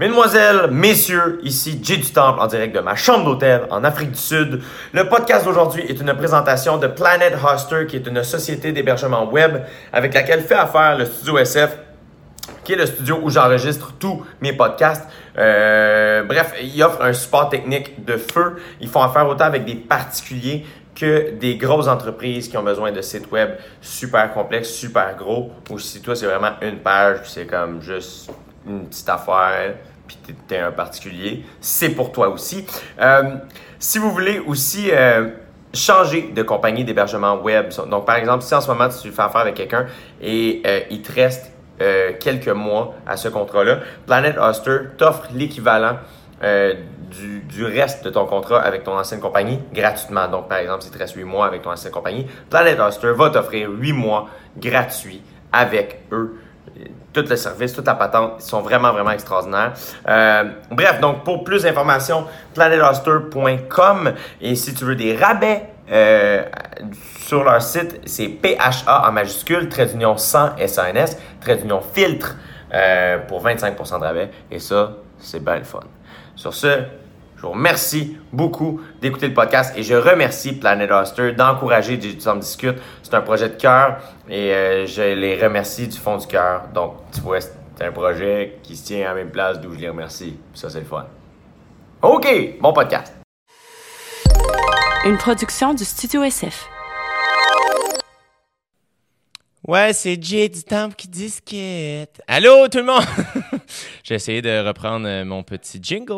[0.00, 4.18] Mesdemoiselles, messieurs, ici Jay du Temple en direct de ma chambre d'hôtel en Afrique du
[4.18, 4.62] Sud.
[4.94, 9.58] Le podcast d'aujourd'hui est une présentation de Planet Hoster, qui est une société d'hébergement web
[9.92, 11.76] avec laquelle fait affaire le studio SF,
[12.64, 15.06] qui est le studio où j'enregistre tous mes podcasts.
[15.36, 18.56] Euh, bref, ils offrent un support technique de feu.
[18.80, 20.64] Ils font affaire autant avec des particuliers
[20.94, 23.50] que des grosses entreprises qui ont besoin de sites web
[23.82, 28.30] super complexes, super gros, ou si toi c'est vraiment une page, c'est comme juste
[28.66, 29.74] une petite affaire,
[30.10, 32.66] puis tu es un particulier, c'est pour toi aussi.
[33.00, 33.36] Euh,
[33.78, 35.28] si vous voulez aussi euh,
[35.72, 39.42] changer de compagnie d'hébergement web, donc par exemple, si en ce moment tu fais affaire
[39.42, 39.86] avec quelqu'un
[40.20, 41.52] et euh, il te reste
[42.20, 45.96] quelques mois à ce contrat-là, Planet Hoster t'offre l'équivalent
[46.42, 50.28] du, reste de ton contrat avec ton ancienne compagnie gratuitement.
[50.28, 53.30] Donc, par exemple, si tu restes 8 mois avec ton ancienne compagnie, Planet Hoster va
[53.30, 55.22] t'offrir 8 mois gratuits
[55.54, 56.39] avec eux
[57.12, 59.72] tout le service, toute la patente, ils sont vraiment, vraiment extraordinaires.
[60.08, 66.44] Euh, bref, donc pour plus d'informations, planethoster.com et si tu veux des rabais euh,
[67.26, 72.36] sur leur site, c'est PHA en majuscule, trait d'union 100 SANS, trait d'union filtre
[72.72, 75.80] euh, pour 25% de rabais et ça, c'est bien le fun.
[76.36, 76.84] Sur ce,
[77.40, 82.36] je vous remercie beaucoup d'écouter le podcast et je remercie Planet Hoster d'encourager du temps
[82.36, 82.76] discute.
[83.02, 83.96] C'est un projet de cœur
[84.28, 86.64] et euh, je les remercie du fond du cœur.
[86.74, 89.78] Donc, tu vois, c'est un projet qui se tient à la même place d'où je
[89.78, 90.36] les remercie.
[90.52, 91.06] Ça, c'est le fun.
[92.02, 92.28] OK,
[92.60, 93.14] bon podcast.
[95.06, 96.68] Une production du Studio SF.
[99.66, 102.20] Ouais, c'est Jay du Temple qui disquette.
[102.28, 103.04] Allô, tout le monde!
[104.10, 106.12] J'ai essayé de reprendre euh, mon petit jingle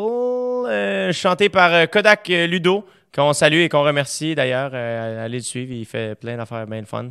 [0.67, 4.73] euh, chanté par euh, Kodak Ludo, qu'on salue et qu'on remercie d'ailleurs.
[4.73, 7.09] allez le suivre, il fait plein d'affaires bien fun.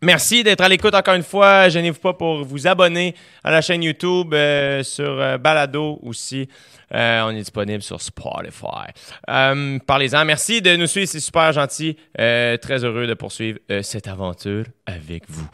[0.00, 1.68] Merci d'être à l'écoute encore une fois.
[1.68, 4.34] Gênez-vous pas pour vous abonner à la chaîne YouTube,
[4.82, 6.48] sur Balado aussi.
[6.90, 8.94] On est disponible sur Spotify.
[9.26, 10.24] Parlez-en.
[10.24, 11.98] Merci de nous suivre, c'est super gentil.
[12.14, 15.48] Très heureux de poursuivre cette aventure avec vous.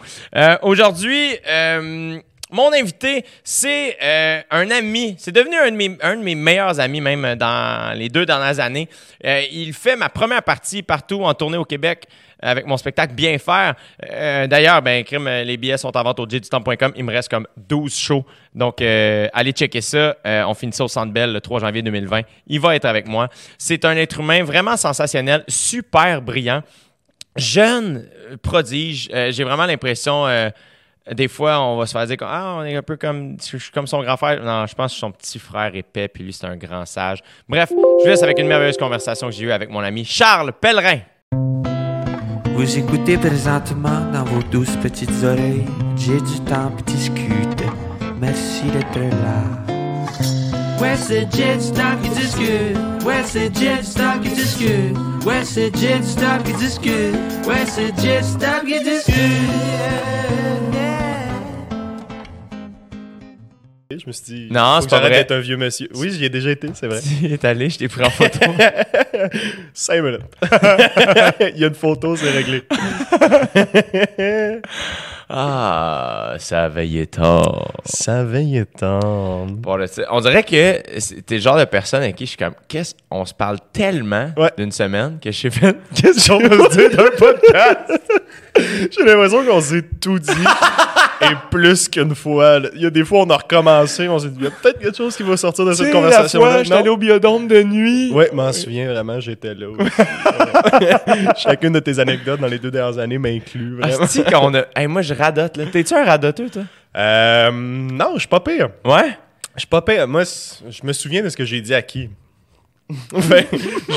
[0.62, 1.38] Aujourd'hui,
[2.54, 3.98] mon invité, c'est
[4.50, 5.16] un ami.
[5.18, 8.88] C'est devenu un de, mes, meilleurs amis, même dans les deux dernières années.
[9.22, 12.06] il fait ma première partie partout en tournée au Québec
[12.44, 13.74] avec mon spectacle Bien faire.
[14.10, 16.92] Euh, d'ailleurs, ben, crime, les billets sont en vente au jdutemps.com.
[16.96, 18.24] Il me reste comme 12 shows.
[18.54, 20.16] Donc, euh, allez checker ça.
[20.26, 22.22] Euh, on finit ça au Centre Bell le 3 janvier 2020.
[22.46, 23.28] Il va être avec moi.
[23.58, 26.62] C'est un être humain vraiment sensationnel, super brillant,
[27.36, 28.08] jeune,
[28.42, 29.10] prodige.
[29.30, 30.26] J'ai vraiment l'impression
[31.10, 33.70] des fois, on va se faire dire ah, on est un peu comme, je suis
[33.70, 34.42] comme son grand frère.
[34.42, 37.20] Non, je pense que son petit frère épais, puis lui, c'est un grand sage.
[37.48, 40.52] Bref, je vous laisse avec une merveilleuse conversation que j'ai eue avec mon ami Charles
[40.52, 41.00] Pellerin.
[42.54, 45.64] Vous écoutez présentement dans vos douces petites oreilles.
[45.96, 47.64] J'ai du temps pour discuter.
[48.20, 49.74] Merci d'être là.
[50.80, 52.76] Ouais, c'est Jet Stop qui discute.
[53.04, 54.96] Ouais, c'est Jet Stop qui discute.
[55.26, 57.14] Ouais, c'est Jet Stop qui discute.
[57.46, 60.53] Ouais, c'est Jet Stop qui discute.
[63.90, 65.10] Je me suis dit, non, c'est pas vrai.
[65.10, 65.88] d'être un vieux monsieur.
[65.94, 67.00] Oui, j'y ai déjà été, c'est vrai.
[67.20, 68.38] Tu es allé, je t'ai pris en photo.
[69.74, 70.20] Cinq minutes.
[71.54, 72.62] Il y a une photo, c'est réglé.
[75.28, 77.72] ah, ça veillait tard.
[77.84, 79.46] Ça veillait tard.
[79.48, 79.78] Bon,
[80.10, 83.26] on dirait que t'es le genre de personne avec qui je suis comme, qu'est-ce, on
[83.26, 87.92] se parle tellement d'une semaine que je sais fait, qu'est-ce qu'on peut dire d'un podcast?
[88.56, 90.30] J'ai l'impression qu'on s'est tout dit
[91.30, 92.60] et plus qu'une fois.
[92.74, 94.78] Il y a des fois, on a recommencé, on s'est dit, il y a peut-être
[94.78, 96.62] quelque chose qui va sortir de cette conversation-là.
[96.62, 98.10] J'étais allé au biodôme de nuit.
[98.12, 99.66] Oui, m'en souviens vraiment, j'étais là.
[101.36, 103.78] Chacune de tes anecdotes dans les deux dernières années m'inclut.
[103.80, 104.06] Vraiment.
[104.30, 104.88] qu'on a...
[104.88, 105.58] moi, je radote.
[105.72, 106.62] T'es-tu un radoteux, toi?
[106.96, 108.70] Euh, non, je suis pas pire.
[108.84, 109.18] Ouais?
[109.54, 110.06] Je suis pas pire.
[110.06, 112.10] Moi, je me souviens de ce que j'ai dit à qui?
[113.20, 113.48] fait,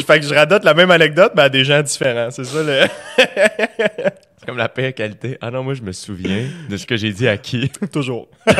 [0.05, 2.31] fait, que je radote la même anecdote, mais à des gens différents.
[2.31, 2.83] C'est ça le.
[4.47, 5.37] comme la pire qualité.
[5.41, 7.69] Ah non, moi je me souviens de ce que j'ai dit à qui?
[7.91, 8.29] Toujours.
[8.47, 8.53] j'ai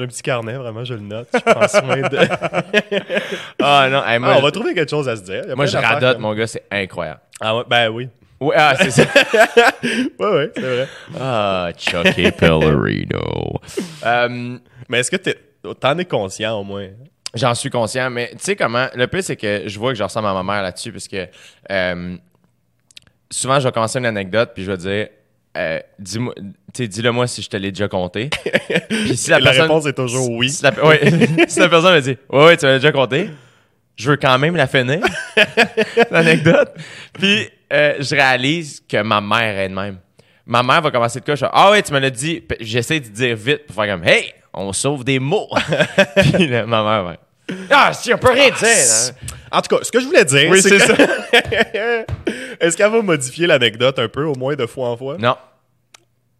[0.00, 1.26] un petit carnet, vraiment, je le note.
[1.34, 2.18] Je prends soin de.
[3.62, 5.42] ah non, moi, ah, on va trouver quelque chose à se dire.
[5.56, 7.18] Moi je radote, mon gars, c'est incroyable.
[7.40, 8.08] Ah ouais, ben oui.
[8.40, 9.02] Ouais, ah, c'est ça.
[9.82, 10.88] ouais, ouais, c'est vrai.
[11.18, 13.60] Ah, Chucky Pellerino.
[14.06, 14.58] Euh,
[14.88, 15.16] mais est-ce que
[15.80, 16.90] t'en es conscient au moins?
[17.34, 18.86] J'en suis conscient, mais tu sais comment.
[18.94, 21.26] Le plus, c'est que je vois que je ressemble à ma mère là-dessus, parce que
[21.70, 22.16] euh,
[23.32, 25.08] souvent, je vais commencer une anecdote, puis je vais dire.
[25.54, 26.32] Euh, dis-moi,
[26.72, 27.86] dis-le moi si je te l'ai déjà
[28.88, 30.48] puis si la, réponse est toujours oui.
[30.48, 30.72] Si la,
[31.46, 33.28] si la personne me dit ouais, ouais, tu l'as déjà conté,
[33.96, 35.00] je veux quand même la finir,
[36.10, 36.72] l'anecdote.
[37.12, 39.98] Puis euh, je réalise que ma mère est de même.
[40.46, 42.42] Ma mère va commencer de quoi, je ah ouais, tu me l'as dit.
[42.58, 45.50] J'essaie de dire vite pour faire comme hey, on sauve des mots.
[46.34, 47.56] Puis là, ma mère, ouais.
[47.70, 48.68] Ah, si, on peut rien dire.
[48.68, 49.10] hein.
[49.52, 52.06] En tout cas, ce que je voulais dire, Oui, c'est c'est que...
[52.60, 55.16] Est-ce qu'elle va modifier l'anecdote un peu, au moins de fois en fois?
[55.18, 55.36] Non.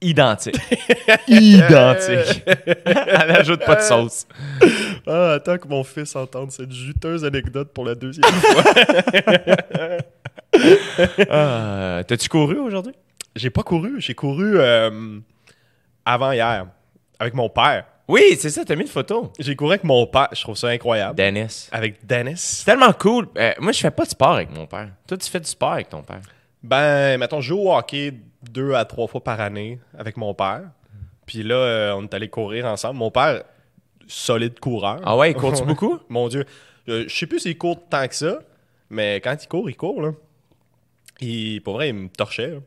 [0.01, 0.57] Identique.
[1.29, 2.43] Identique.
[2.87, 4.27] Elle ajoute pas de sauce.
[5.07, 8.65] Ah, attends que mon fils entende cette juteuse anecdote pour la deuxième fois.
[11.31, 12.93] Ah, T'as-tu couru aujourd'hui?
[13.35, 15.19] J'ai pas couru, j'ai couru euh,
[16.05, 16.67] avant hier,
[17.19, 17.87] avec mon père.
[18.13, 19.33] Oui, c'est ça, t'as mis une photo.
[19.39, 21.15] J'ai couru avec mon père, je trouve ça incroyable.
[21.17, 21.71] Dennis.
[21.73, 22.37] Avec Dennis.
[22.37, 23.27] C'est tellement cool.
[23.39, 24.91] Euh, moi, je fais pas de sport avec mon père.
[25.09, 26.21] Toi, tu fais du sport avec ton père?
[26.63, 28.13] Ben, mettons, je joue au hockey
[28.43, 30.61] deux à trois fois par année avec mon père.
[31.25, 32.99] Puis là, euh, on est allé courir ensemble.
[32.99, 33.45] Mon père,
[34.07, 35.01] solide coureur.
[35.07, 35.99] Ah ouais, il court-tu beaucoup?
[36.11, 36.45] Mon Dieu.
[36.91, 38.41] Euh, je sais plus s'il court tant que ça,
[38.91, 40.11] mais quand il court, il court, là.
[41.23, 42.49] Il, pour vrai, il me torchait.
[42.49, 42.59] là.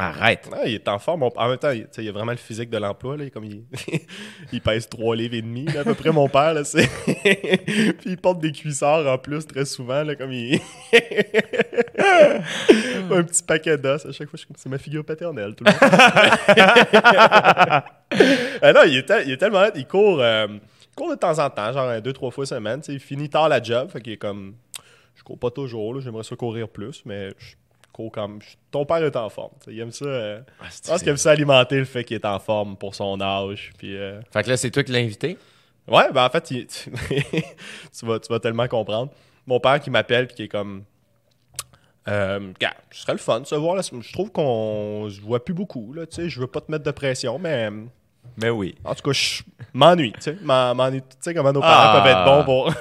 [0.00, 0.48] Arrête.
[0.50, 1.22] Ah, il est en forme.
[1.24, 3.18] En même temps, il, il a vraiment le physique de l'emploi.
[3.18, 3.64] Là, comme il,
[4.52, 6.54] il pèse 3 livres et demi, là, à peu près, mon père.
[6.54, 6.88] Là, c'est...
[7.98, 10.02] Puis il porte des cuissards en plus très souvent.
[10.02, 10.54] Là, comme il...
[13.12, 14.06] Un petit paquet d'os.
[14.06, 15.54] À chaque fois, je c'est ma figure paternelle.
[15.54, 15.86] Tout le temps.
[18.62, 19.66] ah non, il est, tel- il est tellement...
[19.74, 22.80] Il court, euh, il court de temps en temps, genre deux, trois fois semaine.
[22.88, 23.90] Il finit tard la job.
[23.90, 24.54] Fait qu'il est comme...
[25.14, 26.00] Je cours pas toujours.
[26.00, 27.54] J'aimerais ça courir plus, mais je
[27.92, 28.38] cours comme...
[28.70, 29.52] Ton père est en forme.
[29.68, 30.04] Il aime ça...
[30.04, 33.20] euh, je pense qu'il aime ça alimenter le fait qu'il est en forme pour son
[33.20, 33.72] âge.
[33.78, 35.36] Puis, euh, Fait que là, c'est toi qui l'as invité?
[35.88, 36.66] Ouais, ben en fait, il-
[37.98, 39.10] tu, vas, tu vas tellement comprendre.
[39.46, 40.84] Mon père qui m'appelle puis qui est comme.
[42.08, 43.74] Euh, gars, ce serait le fun de se voir.
[43.76, 43.82] Là.
[43.82, 45.92] Je trouve qu'on se voit plus beaucoup.
[45.92, 46.28] Là, tu sais.
[46.28, 47.68] je veux pas te mettre de pression, mais
[48.36, 48.74] Mais oui.
[48.84, 49.42] en tout cas, je
[49.74, 50.12] m'ennuie.
[50.12, 50.36] Tu
[51.20, 51.68] sais, comment nos Ah.
[51.68, 52.74] parents peuvent être bons pour.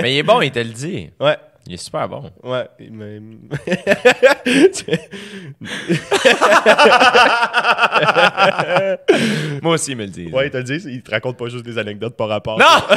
[0.00, 1.10] Mais il est bon, il te le dit.
[1.20, 2.30] ouais, Il est super bon.
[2.42, 2.68] ouais.
[9.62, 10.26] Moi aussi, il me le dit.
[10.30, 12.58] ouais, il te le dit, il te raconte pas juste des anecdotes par rapport.
[12.58, 12.66] Non!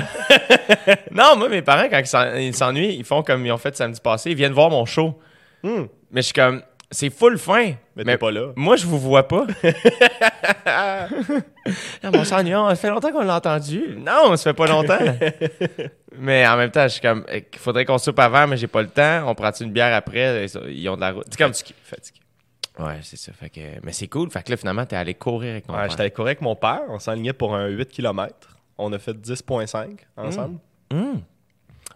[1.12, 4.00] non, moi, mes parents, quand ils ils s'ennuient, ils font comme ils ont fait samedi
[4.02, 4.32] passé.
[4.32, 5.20] Ils viennent voir mon show.
[5.64, 5.86] Hmm.
[6.12, 6.62] Mais je suis comme,
[6.92, 7.74] c'est full fin.
[7.96, 8.52] Mais t'es pas là.
[8.56, 9.46] Moi, je vous vois pas.
[12.04, 12.52] non, mais on s'ennuie.
[12.52, 13.96] Ça fait longtemps qu'on l'a entendu.
[13.98, 14.98] Non, ça fait pas longtemps.
[16.18, 18.82] mais en même temps, je suis comme, il faudrait qu'on soupe avant, mais j'ai pas
[18.82, 19.28] le temps.
[19.30, 20.46] On prend une bière après?
[20.70, 21.26] Ils ont de la route.
[21.30, 21.76] C'est comme, Fatigué.
[21.84, 22.20] fatigué.
[22.80, 23.32] ouais, c'est ça.
[23.34, 24.30] Fait que, mais c'est cool.
[24.32, 25.90] Fait que là, finalement, t'es allé courir avec mon Ouais, père.
[25.90, 26.82] j'étais allé courir avec mon père.
[26.90, 28.34] On s'enlignait pour un 8 km.
[28.78, 30.60] On a fait 10,5 ensemble.
[30.94, 31.22] Hum.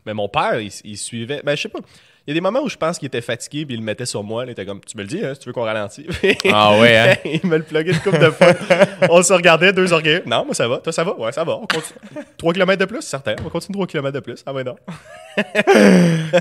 [0.06, 1.42] Mais mon père, il, il suivait.
[1.46, 1.80] Ben, je sais pas.
[2.28, 4.06] Il y a des moments où je pense qu'il était fatigué, puis il le mettait
[4.06, 4.46] sur moi.
[4.46, 6.06] Il était comme, tu me le dis, hein, si tu veux qu'on ralentit.
[6.54, 7.16] Ah ouais, hein?
[7.44, 8.54] il me le pluguait une couple de fois.
[9.10, 10.22] on se regardait, deux orgueils.
[10.28, 10.78] Non, moi, ça va.
[10.78, 11.18] Toi, ça va?
[11.18, 11.54] Ouais, ça va.
[11.56, 12.00] On continue.
[12.38, 13.36] 3 km de plus, certain.
[13.44, 14.44] On continue 3 km de plus.
[14.46, 14.76] Ah, ouais, non.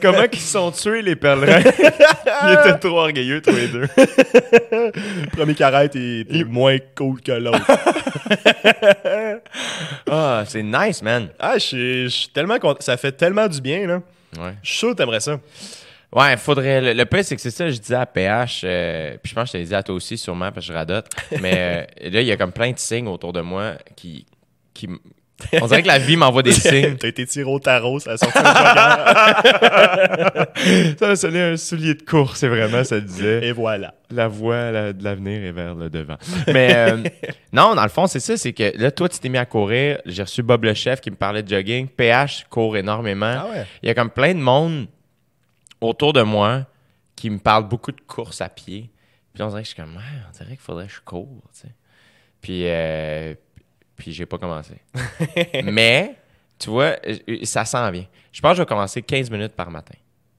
[0.02, 1.60] Comment qu'ils se sont tués, les pèlerins?
[1.62, 3.86] Ils étaient trop orgueilleux, tous les deux.
[5.32, 7.60] Premier qui arrête, il est moins cool que l'autre.
[10.10, 11.28] Ah, c'est nice, man.
[11.38, 12.80] ah, je suis- je suis tellement content.
[12.80, 14.00] Ça fait tellement du bien, là.
[14.38, 14.54] Ouais.
[14.62, 15.40] Je suis sûr que t'aimerais ça.
[16.12, 16.80] Ouais, faudrait.
[16.80, 19.44] Le, le pire, c'est que c'est ça, je disais à PH, euh, puis je pense
[19.44, 21.06] que je te l'ai dit à toi aussi, sûrement, parce que je radote.
[21.40, 24.26] Mais euh, là, il y a comme plein de signes autour de moi qui.
[24.74, 24.88] qui
[25.60, 26.96] on dirait que la vie m'envoie des signes.
[26.96, 30.46] T'as été tiré au tarot, ça a sorti joker.
[30.98, 33.46] ça, ça un soulier de course, c'est vraiment, ça disait.
[33.46, 33.94] Et voilà.
[34.10, 36.16] La voie la- de l'avenir est vers le devant.
[36.48, 37.02] Mais euh,
[37.52, 40.00] non, dans le fond, c'est ça, c'est que là, toi, tu t'es mis à courir.
[40.06, 41.88] J'ai reçu Bob le chef qui me parlait de jogging.
[41.88, 43.34] PH court énormément.
[43.38, 43.66] Ah ouais.
[43.82, 44.86] Il y a comme plein de monde
[45.80, 46.66] autour de moi
[47.16, 48.90] qui me parle beaucoup de course à pied.
[49.32, 51.42] Puis on dirait que je suis comme, Ouais, on dirait qu'il faudrait que je cours,
[51.54, 51.74] tu sais.
[52.40, 53.34] Puis, euh,
[54.00, 54.74] puis j'ai pas commencé.
[55.64, 56.16] Mais,
[56.58, 58.06] tu vois, euh, ça s'en vient.
[58.32, 59.94] Je pense que je vais commencer 15 minutes par matin.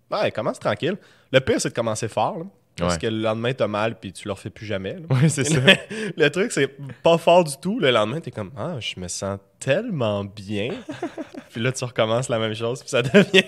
[0.10, 0.98] Ouais, commence tranquille.
[1.32, 2.39] Le pire, c'est de commencer fort.
[2.39, 2.46] là.
[2.77, 3.00] Parce Ouais.
[3.01, 4.96] que le lendemain, t'as mal puis tu le refais plus jamais.
[5.10, 5.60] Oui, c'est ça.
[6.18, 6.70] le truc, c'est
[7.03, 7.80] pas fort du tout.
[7.80, 10.70] Le lendemain, t'es comme Ah, je me sens tellement bien.
[11.51, 12.80] puis là, tu recommences la même chose.
[12.80, 13.44] Puis ça devient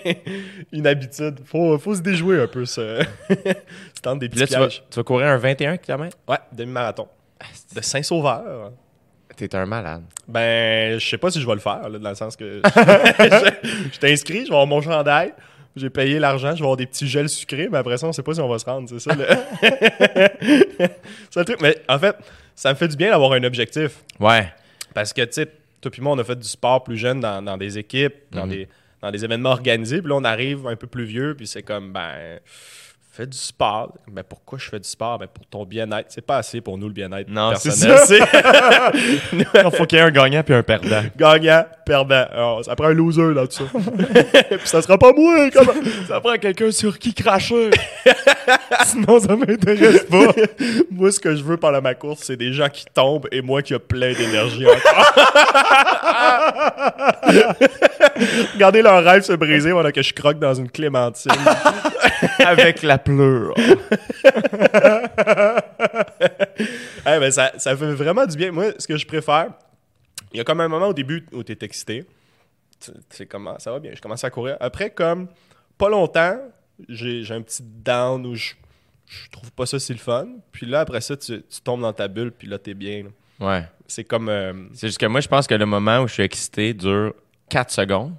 [0.72, 1.40] une habitude.
[1.46, 4.68] Faut, faut se déjouer un peu ce, tu tentes des Puis là, petits tu vas,
[4.68, 4.84] pièges.
[4.90, 6.16] tu vas courir un 21 km?
[6.28, 7.08] Ouais, demi-marathon.
[7.74, 8.72] De Saint-Sauveur.
[9.36, 10.02] T'es un malade.
[10.28, 12.70] Ben, je sais pas si je vais le faire, là, dans le sens que je,
[13.92, 15.32] je t'inscris, je vais avoir mon chandail,
[15.76, 18.22] j'ai payé l'argent, je vais avoir des petits gels sucrés, mais après ça, on sait
[18.22, 19.26] pas si on va se rendre, c'est ça le...
[21.30, 21.60] c'est le truc.
[21.60, 22.16] Mais en fait,
[22.54, 24.04] ça me fait du bien d'avoir un objectif.
[24.20, 24.52] Ouais.
[24.94, 25.46] Parce que, tu sais,
[25.80, 28.46] toi puis moi, on a fait du sport plus jeune dans, dans des équipes, dans,
[28.46, 28.68] des,
[29.02, 31.92] dans des événements organisés, puis là, on arrive un peu plus vieux, puis c'est comme,
[31.92, 32.38] ben,
[33.14, 33.92] fais du sport.
[34.10, 35.18] Ben, pourquoi je fais du sport?
[35.18, 36.06] Ben, pour ton bien-être.
[36.08, 38.04] C'est pas assez pour nous, le bien-être Non, c'est ça.
[39.32, 41.02] Il faut qu'il y ait un gagnant puis un perdant.
[41.16, 42.26] gagnant, perdant.
[42.32, 43.64] Alors, ça prend un loser ça.
[44.50, 45.48] Puis ça sera pas moi?
[46.08, 47.70] Ça prend quelqu'un sur qui cracher.
[48.84, 50.32] Sinon, ça m'intéresse pas.
[50.90, 53.62] moi, ce que je veux pendant ma course, c'est des gens qui tombent et moi
[53.62, 55.14] qui a plein d'énergie encore.
[58.54, 61.32] Regardez leur rêve se briser pendant que je croque dans une clémentine.
[62.44, 63.54] Avec la pleure.
[67.04, 68.50] Ben, ça, ça fait vraiment du bien.
[68.50, 69.48] Moi, ce que je préfère,
[70.32, 72.04] il y a comme un moment au début où tu es excité.
[73.10, 74.56] C'est comment ça va bien, je commence à courir.
[74.60, 75.28] Après, comme
[75.78, 76.38] pas longtemps,
[76.88, 78.52] j'ai j'ai un petit down où je,
[79.06, 80.26] je trouve pas ça si le fun.
[80.52, 83.04] Puis là, après ça, tu, tu tombes dans ta bulle, puis là, t'es bien.
[83.04, 83.10] là.
[83.46, 83.64] Ouais.
[83.86, 84.28] C'est comme.
[84.28, 87.14] euh, C'est juste que moi, je pense que le moment où je suis excité dure
[87.48, 88.14] 4 secondes.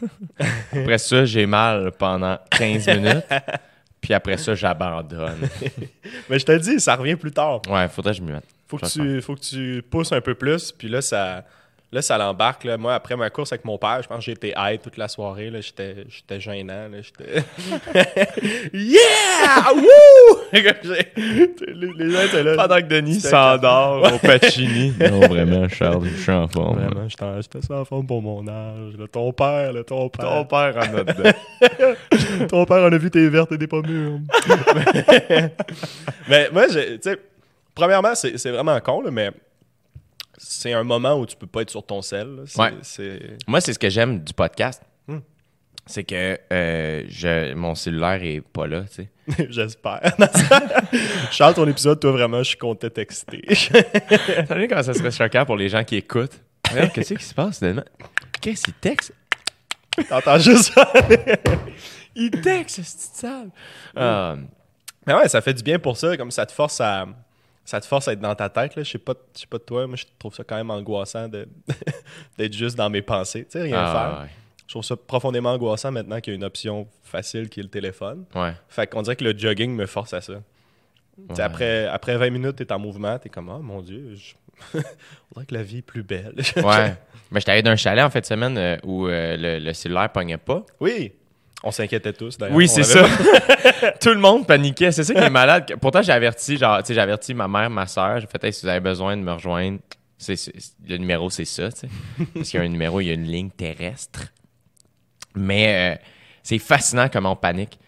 [0.72, 3.24] après ça, j'ai mal pendant 15 minutes.
[4.00, 5.48] Puis après ça, j'abandonne.
[6.30, 7.60] Mais je te le dis, ça revient plus tard.
[7.68, 8.44] Ouais, faudrait que je m'y mette.
[8.66, 11.44] Faut que, tu, faut que tu pousses un peu plus, puis là, ça,
[11.92, 12.64] là, ça l'embarque.
[12.64, 12.76] là.
[12.76, 15.08] Moi, après ma course avec mon père, je pense que j'ai été high toute la
[15.08, 15.50] soirée.
[15.50, 15.60] là.
[15.60, 16.88] J'étais j'étais gênant.
[16.88, 16.98] là.
[17.02, 17.42] J'étais...
[18.72, 19.72] yeah!
[19.74, 20.38] Wouh!
[20.52, 22.56] les, gens étaient là.
[22.56, 24.94] Pendant que Denis s'endort au Pacini.
[25.00, 26.78] non, vraiment, Charles, je suis en forme.
[26.78, 28.96] Vraiment, j'étais j'étais en forme pour mon âge.
[28.98, 29.06] là.
[29.10, 30.24] Ton père, là, ton père.
[30.24, 32.46] Ton père en a dedans.
[32.48, 34.20] Ton père en a vu tes vertes et des pas mûres.
[36.28, 37.18] mais moi, tu sais,
[37.74, 39.30] premièrement, c'est c'est vraiment con, là, mais
[40.42, 42.44] c'est un moment où tu peux pas être sur ton sel.
[42.56, 42.72] Ouais.
[43.46, 44.82] Moi, c'est ce que j'aime du podcast.
[45.06, 45.18] Hmm.
[45.86, 49.46] C'est que euh, je, mon cellulaire est pas là, tu sais.
[49.50, 50.00] J'espère.
[51.30, 53.42] Charles, ton épisode, toi, vraiment, je comptais t'exciter.
[54.48, 56.40] T'as vu comment ça serait choquant pour les gens qui écoutent?
[56.70, 57.84] Regarde, Qu'est-ce qui se passe, finalement?
[58.40, 59.12] Qu'est-ce qu'il texte?
[60.08, 60.90] T'entends juste ça.
[62.16, 63.50] Il texte, c'est sale.
[63.94, 64.36] Ah,
[65.06, 67.06] Mais ouais, ça fait du bien pour ça, comme ça te force à.
[67.70, 68.82] Ça te force à être dans ta tête, là.
[68.82, 71.28] Je sais pas, je sais pas de toi, moi je trouve ça quand même angoissant
[71.28, 71.46] de
[72.36, 73.44] d'être juste dans mes pensées.
[73.44, 74.28] Tu sais, rien ah, faire.
[74.66, 77.68] Je trouve ça profondément angoissant maintenant qu'il y a une option facile qui est le
[77.68, 78.24] téléphone.
[78.34, 78.54] ouais.
[78.68, 80.42] Fait qu'on dirait que le jogging me force à ça.
[81.32, 84.34] Tu Après, après 20 minutes, t'es en mouvement, t'es comme, oh mon Dieu, je...
[84.74, 84.80] on
[85.34, 86.34] dirait que la vie est plus belle.
[86.56, 86.96] Ouais.
[87.30, 90.10] Mais j'étais allé d'un chalet en fin de semaine euh, où euh, le, le cellulaire
[90.10, 90.66] pognait pas.
[90.80, 91.12] oui,
[91.62, 92.56] on s'inquiétait tous d'ailleurs.
[92.56, 93.06] Oui, c'est ça.
[94.00, 94.92] Tout le monde paniquait.
[94.92, 95.74] C'est ça qui est malade.
[95.80, 98.20] Pourtant, j'ai averti, genre, tu sais, j'ai averti ma mère, ma soeur.
[98.20, 99.78] J'ai fait, hey, si vous avez besoin de me rejoindre,
[100.28, 101.88] le numéro, c'est ça, tu sais.
[102.34, 104.32] Parce qu'il y a un numéro, il y a une ligne terrestre.
[105.34, 106.02] Mais euh,
[106.42, 107.78] c'est fascinant comment on panique.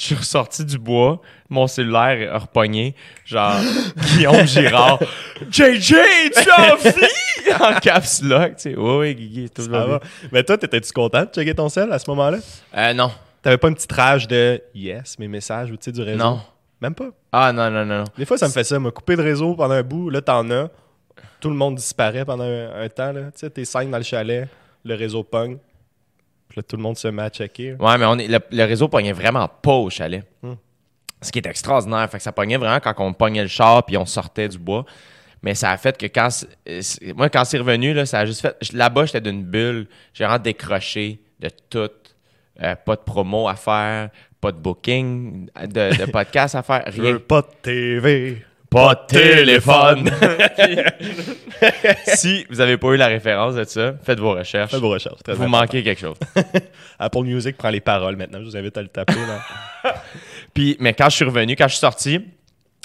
[0.00, 2.94] Je suis ressorti du bois, mon cellulaire a repogné,
[3.26, 3.60] genre
[4.16, 4.98] Guillaume Girard.
[5.50, 5.88] JJ,
[6.32, 7.52] tu as envie?
[7.60, 8.74] en caps lock, tu sais.
[8.78, 10.00] Oui, oui, Guigui, tout Ça va.
[10.32, 12.38] Mais toi, t'étais-tu content de checker ton sel à ce moment-là?
[12.78, 13.10] Euh, non,
[13.42, 16.18] T'avais pas une petite rage de yes, mes messages ou tu sais, du réseau?
[16.18, 16.40] non.
[16.80, 17.08] Même pas?
[17.30, 18.04] Ah, non, non, non, non.
[18.16, 20.50] Des fois, ça me fait ça, me couper de réseau pendant un bout, là, t'en
[20.50, 20.70] as.
[21.40, 23.24] Tout le monde disparaît pendant un, un temps, là.
[23.32, 24.48] Tu sais, t'es cinq dans le chalet,
[24.82, 25.58] le réseau pogne.
[26.50, 27.74] Puis là, tout le monde se met à checker.
[27.78, 30.24] Ouais, mais on est, le, le réseau pognait vraiment pas au chalet.
[30.42, 30.54] Hmm.
[31.22, 32.06] Ce qui est extraordinaire.
[32.10, 34.84] Fait que ça pognait vraiment quand on pognait le char puis on sortait du bois.
[35.42, 36.28] Mais ça a fait que quand.
[36.30, 38.54] c'est- euh, Moi, quand c'est revenu, là, ça a juste fait.
[38.60, 39.86] je- Là-bas, j'étais d'une bulle.
[40.12, 41.88] J'ai vraiment décroché de tout.
[42.62, 47.00] Euh, pas de promo à faire, pas de booking, de, de podcast à faire, Je
[47.00, 47.12] rien.
[47.12, 48.44] veux pas de TV.
[48.70, 50.10] Pas de téléphone.
[52.06, 54.70] si vous avez pas eu la référence de ça, faites vos recherches.
[54.70, 55.22] Faites vos recherches.
[55.24, 55.60] Très Vous important.
[55.62, 56.16] manquez quelque chose.
[56.98, 58.38] Apple Music prend les paroles maintenant.
[58.38, 59.14] Je vous invite à le taper.
[59.14, 59.94] Là.
[60.54, 62.20] Puis, mais quand je suis revenu, quand je suis sorti,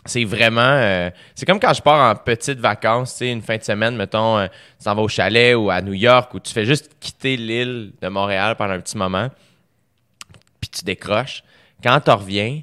[0.05, 0.61] c'est vraiment.
[0.61, 3.95] euh, c'est comme quand je pars en petites vacances, tu sais, une fin de semaine,
[3.95, 4.47] mettons, euh,
[4.79, 7.93] tu t'en vas au chalet ou à New York, où tu fais juste quitter l'île
[8.01, 9.29] de Montréal pendant un petit moment,
[10.59, 11.43] puis tu décroches.
[11.83, 12.61] Quand tu reviens,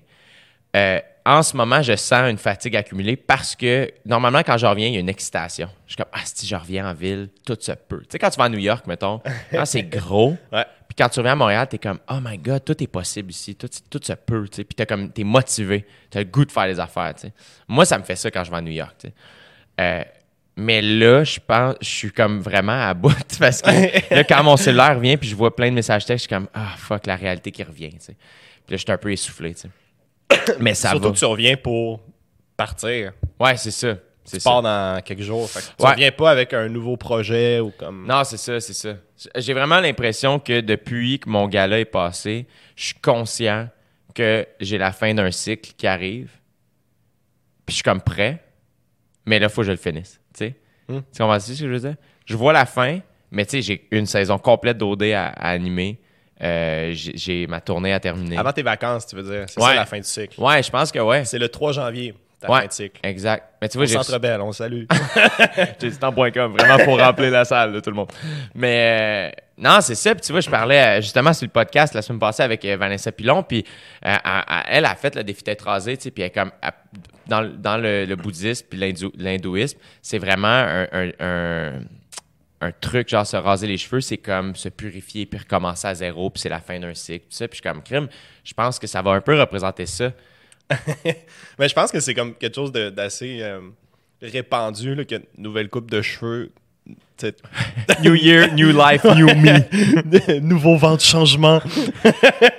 [0.76, 4.88] euh, en ce moment, je sens une fatigue accumulée parce que normalement, quand je reviens,
[4.88, 5.68] il y a une excitation.
[5.86, 8.00] Je suis comme, ah, si je reviens en ville, tout se peut.
[8.00, 9.20] Tu sais, quand tu vas à New York, mettons,
[9.52, 10.64] quand c'est gros, Ouais.
[10.88, 13.54] puis quand tu reviens à Montréal, t'es comme, oh my god, tout est possible ici,
[13.54, 14.64] tout, tout se peut, tu sais.
[14.64, 17.32] Puis t'es comme, t'es motivé, t'as le goût de faire les affaires, tu sais.
[17.68, 19.14] Moi, ça me fait ça quand je vais à New York, tu sais.
[19.80, 20.02] Euh,
[20.56, 24.56] mais là, je pense, je suis comme vraiment à bout parce que là, quand mon
[24.56, 27.16] cellulaire vient, puis je vois plein de messages textes, je suis comme, ah fuck, la
[27.16, 28.16] réalité qui revient, tu sais.
[28.66, 29.70] Puis là, je suis un peu essoufflé, tu sais.
[30.60, 31.12] Mais ça Surtout va.
[31.14, 32.00] que tu reviens pour
[32.56, 33.12] partir.
[33.40, 33.96] Ouais, c'est ça.
[34.24, 34.50] Tu ça.
[34.50, 35.50] pars dans quelques jours.
[35.50, 35.90] Fait que tu Ouais.
[35.90, 38.06] reviens pas avec un nouveau projet ou comme.
[38.06, 38.94] Non, c'est ça, c'est ça.
[39.36, 42.46] J'ai vraiment l'impression que depuis que mon gala est passé,
[42.76, 43.68] je suis conscient
[44.14, 46.30] que j'ai la fin d'un cycle qui arrive.
[47.66, 48.44] Puis je suis comme prêt,
[49.26, 50.20] mais là, il faut que je le finisse.
[50.34, 50.54] Tu sais?
[50.88, 51.00] Hmm.
[51.12, 51.94] Tu comprends ce que je veux dire?
[52.26, 55.98] Je vois la fin, mais tu sais, j'ai une saison complète d'OD à, à animer.
[56.42, 58.36] Euh, j'ai ma tournée à terminer.
[58.36, 59.44] Avant tes vacances, tu veux dire.
[59.48, 59.68] C'est Ouais.
[59.68, 60.40] ça la fin du cycle.
[60.40, 61.24] Ouais, je pense que ouais.
[61.24, 63.00] C'est le 3 janvier, ta Ouais, fin de cycle.
[63.04, 63.44] exact.
[63.60, 64.84] Mais tu vois, j'ai Centre Bell, on salue.
[65.80, 68.10] J'ai dit temps.com, vraiment pour remplir la salle de tout le monde.
[68.56, 70.14] Mais euh, non, c'est ça.
[70.16, 73.12] Puis tu vois, je parlais euh, justement sur le podcast la semaine passée avec Vanessa
[73.12, 73.44] Pilon.
[73.44, 73.64] Puis
[74.04, 74.14] euh,
[74.68, 75.96] elle, a fait le défi d'être rasée.
[75.96, 76.50] tu sais, Puis elle est comme.
[76.60, 76.70] elle-
[77.28, 81.72] dans, le- dans le, le bouddhisme puis l'hindou- l'hindouisme, c'est vraiment un, un- un-
[82.62, 86.30] un truc, genre se raser les cheveux, c'est comme se purifier puis recommencer à zéro,
[86.30, 87.48] puis c'est la fin d'un cycle, tout ça.
[87.48, 88.08] Puis je suis comme crime,
[88.44, 90.12] je pense que ça va un peu représenter ça.
[91.58, 93.60] Mais je pense que c'est comme quelque chose d'assez euh,
[94.22, 96.52] répandu, là, qu'une nouvelle coupe de cheveux.
[98.02, 100.40] New Year, New Life, New Me.
[100.40, 101.60] Nouveau vent de changement.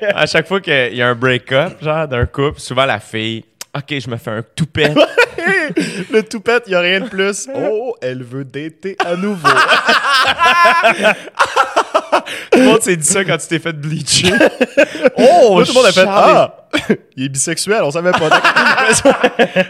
[0.01, 3.43] à chaque fois qu'il y a un break-up, genre d'un couple, souvent la fille,
[3.75, 4.93] OK, je me fais un toupet.
[6.11, 7.47] Le toupette, il n'y a rien de plus.
[7.55, 9.47] Oh, elle veut dater à nouveau.
[12.51, 14.31] Tout le monde s'est dit ça quand tu t'es fait bleacher.
[15.17, 16.05] oh, tout le monde a fait.
[16.07, 16.67] Ah,
[17.17, 18.29] il est bisexuel, on savait pas.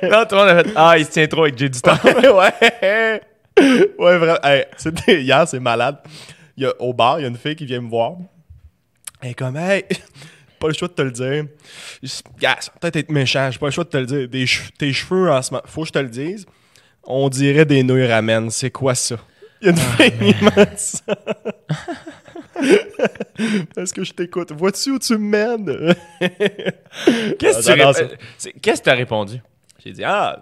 [0.09, 1.97] Non, tout le monde a fait Ah, il se tient trop avec Jay du temps.
[2.03, 3.21] ouais.
[3.97, 4.37] Ouais, vraiment.
[4.43, 4.65] Hey,
[5.07, 5.97] hier, c'est malade.
[6.57, 8.13] Il y a, au bar, il y a une fille qui vient me voir.
[9.21, 9.85] Elle est comme, hey,
[10.63, 11.45] pas le choix de te le dire.
[12.03, 14.27] Ça va peut-être être méchant, j'ai pas le choix de te le dire.
[14.29, 16.45] Des che- tes cheveux en ce moment, faut que je te le dise.
[17.03, 18.49] On dirait des nouilles ramen.
[18.49, 19.17] C'est quoi ça?
[19.61, 20.35] Il y a une fille
[20.77, 21.15] ça.
[23.77, 24.51] Est-ce que je t'écoute?
[24.53, 25.95] Vois-tu où tu me mènes?
[27.39, 29.41] Qu'est-ce que tu rép- c'est- Qu'est-ce que tu as répondu?
[29.83, 30.39] J'ai dit, ah,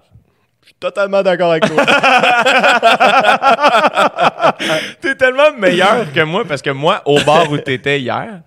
[0.61, 1.83] je suis totalement d'accord avec toi.
[5.01, 8.41] T'es tellement meilleur que moi parce que moi, au bar où t'étais hier,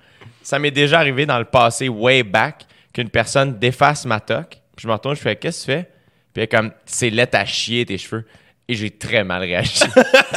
[0.45, 4.61] ça m'est déjà arrivé dans le passé, way back, qu'une personne défasse ma toque.
[4.77, 5.85] Puis je me retourne, je fais Qu'est-ce que tu fais?
[5.85, 5.93] Puis
[6.37, 8.25] elle est comme C'est laid à chier tes cheveux.
[8.67, 9.81] Et j'ai très mal réagi.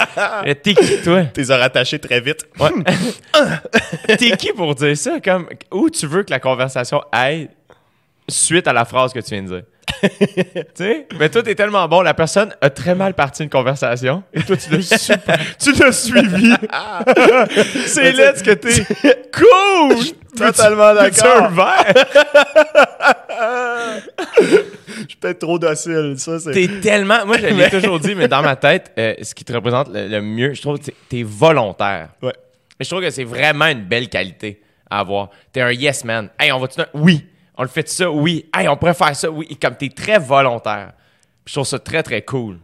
[0.64, 1.24] T'es qui, toi?
[1.26, 2.46] T'es rattaché très vite.
[2.60, 2.72] Ouais.
[4.18, 5.20] T'es qui pour dire ça?
[5.22, 7.50] Comme, où tu veux que la conversation aille
[8.28, 9.64] suite à la phrase que tu viens de dire?
[10.02, 11.08] tu sais?
[11.20, 12.02] Mais toi, t'es tellement bon.
[12.02, 14.24] La personne a très mal parti une conversation.
[14.34, 15.14] Et toi, tu l'as su-
[15.60, 16.54] tu l'as suivi.
[17.88, 18.84] C'est laid ce que t'es.
[19.34, 19.96] Cool!
[20.36, 21.52] Totalement d'accord.
[24.48, 26.16] Je suis peut-être trop docile.
[26.18, 26.52] Ça, c'est.
[26.52, 27.26] T'es tellement.
[27.26, 30.08] Moi, je l'ai toujours dit, mais dans ma tête, euh, ce qui te représente le,
[30.08, 32.10] le mieux, je trouve que t'es- t'es volontaire.
[32.22, 32.34] Ouais.
[32.80, 35.30] Et je trouve que c'est vraiment une belle qualité à avoir.
[35.52, 36.30] T'es un yes man.
[36.40, 36.82] Hey, on va-tu.
[36.94, 37.26] Oui.
[37.58, 38.10] On le fait ça?
[38.10, 38.46] Oui.
[38.56, 39.30] Hey, on pourrait faire ça?
[39.30, 39.48] Oui.
[39.50, 40.92] Et comme t'es très volontaire.
[41.44, 42.58] Puis je trouve ça très, très cool.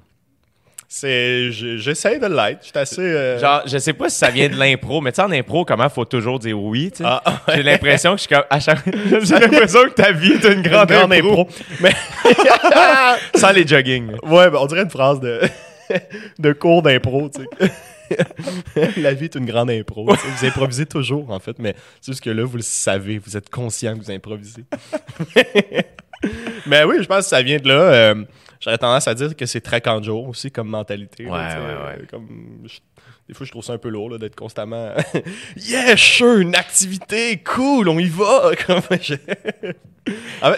[0.87, 2.59] c'est je- J'essaie de l'être.
[2.61, 3.01] Je suis assez.
[3.01, 5.65] euh, Genre, je sais pas si ça vient de l'impro, mais tu sais, en impro,
[5.65, 7.03] comment faut toujours dire oui, tu sais?
[7.07, 7.55] Ah, ouais.
[7.55, 8.59] J'ai l'impression que je suis comme.
[8.61, 8.83] Chaque...
[9.23, 11.41] J'ai l'impression que ta vie est une grande, grande impro.
[11.41, 11.47] impro.
[11.79, 11.93] Mais
[13.35, 14.11] Sans les jogging.
[14.23, 15.41] ouais, ben, on dirait une phrase de,
[16.39, 17.29] de cours d'impro.
[17.29, 17.71] tu sais.
[18.97, 20.05] La vie est une grande impro.
[20.05, 23.49] Vous improvisez toujours, en fait, mais c'est juste que là, vous le savez, vous êtes
[23.49, 24.65] conscient que vous improvisez.
[26.67, 27.73] mais oui, je pense que ça vient de là.
[27.75, 28.23] euh,
[28.59, 31.25] J'aurais tendance à dire que c'est très kanjo aussi comme mentalité.
[31.25, 32.05] Ouais, tu sais, ouais, euh, ouais.
[32.09, 32.79] Comme, je-
[33.27, 34.93] des fois, je trouve ça un peu lourd d'être constamment
[35.57, 38.51] Yeah, sure, une activité, cool, on y va.
[38.55, 39.17] Fait,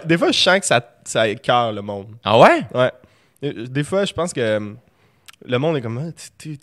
[0.07, 2.07] des fois, je sens que ça, ça écœure le monde.
[2.23, 2.61] Ah ouais?
[2.73, 2.91] Ouais.
[3.43, 4.73] Euh, Des fois, je pense que euh,
[5.47, 6.11] le monde est comme Ah,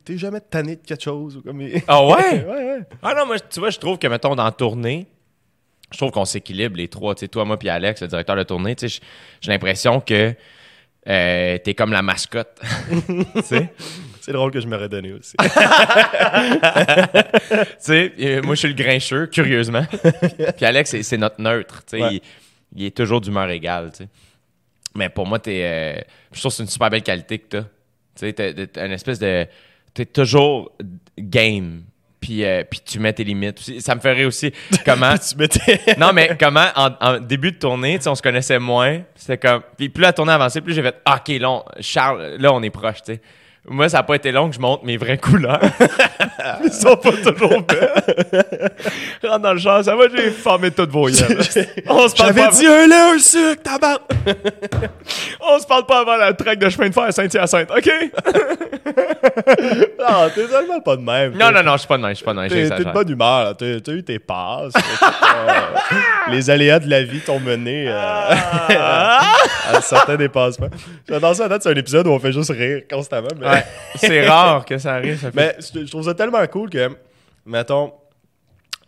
[0.05, 2.15] t'es- jamais tanné de quelque chose ou comme Ah ouais?
[2.45, 5.07] ouais ouais Ah non, moi, tu vois, je trouve que, mettons, dans la tournée,
[5.93, 7.15] je trouve qu'on s'équilibre les trois.
[7.15, 9.01] Tu sais, toi, moi, puis Alex, le directeur de tournée, tu sais,
[9.41, 10.35] j'ai l'impression que
[11.09, 12.61] euh, t'es comme la mascotte.
[13.07, 13.73] tu sais?
[14.21, 15.47] c'est drôle que je m'aurais donné aussi Tu
[17.79, 19.85] sais, euh, moi, je suis le grincheux, curieusement.
[20.57, 21.83] puis Alex, c'est- notre neutre.
[21.85, 22.15] Tu sais, Ouais.
[22.15, 22.21] il,
[22.77, 24.09] il est toujours d'humeur égale, tu sais.
[24.95, 26.01] Mais pour moi, t'es, euh,
[26.33, 27.65] je trouve que c'est une super belle qualité que t'as.
[28.15, 29.47] Tu sais, t'as, t'as une espèce de...
[29.95, 30.73] T'es toujours
[31.19, 31.83] game.
[32.21, 33.59] Puis, euh, puis tu mets tes limites.
[33.81, 34.53] Ça me ferait aussi
[34.85, 35.15] comment...
[35.19, 38.59] tu mettais non, mais comment, en, en début de tournée, tu sais, on se connaissait
[38.61, 39.03] moins.
[39.17, 39.63] C'était comme.
[39.77, 42.63] Puis plus la tournée avançait, plus j'ai fait Ah, OK, là, on- Charles, là, on
[42.63, 43.21] est proche, tu sais.
[43.69, 45.61] Moi, ça n'a pas été long que je montre mes vraies couleurs.
[46.65, 47.93] Ils sont pas toujours belles.
[49.25, 51.15] Rentre dans le champ, ça va, j'ai formé toutes vos yeux.
[51.87, 54.01] On se parle j'avais dit un lait un sucre tabac
[55.41, 57.89] On se parle pas avant la traque de chemin de fer à Saint-Hyacinthe, OK?
[59.99, 62.17] non t'es tellement pas de même Non, non, non, je suis pas de même, je
[62.17, 63.57] suis pas de même, T'es de bonne humeur.
[63.57, 64.73] T'as eu tes passes.
[64.75, 65.53] euh,
[66.33, 69.21] les aléas de la vie t'ont mené euh, Ah!
[69.73, 70.69] à certains dépassements.
[71.09, 73.29] J'adore ça, date, c'est un épisode où on fait juste rire constamment.
[73.41, 73.65] Mais, Ouais,
[73.97, 75.19] c'est rare que ça arrive.
[75.19, 75.37] Ça fait...
[75.37, 76.97] mais je trouve ça tellement cool que,
[77.47, 77.93] mettons,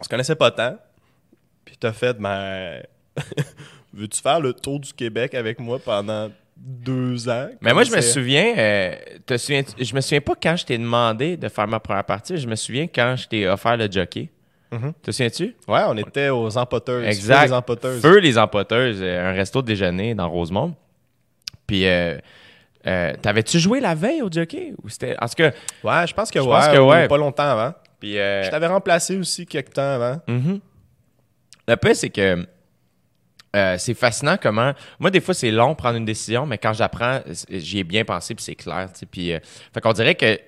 [0.00, 0.76] on se connaissait pas tant,
[1.64, 2.82] puis t'as fait, ben,
[3.92, 7.48] veux-tu faire le tour du Québec avec moi pendant deux ans?
[7.60, 8.94] Mais moi, je me souviens, euh,
[9.26, 12.36] te souviens, je me souviens pas quand je t'ai demandé de faire ma première partie.
[12.36, 14.30] Je me souviens quand je t'ai offert le jockey.
[14.72, 14.92] Mhm.
[15.02, 15.54] Te souviens-tu?
[15.68, 17.06] Ouais, on était aux empoteuses.
[17.06, 17.42] Exact.
[17.42, 18.02] Feu Les empoteuses.
[18.02, 20.74] Feu les empoteuses, euh, un resto de déjeuner dans Rosemont.
[21.66, 22.18] Puis, euh,
[22.86, 24.72] euh, t'avais-tu joué la veille au jockey?
[24.82, 25.16] Ou c'était.
[25.20, 25.50] En tout cas,
[25.82, 26.50] Ouais, je pense que Je ouais.
[26.50, 27.08] pense que ou ouais.
[27.08, 27.74] Pas longtemps avant.
[28.00, 28.18] puis.
[28.18, 30.20] euh, Je t'avais remplacé aussi quelques temps avant.
[30.28, 30.60] Mhm.
[31.66, 32.46] Le pire, c'est que
[33.56, 34.72] euh, c'est fascinant comment.
[34.98, 38.04] Moi, des fois, c'est long de prendre une décision, mais quand j'apprends, j'y ai bien
[38.04, 38.88] pensé, puis c'est clair.
[38.92, 39.06] tu sais.
[39.06, 39.32] Puis,
[39.72, 40.38] fait qu'on dirait que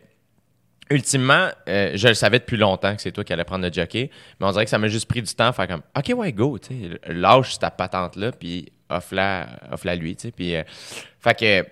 [0.90, 4.11] ultimement, euh, je le savais depuis longtemps que c'est toi qui allais prendre le jockey,
[4.38, 6.33] mais on dirait que ça m'a juste pris du temps à faire comme, OK, ouais,
[6.33, 10.31] go, tu sais, lâche ta patente-là, puis offre-la offre lui, tu sais.
[10.33, 10.62] Puis, euh,
[11.20, 11.66] fait que,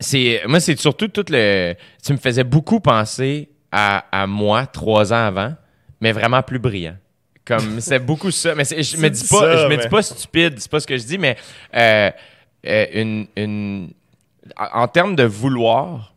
[0.00, 1.74] c'est, moi, c'est surtout tout le.
[2.04, 5.54] Tu me faisais beaucoup penser à, à moi trois ans avant,
[6.00, 6.96] mais vraiment plus brillant.
[7.44, 8.54] Comme, c'est beaucoup ça.
[8.54, 10.96] Mais je me dis pas, ça, je me dis pas stupide, c'est pas ce que
[10.96, 11.36] je dis, mais
[11.74, 12.10] euh,
[12.66, 13.92] euh, une, une-
[14.56, 16.14] en en termes de vouloir,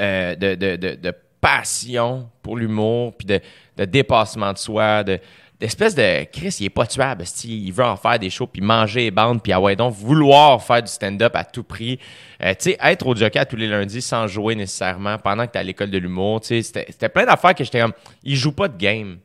[0.00, 3.40] euh, de, de, de, de passion pour l'humour, puis de,
[3.76, 5.18] de dépassement de soi, de
[5.62, 9.06] d'espèce de Chris, il est pas tuable, il veut en faire des shows, puis manger
[9.06, 12.00] et bandes, puis ah ouais, donc vouloir faire du stand-up à tout prix.
[12.42, 15.52] Euh, tu sais, être au jockey à tous les lundis sans jouer nécessairement pendant que
[15.52, 17.92] t'es à l'école de l'humour, tu sais, c'était plein d'affaires que j'étais comme,
[18.24, 19.18] il joue pas de game.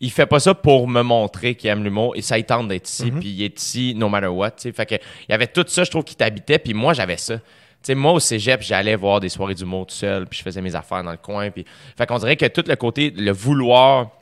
[0.00, 2.88] Il fait pas ça pour me montrer qu'il aime l'humour et ça il tente d'être
[2.88, 4.72] ici, puis il est ici no matter what, tu.
[4.72, 7.38] Fait que il y avait tout ça, je trouve, qui t'habitait, puis moi j'avais ça.
[7.38, 10.62] Tu sais, moi, au cégep, j'allais voir des soirées d'humour tout seul, puis je faisais
[10.62, 11.50] mes affaires dans le coin.
[11.50, 11.64] Puis...
[11.98, 14.12] Fait qu'on dirait que tout le côté, le vouloir,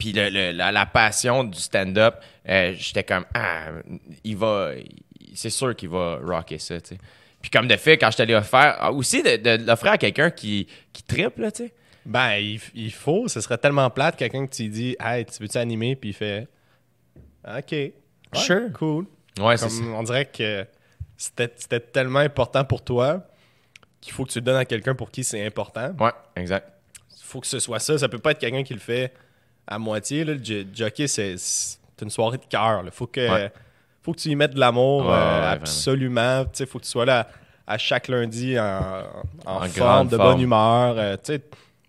[0.00, 2.16] puis le- le- la, la passion du stand-up,
[2.48, 3.66] euh, j'étais comme, ah,
[4.24, 4.72] il va,
[5.34, 6.98] c'est sûr qu'il va rocker ça, tu sais.
[7.40, 10.30] Puis comme de fait, quand je t'allais offrir, ah, aussi de, de l'offrir à quelqu'un
[10.30, 11.74] qui, qui triple, tu sais.
[12.04, 13.28] Ben, il, il faut.
[13.28, 15.94] Ce serait tellement plate, quelqu'un que tu lui dis Hey, tu veux-tu animer?
[15.96, 16.48] Puis il fait
[17.46, 17.72] OK.
[17.72, 17.92] Ouais,
[18.34, 18.72] Sure.
[18.74, 19.06] Cool.
[19.38, 19.82] Ouais, c'est ça.
[19.84, 20.66] On dirait que
[21.16, 23.26] c'était c'était tellement important pour toi
[24.00, 25.94] qu'il faut que tu le donnes à quelqu'un pour qui c'est important.
[26.00, 26.72] Ouais, exact.
[27.18, 27.98] Il faut que ce soit ça.
[27.98, 29.12] Ça peut pas être quelqu'un qui le fait
[29.70, 30.24] à moitié.
[30.24, 30.34] Là.
[30.34, 31.36] Le jo- jockey, c'est
[32.02, 32.82] une soirée de cœur.
[32.84, 33.52] Il faut que, Ouais.
[34.02, 36.44] faut que tu y mettes de l'amour Ouais, euh, absolument.
[36.58, 37.26] Il faut que tu sois là
[37.66, 38.64] à chaque lundi en,
[39.46, 40.32] en En forme, grande de forme.
[40.32, 40.94] bonne humeur.
[40.98, 41.16] Euh,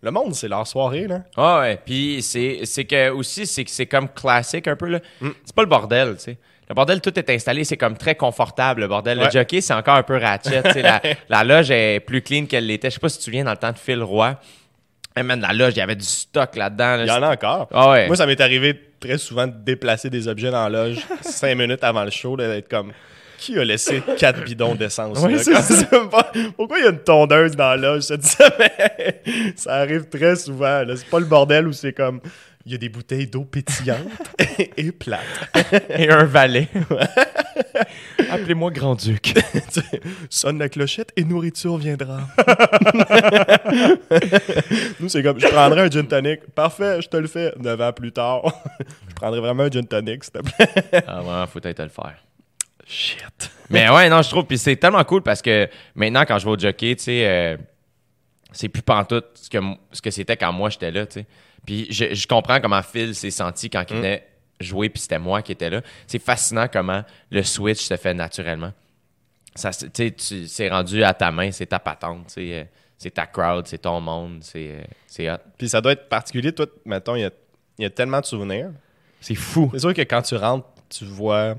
[0.04, 1.08] le monde, c'est leur soirée.
[1.08, 1.22] Là.
[1.38, 5.00] Ah ouais, puis c'est c'est que aussi c'est que c'est comme classique un peu là.
[5.46, 6.38] C'est pas le bordel, tu sais.
[6.70, 9.20] Le bordel tout est installé, c'est comme très confortable le bordel.
[9.20, 12.90] Le jockey, c'est encore un peu ratchet, la, la loge est plus clean qu'elle l'était.
[12.90, 14.36] Je sais pas si tu te souviens dans le temps de Phil Roy.
[15.16, 16.96] Hey man, la loge, il y avait du stock là-dedans.
[16.98, 17.04] là.
[17.04, 17.68] Il y en a encore.
[17.74, 18.08] Ah ouais.
[18.08, 21.84] Moi, ça m'est arrivé très souvent de déplacer des objets dans la loge cinq minutes
[21.84, 22.94] avant le show, d'être comme
[23.38, 25.18] qui a laissé quatre bidons d'essence?
[25.20, 25.34] Ouais,
[26.56, 28.04] Pourquoi il y a une tondeuse dans la loge?
[29.56, 30.84] Ça, arrive très souvent.
[30.96, 32.22] C'est pas le bordel où c'est comme
[32.68, 33.98] il y a des bouteilles d'eau pétillante
[34.60, 35.22] et, et plate.
[35.90, 36.68] Et un valet.
[38.32, 39.34] Appelez-moi Grand-Duc.
[40.30, 42.22] Sonne la clochette et nourriture viendra.
[45.00, 46.42] Nous, c'est comme je prendrais un gin tonic.
[46.56, 47.54] Parfait, je te le fais.
[47.60, 48.42] Neuf ans plus tard,
[49.10, 51.04] je prendrais vraiment un gin tonic, s'il te plaît.
[51.08, 52.16] ah vraiment, faut peut-être le faire.
[52.88, 53.52] Shit.
[53.70, 54.46] Mais ouais, non, je trouve.
[54.46, 57.58] Puis c'est tellement cool parce que maintenant, quand je vais au jockey, tu sais, euh,
[58.52, 59.58] c'est plus pantoute ce que,
[59.92, 61.26] ce que c'était quand moi j'étais là, tu sais.
[61.66, 64.28] Puis je, je comprends comment Phil s'est senti quand il venait
[64.62, 65.82] jouer, puis c'était moi qui étais là.
[66.08, 68.72] C'est fascinant comment le switch se fait naturellement.
[69.56, 72.64] Ça, tu c'est rendu à ta main, c'est ta patente, euh,
[72.98, 75.38] c'est ta crowd, c'est ton monde, c'est euh, c'est hot.
[75.58, 76.54] Puis ça doit être particulier.
[76.54, 77.32] Toi, mettons, il y a,
[77.80, 78.72] y a tellement de souvenirs.
[79.20, 79.70] C'est fou.
[79.74, 81.56] C'est sûr que quand tu rentres, tu vois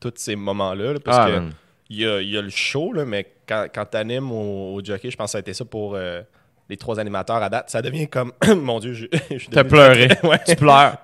[0.00, 0.94] tous ces moments-là.
[0.94, 1.42] là, parce Ah, que
[1.90, 4.84] il y a, y a le show, là, mais quand, quand tu animes au, au
[4.84, 6.22] jockey, je pense que ça a été ça pour euh,
[6.68, 7.70] les trois animateurs à date.
[7.70, 8.32] Ça devient comme.
[8.56, 10.08] Mon Dieu, je, je suis T'as pleuré.
[10.22, 10.38] Ouais.
[10.46, 10.98] Tu pleures.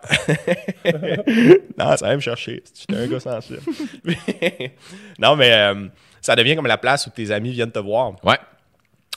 [1.78, 2.62] Non, ça va me chercher.
[2.74, 3.60] J'étais un gars sensible.
[5.18, 5.86] non, mais euh,
[6.20, 8.12] ça devient comme la place où tes amis viennent te voir.
[8.24, 8.38] Ouais.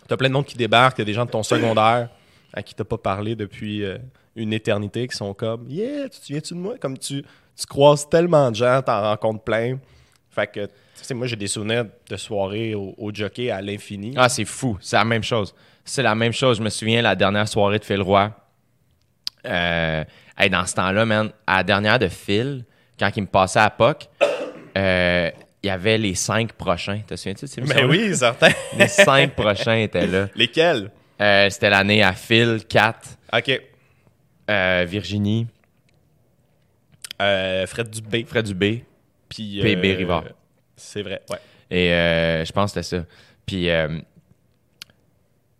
[0.07, 2.09] T'as plein de monde qui débarquent, t'as des gens de ton secondaire
[2.53, 3.97] à qui t'as pas parlé depuis euh,
[4.35, 6.75] une éternité qui sont comme Yeah, tu te souviens-tu de moi?
[6.79, 9.77] Comme tu, tu croises tellement de gens, t'en rencontres plein.
[10.31, 10.71] Fait que, tu
[11.03, 14.13] sais, moi j'ai des souvenirs de soirées au, au jockey à l'infini.
[14.15, 14.77] Ah, c'est fou.
[14.79, 15.53] C'est la même chose.
[15.87, 16.57] C'est la même chose.
[16.57, 18.31] Je me souviens, la dernière soirée de Phil Roy.
[19.45, 20.03] Euh,
[20.37, 22.65] hey, dans ce temps-là, man, à la dernière de Phil,
[22.99, 24.07] quand il me passait à POC,
[24.77, 25.31] euh,
[25.63, 26.99] il y avait les cinq prochains.
[27.07, 27.87] Te souviens-tu de ces Mais émissions-là?
[28.09, 28.49] oui, certain.
[28.77, 30.27] Les cinq prochains étaient là.
[30.35, 30.91] Lesquels?
[31.21, 32.99] Euh, C'était l'année à Phil, Kat,
[33.33, 33.61] Ok.
[34.49, 35.47] Virginie,
[37.19, 38.25] Fred Dubé.
[38.25, 38.85] Fred Dubé
[39.27, 39.59] Puis.
[39.61, 40.23] PB Rivard.
[40.75, 41.37] C'est vrai, ouais.
[41.71, 41.89] et
[42.45, 43.05] je pense que c'était ça.
[43.45, 43.67] Puis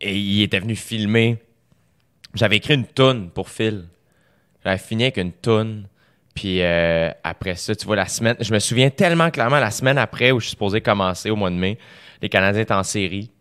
[0.02, 1.38] et il était venu filmer.
[2.34, 3.86] J'avais écrit une toune pour Phil.
[4.64, 5.88] J'avais fini avec une toune.
[6.36, 9.98] Puis euh, après ça, tu vois, la semaine, je me souviens tellement clairement la semaine
[9.98, 11.80] après où je suis supposé commencer au mois de mai,
[12.22, 13.32] les Canadiens étaient en série.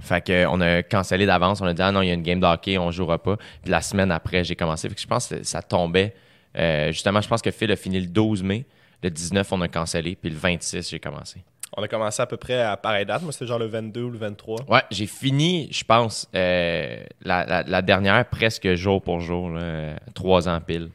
[0.00, 1.60] Fait que, on a cancellé d'avance.
[1.60, 3.36] On a dit, ah non, il y a une game de hockey, on jouera pas.
[3.62, 4.88] Puis la semaine après, j'ai commencé.
[4.88, 6.14] Fait que je pense que ça tombait.
[6.56, 8.64] Euh, justement, je pense que Phil a fini le 12 mai.
[9.02, 10.16] Le 19, on a cancellé.
[10.16, 11.44] Puis le 26, j'ai commencé.
[11.76, 13.22] On a commencé à peu près à pareille date.
[13.22, 14.64] Moi, c'était genre le 22 ou le 23.
[14.68, 20.60] Ouais, j'ai fini, je pense, euh, la, dernière presque jour pour jour, euh, trois ans
[20.60, 20.90] pile.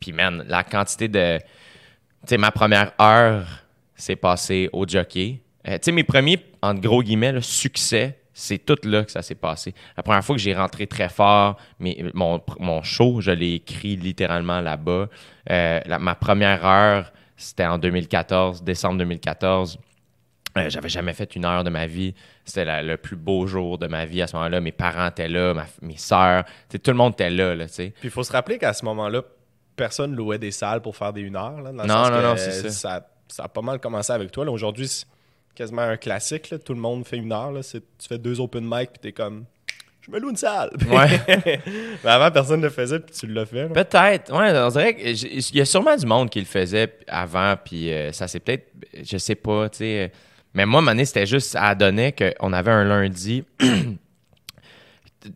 [0.00, 1.38] Puis, man, la quantité de.
[1.38, 1.44] Tu
[2.30, 3.46] sais, ma première heure
[3.94, 5.40] s'est passée au jockey.
[5.68, 9.34] Euh, tu sais, mes premiers, entre gros guillemets, succès, c'est tout là que ça s'est
[9.34, 9.74] passé.
[9.98, 14.60] La première fois que j'ai rentré très fort, mon, mon show, je l'ai écrit littéralement
[14.60, 15.08] là-bas.
[15.48, 19.78] Ma première heure, c'était en 2014, décembre 2014.
[20.56, 22.14] Euh, J'avais jamais fait une heure de ma vie.
[22.44, 24.60] C'était le plus beau jour de ma vie à ce moment-là.
[24.60, 27.66] Mes parents étaient là, ma- mes sœurs, tout le monde était là, là.
[27.76, 29.22] Puis il faut se rappeler qu'à ce moment-là,
[29.76, 31.60] personne louait des salles pour faire des une heure.
[31.60, 33.02] Là, dans le Non, sens non, que, non, euh, c'est ça.
[33.28, 33.44] ça.
[33.44, 34.44] a pas mal commencé avec toi.
[34.44, 34.50] là.
[34.52, 35.04] Aujourd'hui, c'est
[35.54, 36.50] quasiment un classique.
[36.50, 36.58] là.
[36.58, 37.52] Tout le monde fait une heure.
[37.52, 37.62] là.
[37.62, 39.44] C'est- Tu fais deux open mic, puis t'es comme,
[40.00, 40.70] je me loue une salle.
[40.88, 41.60] Ouais.
[42.04, 43.68] Mais avant, personne ne le faisait, puis tu l'as fait.
[43.68, 44.32] Peut-être.
[44.32, 47.56] Ouais, on dirait que j- il y a sûrement du monde qui le faisait avant,
[47.62, 48.68] puis euh, ça c'est peut-être,
[49.02, 50.12] je sais pas, tu sais.
[50.56, 53.44] Mais moi, Mané, c'était juste, ça donnait qu'on avait un lundi.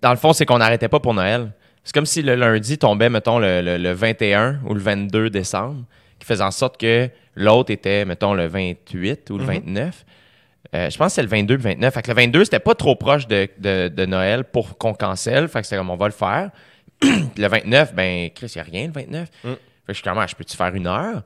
[0.03, 1.53] Dans le fond, c'est qu'on n'arrêtait pas pour Noël.
[1.85, 5.85] C'est comme si le lundi tombait, mettons, le, le- le 21 ou le 22 décembre,
[6.19, 10.05] qui faisait en sorte que l'autre était, mettons, le 28 ou le 29.
[10.75, 11.93] Euh, je pense que c'est le 22 le 29.
[11.95, 15.49] Fait que le 22, c'était pas trop proche de, de- de Noël pour qu'on cancelle.
[15.49, 16.51] Fait que c'était comme, on va le faire.
[17.01, 19.29] Puis le 29, ben, Chris, il n'y a rien le 29.
[19.43, 21.23] Fait que je suis comme, Ah, je peux-tu faire une heure?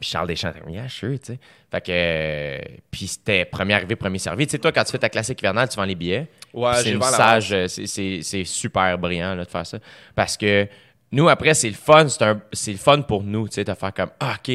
[0.00, 1.38] Puis Charles Deschamps, était yeah, sure, tu sais.
[1.70, 2.58] Fait que, euh,
[2.90, 4.46] puis c'était premier arrivé, premier servi.
[4.46, 6.28] Tu sais, toi, quand tu fais ta classique hivernale, tu vends les billets.
[6.54, 9.78] Ouais, c'est une sage, euh, c'est- super brillant là, de faire ça.
[10.14, 10.68] Parce que
[11.10, 12.06] nous, après, c'est le fun.
[12.52, 14.54] C'est le fun pour nous, tu sais, de faire comme, ah, OK,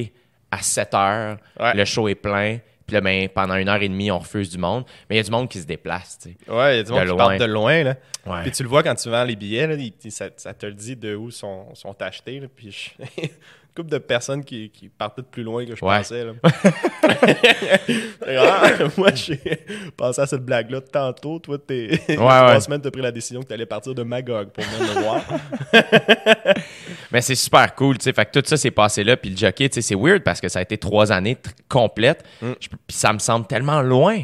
[0.51, 1.73] à 7 heures, Ouais.
[1.73, 2.60] le show est plein.
[2.86, 4.84] Puis là, ben, pendant une heure et demie, on refuse du monde.
[5.10, 6.51] Mais il y a du monde qui se déplace, tu sais.
[6.51, 7.84] Ouais, il y a du monde De qui part de loin.
[7.84, 7.95] Là.
[8.25, 8.41] Ouais.
[8.43, 9.75] Puis tu le vois quand tu vends les billets, là,
[10.10, 12.39] ça, ça te le dit de où sont, sont achetés.
[12.41, 12.47] Là.
[12.53, 13.21] Puis je-
[13.76, 15.98] couple de personnes qui, qui partaient de plus loin que je Ouais.
[15.98, 16.26] pensais.
[16.26, 16.34] Là.
[18.28, 19.40] Ah, moi, j'ai
[19.98, 21.40] pensé à cette blague-là tantôt.
[21.40, 22.60] Toi, t'es, y a trois ouais.
[22.62, 25.02] semaines, tu as pris la décision que tu allais partir de Magog pour venir me
[25.02, 25.22] voir.
[27.12, 28.14] Mais c'est super cool, tu sais.
[28.14, 29.18] Fait que tout ça s'est passé là.
[29.18, 32.24] Puis le jockey, tu sais, c'est weird parce que ça a été trois années complètes.
[32.40, 32.56] Peux-
[32.88, 34.22] Puis ça me semble tellement loin.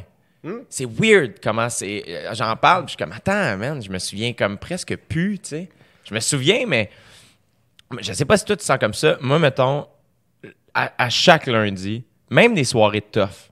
[0.69, 2.03] C'est weird comment c'est.
[2.07, 5.37] euh, J'en parle, puis je suis comme, attends, man, je me souviens comme presque plus,
[5.39, 5.69] tu sais.
[6.05, 6.89] Je me souviens, mais
[8.01, 9.17] je sais pas si toi tu sens comme ça.
[9.21, 9.87] Moi, mettons,
[10.73, 13.49] à, à chaque lundi, même des soirées tough,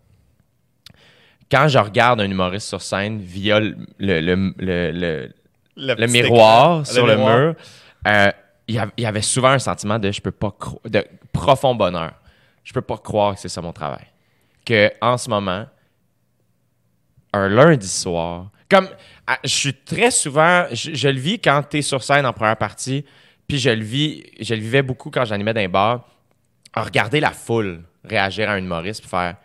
[1.50, 4.19] quand je regarde un humoriste sur scène via le, le,
[4.60, 5.32] le-
[5.76, 7.38] le- miroir écran, sur le, miroir.
[7.39, 7.56] mur,
[8.08, 8.32] euh,
[8.67, 12.12] il y avait souvent un sentiment de je peux pas cro- de profond bonheur.
[12.65, 14.06] Je peux pas croire que c'est ça mon travail.
[14.65, 15.65] Que en ce moment,
[17.34, 18.89] un lundi soir, comme
[19.26, 22.34] ah, je suis très souvent, je, je le vis quand tu es sur scène en
[22.34, 23.06] première partie,
[23.48, 26.08] puis je le vis, je le vivais beaucoup quand j'animais dans les bars,
[26.74, 29.36] à regarder la foule réagir à un humoriste puis faire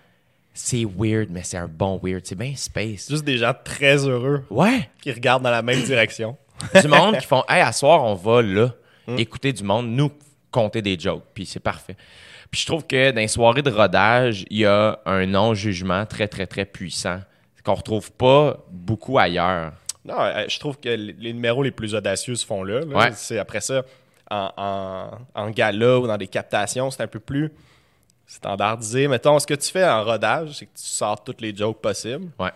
[0.54, 3.08] c'est weird, mais c'est un bon weird, c'est bien space.
[3.08, 6.36] Juste des gens très heureux Ouais qui regardent dans la même direction.
[6.80, 8.74] du monde qui font Hey, à soir, on va là,
[9.16, 10.12] écouter du monde, nous
[10.50, 11.96] compter des jokes, puis c'est parfait.
[12.50, 16.28] Puis je trouve que dans les soirées de rodage, il y a un non-jugement très,
[16.28, 17.20] très, très puissant
[17.64, 19.72] qu'on retrouve pas beaucoup ailleurs.
[20.04, 22.80] Non, euh, je trouve que les numéros les plus audacieux se font là.
[22.80, 22.86] là.
[22.86, 23.10] Ouais.
[23.14, 23.82] C'est après ça,
[24.30, 27.52] en, en, en gala ou dans des captations, c'est un peu plus
[28.26, 29.08] standardisé.
[29.08, 32.28] Mettons, ce que tu fais en rodage, c'est que tu sors toutes les jokes possibles.
[32.38, 32.50] Ouais.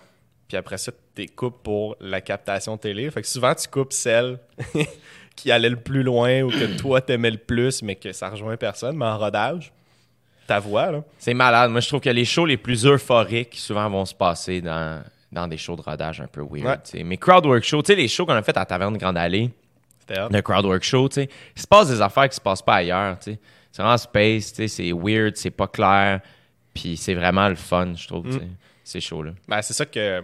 [0.48, 3.10] Puis après ça, tu coupes pour la captation télé.
[3.10, 4.38] Fait que souvent, tu coupes celle
[5.36, 8.56] qui allait le plus loin ou que toi, t'aimais le plus, mais que ça rejoint
[8.56, 8.96] personne.
[8.96, 9.72] Mais en rodage,
[10.46, 11.04] ta voix, là.
[11.18, 11.70] C'est malade.
[11.70, 15.02] Moi, je trouve que les shows les plus euphoriques, souvent, vont se passer dans,
[15.36, 16.80] dans des shows de rodage un peu weird.
[16.92, 17.04] Ouais.
[17.04, 19.50] Mais crowdwork show, tu sais, les shows qu'on a fait à Taverne Grande Allée,
[20.08, 23.18] le crowdwork show, tu sais, il se passe des affaires qui se passent pas ailleurs,
[23.18, 23.38] tu sais.
[23.72, 26.20] C'est vraiment space, tu sais, c'est weird, c'est pas clair,
[26.72, 28.40] puis c'est vraiment le fun, je trouve, sais,
[28.84, 29.32] ces shows-là.
[29.48, 30.22] Ben, c'est ça que.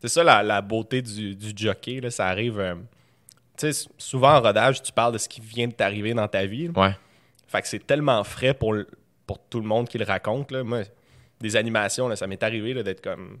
[0.00, 1.98] C'est ça la, la beauté du, du jockey.
[2.00, 2.10] Là.
[2.10, 2.60] Ça arrive.
[2.60, 2.74] euh,
[3.56, 6.44] tu sais, souvent en rodage, tu parles de ce qui vient de t'arriver dans ta
[6.44, 6.66] vie.
[6.68, 6.72] là.
[6.88, 6.96] Ouais.
[7.46, 8.74] Fait que c'est tellement frais pour,
[9.26, 10.50] pour tout le monde qui le raconte.
[10.50, 10.62] Là.
[10.62, 10.82] Moi,
[11.40, 13.38] des animations, là, ça m'est arrivé d'être comme.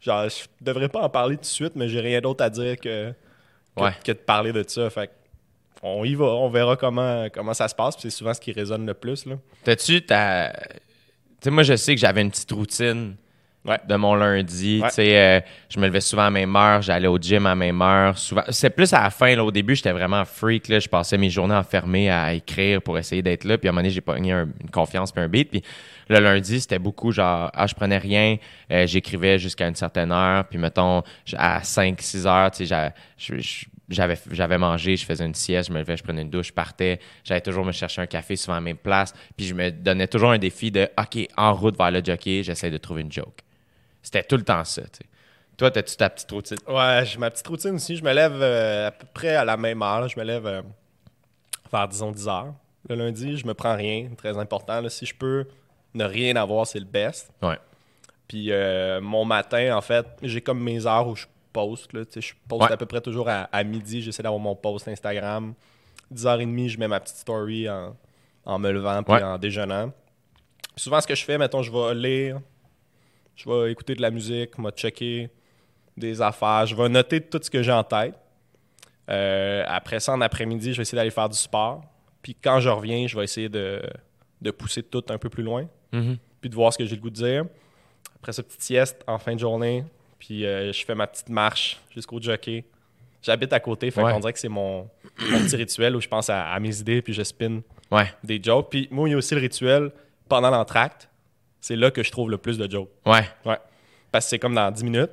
[0.00, 2.76] Genre, je devrais pas en parler tout de suite, mais j'ai rien d'autre à dire
[2.78, 3.10] que,
[3.76, 3.92] que, Ouais.
[4.04, 4.88] que de parler de ça.
[4.90, 5.10] Fait
[5.82, 7.96] on y va, on verra comment, comment ça se passe.
[7.98, 9.24] C'est souvent ce qui résonne le plus.
[9.64, 10.52] T'as-tu ta.
[10.52, 13.16] Tu sais, moi, je sais que j'avais une petite routine
[13.64, 13.78] Ouais.
[13.86, 14.80] de mon lundi.
[14.82, 14.88] Ouais.
[14.88, 17.80] Tu sais, euh, je me levais souvent à même heure, j'allais au gym à même
[17.82, 18.16] heure.
[18.16, 19.34] Souvent, c'est plus à la fin.
[19.36, 20.68] Là, au début, j'étais vraiment freak.
[20.68, 23.58] Là, je passais mes journées enfermées à écrire pour essayer d'être là.
[23.58, 25.50] Puis à un moment donné, j'ai pogné un- une confiance puis un beat.
[25.50, 25.62] Puis
[26.10, 28.36] le lundi, c'était beaucoup genre, ah, je prenais rien,
[28.72, 30.44] euh, j'écrivais jusqu'à une certaine heure.
[30.48, 31.02] Puis mettons,
[31.36, 32.92] à 5-6 heures, tu sais,
[33.88, 36.52] j'avais, j'avais mangé, je faisais une sieste, je me levais, je prenais une douche, je
[36.52, 36.98] partais.
[37.22, 39.14] J'allais toujours me chercher un café, souvent à la même place.
[39.36, 42.70] Puis je me donnais toujours un défi de, OK, en route vers le jockey, j'essaie
[42.70, 43.40] de trouver une joke.
[44.02, 44.82] C'était tout le temps ça.
[45.56, 46.56] Toi, t'as-tu ta petite routine?
[46.66, 47.96] Ouais, j'ai ma petite routine aussi.
[47.96, 50.08] Je me lève euh, à peu près à la même heure.
[50.08, 50.62] Je me lève euh,
[51.70, 52.54] vers, disons, 10 heures.
[52.88, 54.08] Le lundi, je me prends rien.
[54.16, 54.88] Très important.
[54.88, 55.46] Si je peux
[55.94, 57.30] ne rien avoir, c'est le best.
[57.42, 57.58] Ouais.
[58.28, 61.92] Puis euh, mon matin, en fait, j'ai comme mes heures où je poste.
[61.92, 62.72] Là, je poste Ouais.
[62.72, 64.02] à peu près toujours à, à midi.
[64.02, 65.54] J'essaie d'avoir mon post Instagram.
[66.14, 67.96] 10h30, je mets ma petite story en,
[68.44, 69.22] en me levant puis Ouais.
[69.22, 69.88] en déjeunant.
[70.74, 72.40] Puis souvent, ce que je fais, mettons, je vais lire,
[73.36, 75.30] je vais écouter de la musique, je vais checker
[75.96, 78.14] des affaires, je vais noter tout ce que j'ai en tête.
[79.10, 81.82] Euh, après ça, en après-midi, je vais essayer d'aller faire du sport.
[82.22, 83.82] Puis quand je reviens, je vais essayer de,
[84.40, 86.16] de pousser tout un peu plus loin, Mhm.
[86.40, 87.44] puis de voir ce que j'ai le goût de dire.
[88.16, 89.84] Après ça, petite sieste en fin de journée,
[90.18, 92.64] puis euh, je fais ma petite marche jusqu'au jockey.
[93.22, 94.12] J'habite à côté, fait Ouais.
[94.12, 94.88] qu'on dirait que c'est mon,
[95.30, 98.40] mon petit rituel où je pense à, à mes idées, puis je spin Ouais, des
[98.42, 98.68] jokes.
[98.70, 99.90] Puis moi, il y a aussi le rituel
[100.28, 101.08] pendant l'entracte.
[101.60, 102.88] C'est là que je trouve le plus de jokes.
[103.06, 103.24] ouais.
[103.44, 103.58] Ouais.
[104.12, 105.10] Parce que c'est comme dans 10 minutes,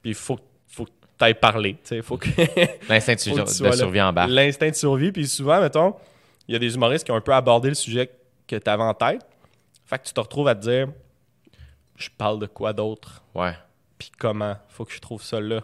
[0.00, 1.76] puis il faut, faut que tu ailles parler.
[1.90, 2.28] Il faut que
[2.88, 4.26] L'instinct de, survie en bas.
[4.26, 5.12] L'instinct de survie.
[5.12, 5.94] Puis souvent, mettons,
[6.48, 8.10] il y a des humoristes qui ont un peu abordé le sujet
[8.48, 9.20] que tu avais en tête.
[9.92, 10.88] Fait que tu te retrouves à te dire
[11.96, 13.52] je parle de quoi d'autre, Ouais.
[13.98, 14.56] puis comment.
[14.70, 15.60] Faut que je trouve ça là?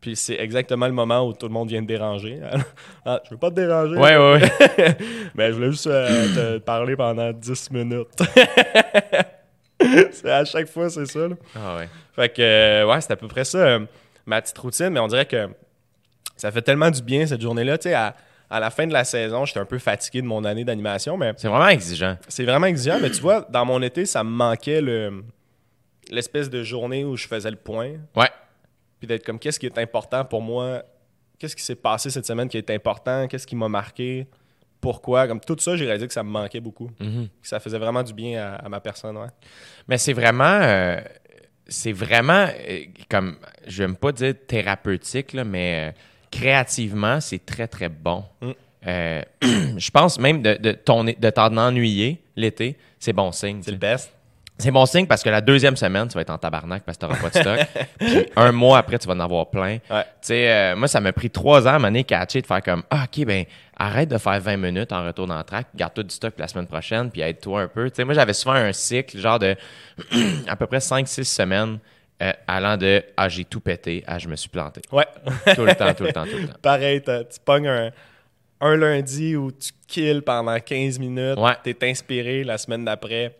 [0.00, 2.40] Puis c'est exactement le moment où tout le monde vient te déranger.
[3.04, 3.96] ah, je veux pas te déranger.
[3.96, 4.40] Ouais, ouais,
[4.78, 4.96] ouais.
[5.34, 8.08] Mais je voulais juste euh, te parler pendant 10 minutes.
[10.10, 11.28] C'est- à chaque fois, c'est ça.
[11.28, 11.34] là.
[11.54, 11.88] Ah ouais.
[12.16, 13.80] Fait que, euh, ouais, c'est à peu près ça, euh,
[14.26, 14.88] ma petite routine.
[14.88, 15.48] Mais on dirait que
[16.36, 17.76] ça fait tellement du bien cette journée-là.
[17.76, 18.14] Tu sais, à,
[18.50, 21.32] à la fin de la saison, j'étais un peu fatigué de mon année d'animation, mais
[21.36, 22.16] C'est vraiment exigeant.
[22.28, 22.98] c'est vraiment exigeant.
[23.00, 25.22] Mais tu vois, dans mon été, ça me manquait le
[26.10, 27.92] l'espèce de journée où je faisais le point.
[28.16, 28.28] Ouais.
[28.98, 30.82] Puis d'être comme, qu'est-ce qui est important pour moi?
[31.38, 33.28] Qu'est-ce qui s'est passé cette semaine qui est important?
[33.28, 34.26] Qu'est-ce qui m'a marqué?
[34.80, 35.28] Pourquoi?
[35.28, 36.90] Comme tout ça, j'ai réalisé que ça me manquait beaucoup.
[36.98, 37.28] Mhm.
[37.40, 39.28] Que ça faisait vraiment du bien à, à ma personne, ouais.
[39.86, 40.58] Mais c'est vraiment.
[40.62, 41.00] euh,
[41.68, 42.48] c'est vraiment.
[42.68, 43.36] euh, comme.
[43.68, 45.98] Je n'aime pas dire thérapeutique, là, mais euh,
[46.30, 48.24] créativement, c'est très, très bon.
[48.40, 48.50] Mm.
[48.86, 49.22] Euh,
[49.76, 50.72] je pense même de, de,
[51.30, 53.60] t'en ennuyer l'été, c'est bon signe.
[53.62, 54.12] C'est le best.
[54.60, 57.06] C'est bon signe parce que la deuxième semaine, tu vas être en tabarnak parce que
[57.06, 57.60] tu n'auras pas de stock.
[57.98, 59.78] Puis un mois après, tu vas en avoir plein.
[59.90, 60.04] Ouais.
[60.30, 63.24] Euh, moi, ça m'a pris trois ans à m'amener catcher de faire comme Ah, OK,
[63.24, 63.44] ben
[63.78, 66.46] arrête de faire 20 minutes en retour dans le track, garde tout du stock la
[66.46, 67.90] semaine prochaine, puis aide-toi un peu.
[68.04, 69.56] Moi, j'avais souvent un cycle, genre de
[70.46, 71.78] à peu près 5-6 semaines,
[72.22, 74.80] euh, allant de Ah, j'ai tout pété, à Je me suis planté.
[74.92, 75.06] Ouais.
[75.54, 76.54] Tout le temps, tout le temps, tout le temps.
[76.62, 77.90] Pareil, tu pognes un,
[78.60, 81.38] un lundi où tu kills pendant 15 minutes.
[81.38, 81.54] Ouais.
[81.62, 83.34] T'es inspiré la semaine d'après.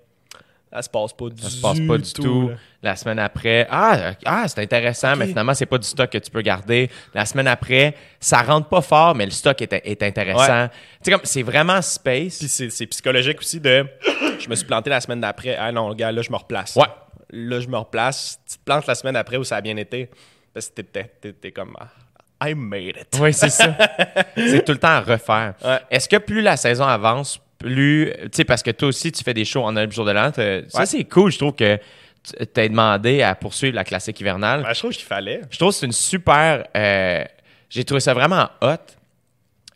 [0.72, 2.50] Ça se passe pas du Ça se passe pas du tout.
[2.83, 6.30] La semaine après, ah, ah c'est intéressant, mais finalement, c'est pas du stock que tu
[6.30, 6.88] peux garder.
[7.12, 10.68] La semaine après, ça rentre pas fort, mais le stock est, est intéressant.
[10.68, 12.38] Tu sais, comme, c'est vraiment space.
[12.38, 13.85] Puis c'est psychologique aussi de
[14.38, 15.56] je me suis planté la semaine d'après.
[15.56, 16.76] Ah non, le gars, là, je me replace.
[16.76, 16.87] Ouais.
[17.33, 18.38] Là, je me replace.
[18.48, 20.09] Tu te plantes la semaine d'après où ça a bien été.
[20.52, 23.18] Parce que t'es- comme ah, I made it.
[23.20, 23.76] Oui, c'est ça.
[24.37, 25.54] c'est tout le temps à refaire.
[25.64, 25.80] Ouais.
[25.90, 28.12] Est-ce que plus la saison avance, plus.
[28.25, 30.33] Tu sais, parce que toi aussi, tu fais des shows en un jour de l'an.
[30.68, 31.31] Ça, c'est cool.
[31.31, 31.77] Je trouve que
[32.23, 34.62] tu t'as demandé à poursuivre la classique hivernale.
[34.62, 35.40] Ben, je trouve qu'il fallait.
[35.51, 36.66] Je trouve que c'est une super.
[36.77, 37.25] euh,
[37.68, 38.77] J'ai trouvé ça vraiment hot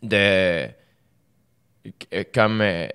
[0.03, 0.16] de.
[0.16, 0.66] euh,
[2.35, 2.61] Comme.
[2.61, 2.87] euh,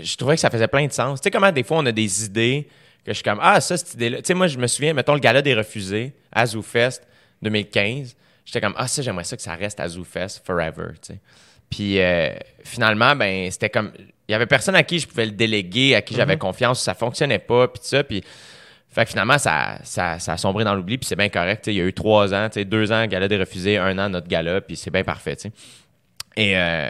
[0.00, 1.20] je trouvais que ça faisait plein de sens.
[1.20, 2.68] Tu sais, comment des fois on a des idées
[3.04, 4.18] que je suis comme Ah, ça, cette idée-là.
[4.18, 7.02] Tu sais, moi, je me souviens, mettons le gala des refusés à ZooFest
[7.42, 8.16] 2015.
[8.44, 10.88] J'étais comme Ah, ça, j'aimerais ça que ça reste à ZooFest forever.
[11.02, 11.20] Tu sais.
[11.70, 12.30] Puis euh,
[12.64, 13.92] finalement, ben, c'était comme.
[14.28, 16.94] Il y avait personne à qui je pouvais le déléguer, à qui j'avais confiance, ça
[16.94, 18.02] fonctionnait pas, puis tout ça.
[18.02, 18.22] Puis
[18.88, 21.62] fait que finalement, ça, ça, ça a sombré dans l'oubli, puis c'est bien correct.
[21.64, 21.74] tu sais.
[21.74, 24.08] Il y a eu trois ans, tu sais, deux ans, gala des refusés, un an,
[24.08, 25.36] notre gala, puis c'est bien parfait.
[25.36, 25.52] tu sais.
[26.36, 26.56] Et.
[26.56, 26.88] euh,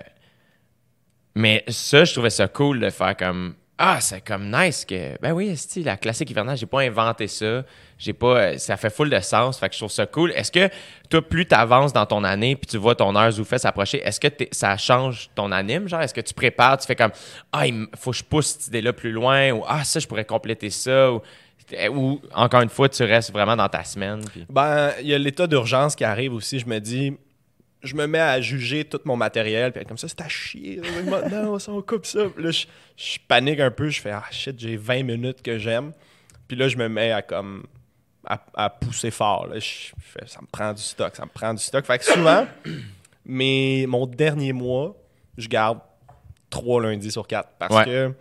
[1.35, 3.55] mais ça, je trouvais ça cool de faire comme.
[3.79, 5.21] Ah, c'est comme nice que.
[5.21, 7.62] Ben oui, c'est la classique hivernale, j'ai pas inventé ça.
[7.99, 8.39] J'ai pas.
[8.39, 9.59] euh, Ça fait full de sens.
[9.59, 10.31] Fait que je trouve ça cool.
[10.33, 10.71] Est-ce que
[11.11, 14.19] toi, plus tu avances dans ton année puis tu vois ton heure Zoufest s'approcher, est-ce
[14.19, 15.89] que ça change ton anime?
[15.89, 17.12] Genre, est-ce que tu prépares, tu fais comme
[17.53, 20.25] Ah, il faut que je pousse cette idée-là plus loin ou Ah, ça, je pourrais
[20.25, 21.21] compléter ça ou,
[21.91, 24.23] ou encore une fois, tu restes vraiment dans ta semaine.
[24.49, 26.59] Ben, il y a l'état d'urgence qui arrive aussi.
[26.61, 27.15] Je me dis,
[27.83, 29.73] je me mets à juger tout mon matériel.
[29.73, 30.81] Puis comme ça, c'est à chier.
[31.31, 32.27] non, ça, on coupe ça.
[32.35, 33.89] Puis là, je, je panique un peu.
[33.89, 35.93] Je fais, ah shit, j'ai 20 minutes que j'aime.
[36.49, 37.65] Puis là, je me mets à comme.
[38.29, 39.47] À, à pousser fort.
[39.47, 39.61] là.
[39.61, 41.85] Je, je fais, ça me prend du stock, ça me prend du stock.
[41.87, 42.45] Fait que souvent,
[43.24, 44.97] mais mon dernier mois,
[45.39, 45.79] je garde
[46.51, 47.51] trois lundis sur quatre.
[47.59, 47.85] Parce Ouais.
[47.85, 48.12] que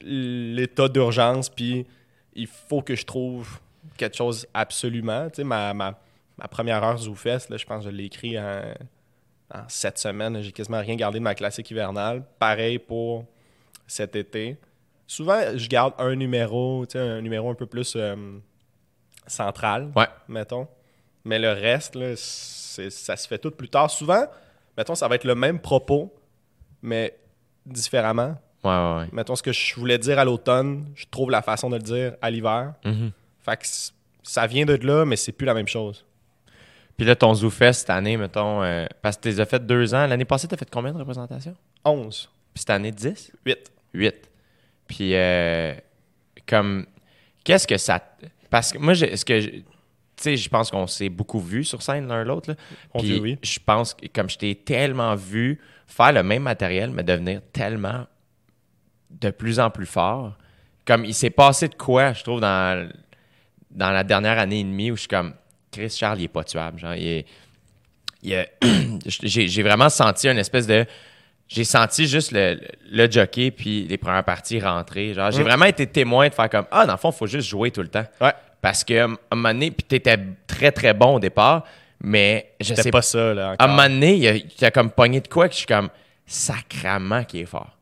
[0.00, 1.86] l'état d'urgence, puis
[2.34, 3.58] il faut que je trouve
[3.96, 5.28] quelque chose absolument.
[5.28, 5.98] Tu sais, ma, ma,
[6.38, 8.62] ma première heure ZooFest, là, je pense que je l'ai écrit en,
[9.54, 10.40] en sept semaines.
[10.42, 12.24] J'ai quasiment rien gardé de ma classique hivernale.
[12.38, 13.24] Pareil pour
[13.86, 14.56] cet été.
[15.06, 18.38] Souvent, je garde un numéro, un numéro un peu plus euh,
[19.26, 20.06] central, Ouais.
[20.28, 20.68] mettons.
[21.24, 23.90] Mais le reste, là, ça se fait tout plus tard.
[23.90, 24.26] Souvent,
[24.76, 26.14] mettons, ça va être le même propos,
[26.82, 27.18] mais
[27.66, 28.36] différemment.
[28.64, 29.08] Ouais, ouais, ouais.
[29.12, 32.14] Mettons ce que je voulais dire à l'automne, je trouve la façon de le dire
[32.22, 32.74] à l'hiver.
[32.84, 33.12] Mhm.
[33.40, 33.66] Fait que
[34.22, 36.04] ça vient de là, mais c'est plus la même chose.
[36.98, 39.94] Puis là, ton ZooFest cette année, mettons, euh, parce que tu les as fait deux
[39.94, 40.06] ans.
[40.06, 41.54] L'année passée, tu as fait combien de représentations?
[41.84, 43.32] 11, Puis cette année, 10?
[43.46, 43.72] 8.
[43.94, 44.14] 8.
[44.88, 45.74] Puis, euh,
[46.46, 46.86] comme,
[47.44, 48.02] qu'est-ce que ça.
[48.50, 49.40] Parce que moi, je- ce que.
[49.40, 49.64] Tu
[50.16, 52.56] sais, je pense qu'on s'est beaucoup vu sur scène l'un l'autre.
[52.92, 53.38] On Puis dit oui.
[53.44, 58.04] Je pense que, comme je t'ai tellement vu faire le même matériel, mais devenir tellement
[59.10, 60.36] de plus en plus fort.
[60.84, 62.88] Comme il s'est passé de quoi, je trouve, dans,
[63.70, 65.34] dans la dernière année et demie où je suis comme,
[65.70, 66.78] Chris Charles, il est pas tuable.
[66.78, 67.24] Genre, il
[69.06, 70.84] j'ai vraiment senti une espèce de.
[71.46, 72.60] J'ai senti juste le,
[72.90, 75.14] le jockey puis les premières parties rentrer.
[75.14, 75.44] Genre, j'ai Mm.
[75.46, 77.80] vraiment été témoin de faire comme Ah, dans le fond, il faut juste jouer tout
[77.80, 78.04] le temps.
[78.20, 78.32] Ouais.
[78.60, 81.64] Parce que à un moment donné, puis t'étais très très bon au départ,
[82.00, 83.54] mais je sais C'était pas ça, là.
[83.58, 85.54] à un moment donné, il y a, il y a comme pogné de quoi que
[85.54, 85.88] je suis comme
[86.26, 87.76] sacrament qui est fort.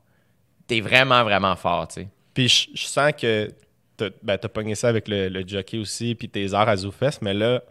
[0.66, 2.09] T'es vraiment, vraiment fort, tu sais.
[2.34, 3.51] Puis je, je sens que
[3.97, 7.18] t'as ben, t'as pogné ça avec le, le jockey aussi, puis tes heures à ZooFest,
[7.22, 7.62] mais là,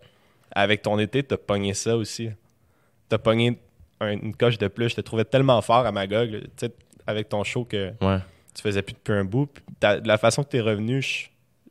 [0.51, 2.29] avec ton été, t'as pogné ça aussi.
[3.09, 3.59] T'as pogné
[3.99, 4.89] un- une coche de plus.
[4.89, 6.67] Je te trouvais tellement fort à Magog, là,
[7.07, 8.19] avec ton show que Ouais.
[8.53, 9.49] tu faisais plus depuis un bout.
[9.81, 11.03] De la façon que t'es revenu,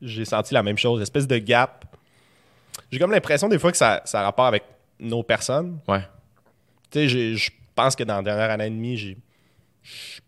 [0.01, 1.85] j'ai senti la même chose, espèce de gap.
[2.91, 4.63] J'ai comme l'impression des fois que ça, ça a rapport avec
[5.01, 5.79] nos personnes.
[5.89, 6.03] Ouais.
[6.91, 9.17] Tu sais, je pense que dans la dernière année et demie, j'ai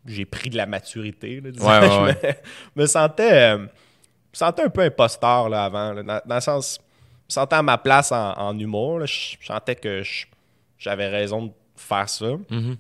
[0.05, 1.41] j'ai pris de la maturité.
[1.41, 1.67] Là, disons.
[1.67, 1.89] Ouais, ouais,
[2.21, 2.41] je ouais.
[2.77, 3.69] me, sentais, euh, me
[4.35, 5.93] sentais un peu imposteur là, avant.
[5.95, 6.79] là, dans, dans le sens,
[7.29, 9.01] sentais à ma place en, en humour.
[9.01, 9.07] là.
[9.07, 10.03] Je, je sentais que
[10.79, 12.33] j'avais raison de faire ça.
[12.51, 12.77] Mhm.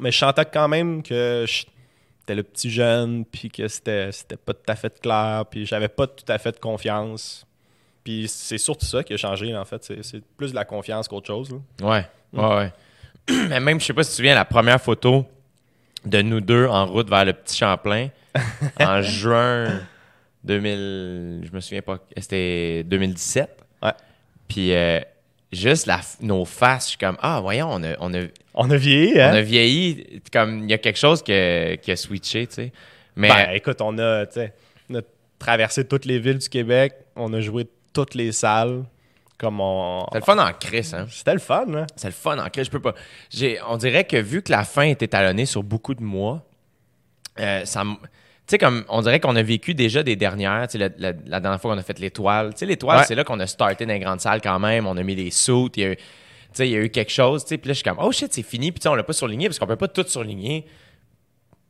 [0.00, 4.54] Mais je sentais quand même que j'étais le petit jeune, puis que c'était c'était pas
[4.54, 7.44] tout à fait clair, puis j'avais pas tout à fait de confiance.
[8.04, 9.84] Puis c'est surtout ça qui a changé, en fait.
[10.02, 11.50] C'est- plus de la confiance qu'autre chose.
[11.50, 11.86] là.
[11.88, 12.72] Ouais, ouais, ouais.
[13.48, 15.26] Mais même, je sais pas si tu te souviens, la première photo
[16.06, 18.08] de nous deux en route vers le petit Champlain
[18.80, 19.80] en juin
[20.44, 23.64] 2000, je me souviens pas, c'était 2017.
[23.82, 23.92] Ouais.
[24.48, 25.00] Puis euh,
[25.52, 28.76] juste la, nos faces, je suis comme ah voyons, on a, on a, On a
[28.76, 29.34] vieilli, on hein?
[29.34, 32.72] a vieilli, comme il y a quelque chose qui a, qui a switché, tu sais.
[33.16, 34.24] Mais Ben, écoute, on a,
[34.90, 35.00] on
[35.38, 38.84] traversé toutes les villes du Québec, on a joué toutes les salles,
[39.38, 40.04] comme on...
[40.12, 41.06] c'est le fun en crise, hein?
[41.10, 41.86] C'était le fun, hein?
[41.94, 42.94] C'est le fun en crise, je peux pas.
[43.30, 46.44] J'ai, on dirait que vu que la fin est étalonnée sur beaucoup de mois,
[47.38, 47.84] euh, ça
[48.48, 50.66] Tu sais, comme on dirait qu'on a vécu déjà des dernières.
[50.68, 52.54] Tu sais, la, la- la dernière fois qu'on a fait l'étoile.
[52.54, 53.04] Tu sais, l'étoile, Ouais.
[53.04, 54.86] c'est là qu'on a starté dans les grandes salles quand même.
[54.86, 55.68] On a mis les suits.
[55.76, 56.02] Il y a eu, tu
[56.54, 57.42] sais, il y a eu quelque chose.
[57.44, 58.72] Tu sais, puis là, je suis comme, oh shit, c'est fini.
[58.72, 60.64] Puis tu sais, on l'a pas surligné parce qu'on peut pas tout surligner.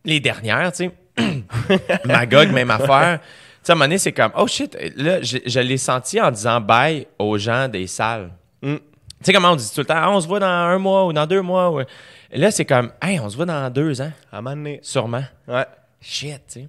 [0.05, 1.45] Les dernières, tu sais.
[2.05, 3.19] Magog, même affaire.
[3.21, 3.27] Tu
[3.65, 6.31] sais, à un moment donné, c'est comme, oh shit, là, je, je l'ai senti en
[6.31, 8.31] disant bye aux gens des salles.
[8.63, 8.77] Mm.
[8.77, 8.81] Tu
[9.25, 11.13] sais comment on dit tout le temps, Ah, on se voit dans un mois ou
[11.13, 11.73] dans deux mois.
[11.73, 11.83] ou-
[12.33, 14.79] Là, c'est comme, hey, on se voit dans deux ans, À un moment donné.
[14.83, 15.25] sûrement.
[15.49, 15.67] Ouais,
[16.01, 16.69] Shit, tu sais.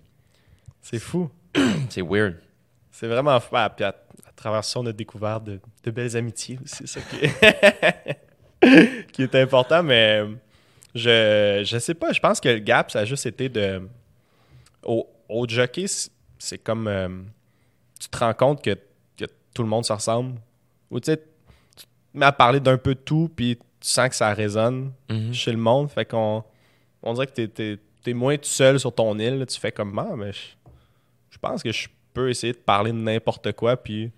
[0.81, 1.29] c'est fou.
[1.89, 2.37] C'est weird.
[2.91, 3.55] C'est vraiment fou.
[3.55, 6.87] Ah, puis à, à travers ça, on a découvert de, de belles amitiés aussi, c'est
[6.87, 10.23] ça qui est, qui est important, mais
[10.93, 13.87] je, je sais pas, je pense que le gap, ça a juste été de.
[14.83, 15.85] Au, au jockey,
[16.37, 16.87] c'est- comme.
[16.87, 17.09] euh,
[17.99, 18.75] tu te rends compte que,
[19.17, 20.39] que tout le monde se ressemble.
[20.91, 21.17] Ou tu sais,
[21.75, 24.91] tu te mets à parler d'un peu de tout, puis tu sens que ça résonne
[25.09, 25.33] Mhm.
[25.33, 25.89] chez le monde.
[25.89, 26.43] Fait qu'on.
[27.01, 29.39] On dirait que t'es, t'es, moins tout seul sur ton île.
[29.39, 29.45] là.
[29.45, 30.39] Tu fais comme, ah, mais je,
[31.31, 34.11] je pense que je peux essayer de parler de n'importe quoi, puis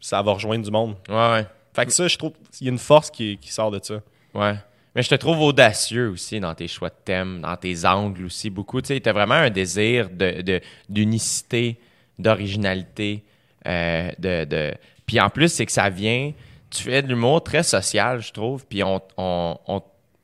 [0.00, 0.96] ça va rejoindre du monde.
[1.08, 1.46] Ouais, ouais.
[1.74, 4.00] Fait que ça, je trouve, il y a une force qui, qui sort de ça.
[4.34, 4.54] Ouais.
[4.94, 8.50] Mais je te trouve audacieux aussi dans tes choix de thèmes, dans tes angles aussi,
[8.50, 8.80] beaucoup.
[8.80, 11.78] Tu sais, t'as vraiment un désir de, de- d'unicité,
[12.18, 13.22] d'originalité.
[13.66, 14.74] euh, de, de...
[15.06, 16.32] Puis en plus, c'est que ça vient...
[16.70, 19.82] Tu fais de l'humour très social, je trouve, puis on, on, on,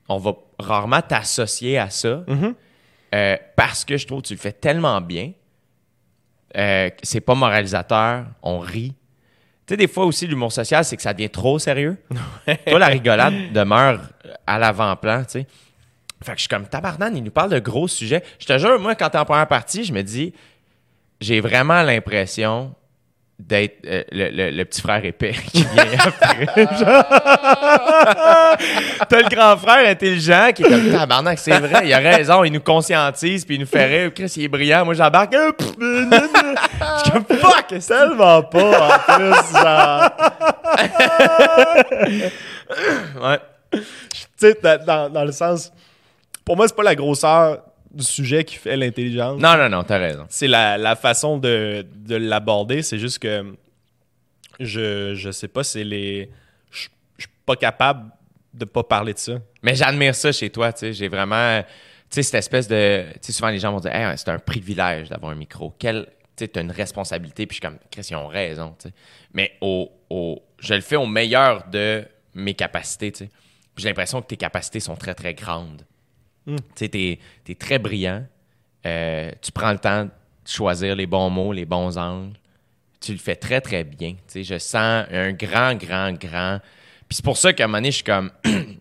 [0.09, 2.25] on va rarement t'associer à ça
[3.15, 5.33] euh, parce que je trouve que tu le fais tellement bien.
[6.57, 8.95] Euh, c'est pas moralisateur, on rit.
[9.67, 11.97] Tu sais, des fois aussi, l'humour social, c'est que ça devient trop sérieux.
[12.67, 14.01] Toi, la rigolade demeure
[14.47, 15.47] à l'avant-plan, tu sais.
[16.23, 18.23] Fait que je suis comme, tabarnan, il nous parle de gros sujets.
[18.39, 20.33] Je te jure, moi, quand t'es en première partie, je me dis,
[21.21, 22.75] j'ai vraiment l'impression
[23.39, 26.47] d'être euh, le, le- le petit frère épais qui vient après.
[29.09, 32.53] T'as le grand frère intelligent qui est comme, tabarnak, c'est vrai, il a raison, il
[32.53, 34.11] nous conscientise, puis il nous fait rire.
[34.15, 34.85] Chris, il est brillant.
[34.87, 35.35] Moi, j'embarque.
[35.35, 36.11] euh, euh.
[36.11, 40.11] Je suis comme, fuck, Tellement pas, en plus, genre.
[43.23, 43.39] Ouais.
[43.73, 43.81] Tu
[44.39, 45.73] sais, dans- dans le sens.
[46.45, 47.59] Pour moi, c'est pas la grosseur
[47.97, 49.41] du sujet qui fait l'intelligence.
[49.41, 50.27] Non, non, non, t'as raison.
[50.29, 52.83] C'est la, la façon de, de l'aborder.
[52.83, 53.55] C'est juste que
[54.61, 56.31] je, je sais pas, c'est les.
[56.71, 56.89] Je
[57.19, 58.11] je suis pas capable
[58.55, 59.35] de pas parler de ça.
[59.63, 60.93] Mais j'admire ça chez toi, tu sais.
[60.93, 61.67] J'ai vraiment, tu
[62.11, 65.09] sais, cette espèce de, tu sais, souvent les gens vont dire, Hey, c'est un privilège
[65.11, 65.75] d'avoir un micro.
[65.79, 68.95] Quelle, tu as une responsabilité, puis je suis comme, Chris, ils ont raison, tu sais.
[69.35, 73.31] Mais au, au- je le fais au meilleur de mes capacités, tu sais.
[73.77, 75.83] J'ai l'impression que tes capacités sont très, très grandes.
[76.47, 77.19] Tu sais, t'es
[77.49, 78.25] es très brillant.
[78.87, 80.11] Euh, tu prends le temps de
[80.47, 82.37] choisir les bons mots, les bons angles.
[83.01, 84.13] Tu le fais très, très bien.
[84.13, 86.61] Tu sais, je sens un grand, grand, grand.
[87.09, 88.31] Puis c'est pour ça qu'à un moment donné, je suis comme.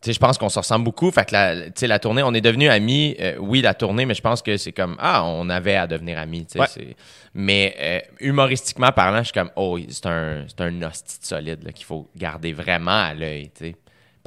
[0.00, 1.10] Tu sais, je pense qu'on se ressemble beaucoup.
[1.10, 3.16] Fait que la, tu sais, la tournée, on est devenus amis.
[3.18, 6.18] euh, oui, la tournée, mais je pense que c'est comme Ah, on avait à devenir
[6.18, 6.46] amis.
[6.46, 6.94] tu Ouais.
[7.34, 11.84] Mais euh, humoristiquement parlant, je suis comme Oh, c'est un, c'est un hostie solide qu'il
[11.84, 13.50] faut garder vraiment à l'œil.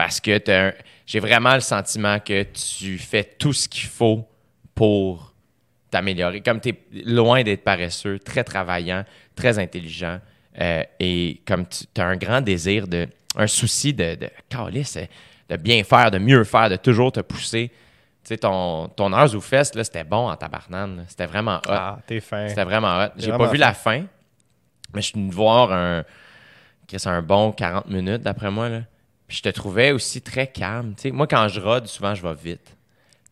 [0.01, 0.73] Parce que un-
[1.05, 4.27] j'ai vraiment le sentiment que tu fais tout ce qu'il faut
[4.73, 5.31] pour
[5.91, 6.41] t'améliorer.
[6.41, 6.75] Comme tu es
[7.05, 10.19] loin d'être paresseux, très travaillant, très intelligent,
[10.59, 14.27] euh, et comme tu as un grand désir, de, un souci de, de,
[15.49, 17.69] de bien faire, de mieux faire, de toujours te pousser.
[17.69, 21.05] Tu sais, ton, ton heures ou fest, là, c'était bon en tabarnane.
[21.09, 21.69] C'était vraiment hot.
[21.69, 22.47] Ah, t'es fin.
[22.47, 23.09] C'était vraiment hot.
[23.17, 23.65] J'ai pas vu fin.
[23.67, 23.99] la fin,
[24.95, 26.03] mais je suis venu voir un,
[27.05, 28.67] un bon 40 minutes, d'après moi.
[28.67, 28.81] Là.
[29.31, 30.93] Puis je te trouvais aussi très calme.
[31.13, 32.75] Moi, quand je rôde, souvent, je vais vite.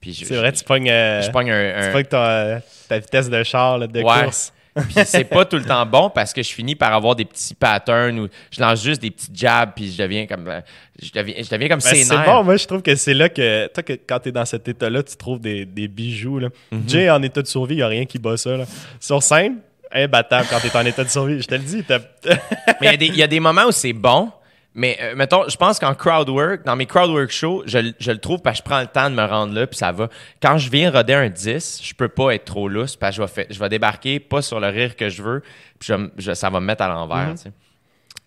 [0.01, 3.77] C'est vrai, tu pognes, euh, je pogne un- tu pognes ton- ta vitesse de char
[3.79, 4.23] là, de Ouais.
[4.23, 4.53] course.
[4.75, 7.53] puis c'est pas tout le temps bon parce que je finis par avoir des petits
[7.53, 10.61] patterns ou je lance juste des petits jabs puis je deviens comme euh,
[11.01, 13.67] je deviens, je deviens comme Ben, c'est bon, moi je trouve que c'est là que,
[13.67, 16.39] toi, que quand t'es dans cet état-là, tu trouves des, des bijoux.
[16.39, 16.47] Là.
[16.71, 16.83] Mhm.
[16.87, 18.55] Jay, en état de survie, il n'y a rien qui bat ça.
[18.55, 18.63] Là.
[19.01, 19.57] Sur scène,
[19.91, 21.41] imbattable quand t'es en état de survie.
[21.41, 21.83] Je te le dis,
[22.79, 24.31] Mais y il y, a des moments où c'est bon.
[24.79, 28.11] Mais euh, mettons, je pense qu'en crowd work, dans mes crowd work shows, je, je
[28.11, 30.07] le trouve parce que je prends le temps de me rendre là, puis ça va.
[30.41, 33.21] Quand je viens roder un 10, je peux pas être trop lousse parce que je
[33.27, 35.41] vais, fait- je vais débarquer pas sur le rire que je veux,
[35.79, 37.31] puis je, je- ça va me mettre à l'envers.
[37.35, 37.51] tu sais.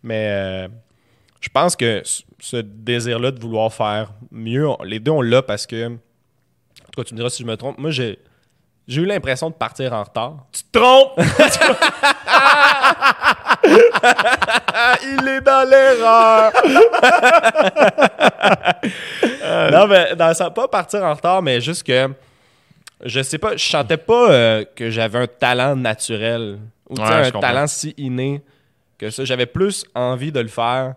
[0.02, 0.68] Mais euh,
[1.40, 2.02] je pense que
[2.38, 5.86] ce désir-là de vouloir faire mieux, on- les deux, on l'a parce que.
[5.86, 7.78] En tout cas, tu me diras si je me trompe.
[7.78, 8.18] Moi, j'ai.
[8.88, 10.44] J'ai eu l'impression de partir en retard.
[10.52, 11.16] Tu te trompes!
[15.04, 16.52] Il est dans l'erreur!
[19.72, 22.08] non, mais dans sens- pas partir en retard, mais juste que
[23.04, 26.58] je sais pas, je sentais pas euh, que j'avais un talent naturel
[26.88, 27.40] ou Ouais, un comprends.
[27.40, 28.42] talent si inné
[28.98, 29.24] que ça.
[29.24, 30.94] J'avais plus envie de le faire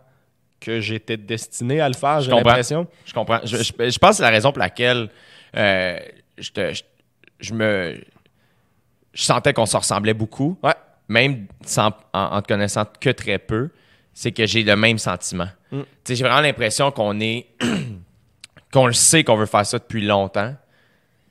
[0.59, 2.87] que j'étais destiné à le faire, j'ai l'impression.
[3.05, 3.39] Je comprends.
[3.43, 5.09] Je, je- je pense que c'est la raison pour laquelle
[5.55, 5.97] euh,
[6.37, 6.83] je, te- je-
[7.39, 7.97] je me.
[9.13, 10.57] Je sentais qu'on se ressemblait beaucoup.
[10.61, 10.73] Ouais.
[11.07, 13.69] Même sans, en, en te connaissant que très peu,
[14.13, 15.49] c'est que j'ai le même sentiment.
[15.71, 15.81] Mm.
[16.07, 17.47] J'ai vraiment l'impression qu'on est.
[18.71, 20.55] qu'on le sait qu'on veut faire ça depuis longtemps,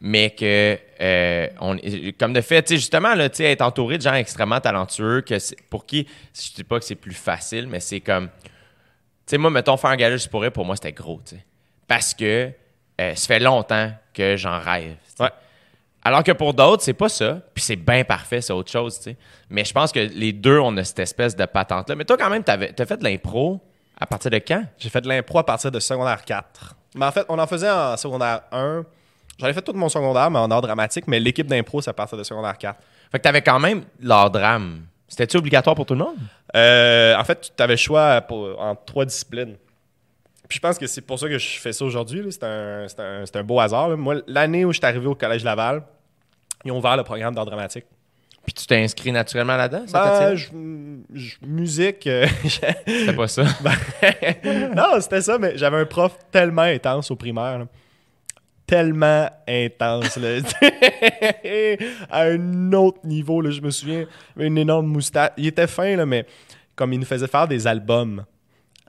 [0.00, 0.78] mais que.
[1.00, 1.76] euh, on,
[2.18, 5.34] comme de fait, justement, là, être entouré de gens extrêmement talentueux, que
[5.68, 6.06] pour qui.
[6.34, 8.28] Je dis pas que c'est plus facile, mais c'est comme.
[9.26, 11.44] Tu moi, mettons, faire un gala juste pour rire, pour moi, c'était gros, tu sais.
[11.88, 12.50] Parce que
[13.00, 14.96] euh, ça fait longtemps que j'en rêve.
[15.18, 15.30] Ouais.
[16.04, 17.38] Alors que pour d'autres, c'est pas ça.
[17.54, 19.16] Puis c'est bien parfait, c'est autre chose, tu sais.
[19.48, 21.94] Mais je pense que les deux, on a cette espèce de patente-là.
[21.96, 23.60] Mais toi, quand même, t'avais- t'as fait de l'impro
[23.98, 24.64] à partir de quand?
[24.78, 26.74] J'ai fait de l'impro à partir de secondaire 4.
[26.94, 28.84] Mais en fait, on en faisait en secondaire 1.
[29.38, 31.06] J'en ai fait tout mon secondaire, mais en art dramatique.
[31.08, 32.78] Mais l'équipe d'impro, c'est à partir de secondaire 4.
[33.10, 34.82] Fait que t'avais quand même l'art drame.
[35.08, 36.16] C'était-tu obligatoire pour tout le monde?
[36.54, 39.56] Euh, en fait, tu avais le choix pour- en trois disciplines.
[40.54, 42.22] Puis je pense que c'est pour ça que je fais ça aujourd'hui.
[42.30, 43.88] C'est un, un- un beau hasard.
[43.88, 43.96] là.
[43.96, 45.82] Moi, l'année où je suis arrivé au Collège Laval,
[46.64, 47.86] ils ont ouvert le programme d'art dramatique.
[48.44, 49.82] Puis tu t'es inscrit naturellement là-dedans?
[49.88, 50.36] Ça Ben, t'attire?
[50.36, 52.06] je- je- musique.
[52.06, 52.24] euh,
[52.86, 53.42] C'était pas ça.
[54.76, 57.58] non, c'était ça, mais j'avais un prof tellement intense au primaire.
[57.58, 57.66] là.
[58.64, 60.16] Tellement intense.
[60.18, 60.38] là.
[62.10, 64.06] à un autre niveau, là, je me souviens.
[64.36, 65.32] Il avait une énorme moustache.
[65.36, 66.24] Il était fin, là, mais
[66.76, 68.24] comme il nous faisait faire des albums.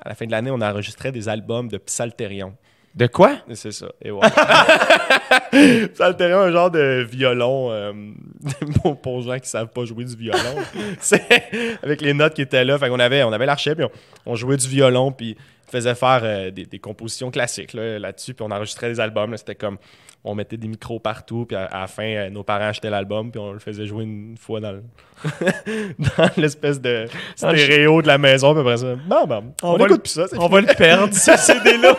[0.01, 2.55] À la fin de l'année, on enregistrait des albums de Psalterion.
[2.95, 3.39] De quoi?
[3.53, 3.87] C'est ça.
[4.01, 4.31] Et voilà.
[5.93, 7.91] Psalterion, un genre de violon euh,
[8.81, 10.39] pour, pour gens qui savent pas jouer du violon.
[11.83, 12.77] Avec les notes qui étaient là.
[12.77, 13.91] Fait qu'on avait, on avait l'archet, puis on,
[14.31, 15.35] on jouait du violon, puis
[15.67, 19.31] on faisait faire euh, des, des compositions classiques là, là-dessus, puis on enregistrait des albums.
[19.31, 19.37] là.
[19.37, 19.77] C'était comme,
[20.25, 23.29] on mettait des micros partout, puis à, à la fin, euh, nos parents achetaient l'album,
[23.31, 24.83] puis on le faisait jouer une fois dans le-
[25.99, 27.05] dans l'espèce de
[27.35, 30.25] stéréo de la maison, puis après ça, non, ben, on, va écoute plus ça.
[30.37, 31.95] On va le perdre, ce CD-là.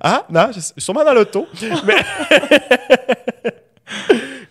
[0.00, 1.48] ah, non, sûrement dans l'auto.
[1.84, 1.96] Mais.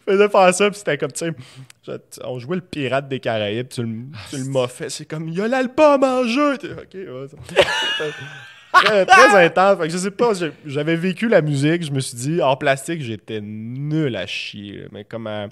[0.07, 3.69] je faisais faire ça, puis c'était comme, tu sais, on jouait le pirate des Caraïbes,
[3.69, 3.89] tu le,
[4.29, 6.55] tu le moffais, c'est comme, il y a l'album en jeu.
[6.55, 7.27] Ok, ouais,
[8.83, 9.77] très, très intense.
[9.79, 10.31] Fait que je sais pas,
[10.65, 15.03] j'avais vécu la musique, je me suis dit, en plastique, j'étais nul à chier, mais
[15.03, 15.47] comme à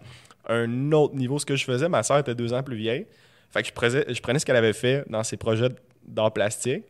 [0.48, 3.06] un autre niveau, ce que je faisais, ma soeur était deux ans plus vieille.
[3.52, 3.74] Fait que je
[4.22, 5.70] prenais, ce qu'elle avait fait dans ses projets
[6.06, 6.84] d'art plastique,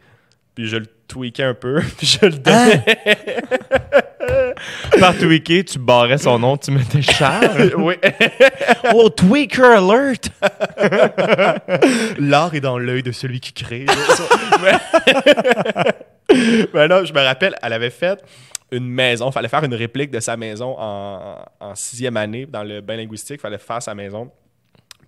[0.55, 2.83] puis je le tweakais un peu, puis je le donnais.
[4.99, 7.73] Par tweaker, tu barrais son nom, tu mettais Charles.
[7.77, 7.95] oui.
[8.93, 10.29] oh, tweaker alert!
[12.19, 13.85] L'art est dans l'œil de celui qui crée.
[16.73, 16.87] mais...
[16.87, 18.23] non, je me rappelle, elle avait fait
[18.71, 19.29] une maison.
[19.29, 22.97] Il fallait faire une réplique de sa maison en, en sixième année dans le bain
[22.97, 23.37] linguistique.
[23.39, 24.31] Il fallait faire sa maison,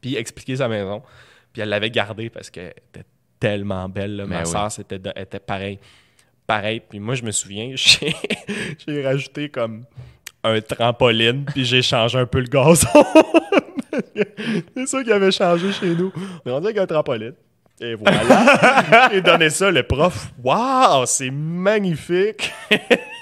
[0.01, 1.01] puis expliquer sa maison.
[1.53, 3.05] Puis elle l'avait gardée parce qu'elle était
[3.39, 4.15] tellement belle.
[4.15, 4.25] là.
[4.25, 4.51] Ma Ben oui.
[4.51, 5.79] soeur, c'était était pareil.
[6.47, 6.81] Pareil.
[6.89, 9.83] Puis moi, je me souviens, j'ai rajouté comme
[10.43, 12.87] un trampoline, puis j'ai changé un peu le gazon.
[14.75, 16.11] C'est ça qui avait changé chez nous.
[16.45, 17.33] On est rendu avec un trampoline.
[17.79, 19.09] Et voilà.
[19.11, 20.31] J'ai donné ça, le prof.
[20.43, 22.51] Waouh, c'est magnifique.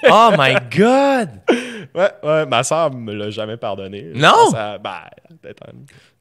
[0.08, 1.28] Oh my God!
[1.94, 4.12] Ouais, ouais, ma soeur me l'a jamais pardonné.
[4.14, 4.54] Non?
[4.54, 5.00] à- ben,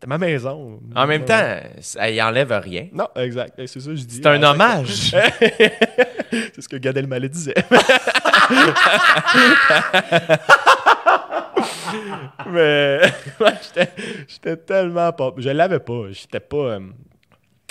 [0.05, 0.79] c'était ma maison.
[0.95, 2.87] En même temps, ça y enlève rien.
[2.93, 3.53] Non, exact.
[3.57, 4.17] C'est ça que je dis.
[4.17, 5.11] C'est un hommage.
[6.31, 7.53] C'est ce que Gad Elmaleh disait.
[12.47, 13.01] Mais
[14.27, 15.31] j'étais- tellement pas.
[15.37, 16.03] Je l'avais pas.
[16.11, 16.55] J'étais pas.
[16.57, 16.79] euh,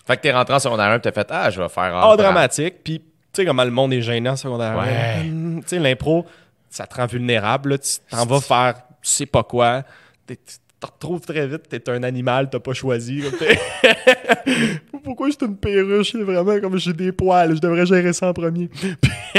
[0.06, 2.16] Fait que t'es rentré en secondaire 1 et t'as fait Ah, je vais faire hors
[2.16, 2.76] dramatique.
[2.82, 3.04] Puis, tu
[3.34, 4.76] sais, comment le monde est gênant en secondaire.
[4.78, 5.20] Ouais.
[5.28, 6.24] Hum, Tu sais, l'impro,
[6.70, 7.78] ça te rend vulnérable.
[7.78, 9.82] Tu t'en vas faire, tu sais pas quoi.
[10.26, 10.38] T'es-
[10.86, 13.22] te retrouves très vite, t'es un animal, t'as pas choisi.
[15.04, 16.12] Pourquoi je suis une perruche?
[16.12, 18.68] C'est vraiment comme j'ai des poils, je devrais gérer ça en premier.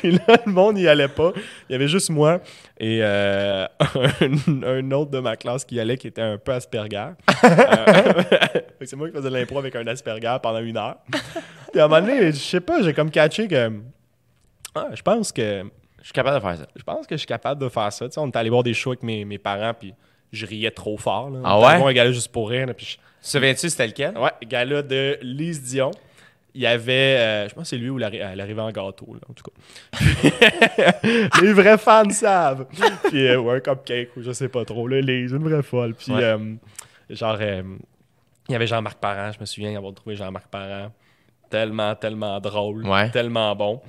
[0.00, 1.32] Puis là, le monde n'y allait pas.
[1.68, 2.40] Il y avait juste moi
[2.78, 3.66] et euh,
[4.20, 7.10] un, un autre de ma classe qui y allait qui était un peu Asperger.
[7.44, 8.22] Euh,
[8.82, 10.96] c'est moi qui faisais de l'impro avec un Asperger pendant une heure.
[11.70, 13.72] Puis à un moment donné, je sais pas, j'ai comme catché que.
[14.74, 15.64] Ah, je pense que.
[16.00, 16.66] Je suis capable de faire ça.
[16.74, 18.06] Je pense que je suis capable de faire ça.
[18.06, 19.94] Tu sais, on est allé voir des shows avec mes, mes parents, puis
[20.32, 21.30] je riais trop fort.
[21.30, 21.40] Là.
[21.44, 21.82] Ah ouais?
[21.82, 22.66] un gala juste pour rire.
[22.66, 22.96] là, puis je-
[23.28, 24.16] souviens-tu c'était lequel?
[24.18, 25.90] Ouais, gala de Lise Dion.
[26.54, 29.32] Il y avait, euh, je pense que c'est lui ou arrivait en gâteau, là, en
[29.32, 29.98] tout cas.
[31.42, 32.66] les vrais fans savent.
[33.04, 34.86] Puis, euh, ou un cupcake, ou je sais pas trop.
[34.86, 35.94] Là, Lise, une vraie folle.
[35.94, 36.22] Puis, Ouais.
[36.22, 36.54] euh,
[37.10, 37.62] genre, euh,
[38.48, 39.32] il y avait Jean-Marc Parent.
[39.32, 40.92] Je me souviens avoir trouvé Jean-Marc Parent
[41.48, 42.86] tellement, tellement drôle.
[42.86, 43.08] Ouais.
[43.10, 43.80] Tellement bon.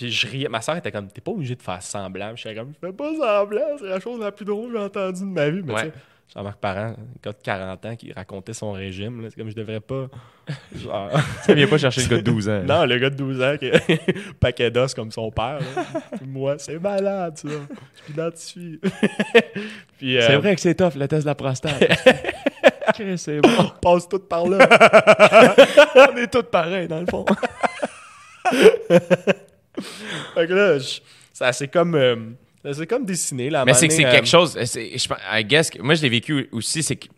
[0.00, 0.48] Puis je riais.
[0.48, 2.32] Ma soeur était comme, t'es pas obligé de faire semblant.
[2.32, 3.76] Puis j'étais comme, je fais pas semblant.
[3.78, 5.60] C'est la chose la plus drôle que j'ai entendue de ma vie.
[5.62, 5.82] Mais Ouais.
[5.82, 5.94] tu sais,
[6.34, 9.26] Jean-Marc Parent, un gars de 40 ans qui racontait son régime.
[9.28, 10.06] C'est comme, je devrais pas.
[10.74, 11.10] Genre.
[11.48, 12.62] Viens pas chercher le gars de 12 ans.
[12.66, 13.70] non, le gars de 12 ans, qui
[14.40, 15.58] paquet d'os comme son père.
[16.26, 17.48] moi, c'est malade, ça.
[17.48, 18.80] Je m'identifie.
[19.98, 21.84] Puis, euh, C'est vrai que c'est tough, le test de la prostate.
[23.16, 23.50] C'est bon.
[23.82, 24.66] passe tout par là.
[26.12, 27.24] On est tous pareils, dans le fond.
[30.34, 31.00] fait que là, je-
[31.32, 31.94] ça c'est comme.
[31.94, 32.16] euh,
[32.72, 33.64] c'est comme dessiné, là.
[33.64, 34.58] Mais c'est que c'est quelque euh, chose.
[34.58, 36.82] Je, I guess moi, je l'ai vécu aussi.
[36.82, 37.08] C'est que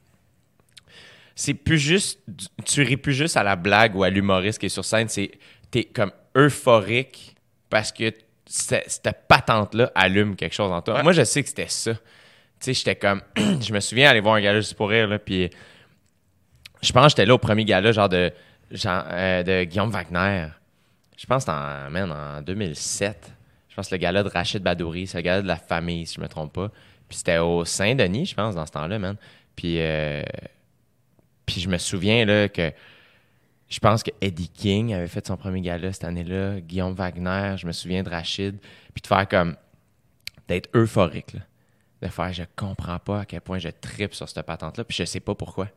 [1.35, 2.21] c'est plus juste.
[2.65, 5.09] Tu ris plus juste à la blague ou à l'humoriste qui est sur scène.
[5.09, 5.31] C'est
[5.71, 7.35] t'es comme euphorique
[7.71, 8.13] parce que
[8.47, 11.03] cette patente-là allume quelque chose en toi.
[11.03, 11.93] Moi, je sais que c'était ça.
[11.95, 11.99] Tu
[12.61, 13.23] sais, j'étais comme.
[13.37, 15.51] je me souviens aller voir un gala juste pour rire, là, puis
[16.83, 18.31] je pense que j'étais là au premier gala, genre de,
[18.71, 20.49] genre, euh, de Guillaume Wagner.
[21.17, 23.33] Je pense en, man, en 2007.
[23.69, 26.17] Je pense que le gala de Rachid Badouri, c'est le gala de la famille, si
[26.17, 26.71] je me trompe pas.
[27.09, 29.17] Puis c'était au Saint-Denis, je pense, dans ce temps-là, man.
[29.57, 30.23] Puis, euh,
[31.47, 32.73] puis je me souviens là, que
[33.69, 37.67] je pense que Eddie King avait fait son premier gala cette année-là, Guillaume Wagner, je
[37.67, 38.59] me souviens de Rachid.
[38.93, 39.57] Puis de faire comme.
[40.49, 41.41] d'être euphorique, là.
[42.03, 45.05] De faire, je comprends pas à quel point je tripe sur cette patente-là, puis je
[45.05, 45.69] sais pas pourquoi.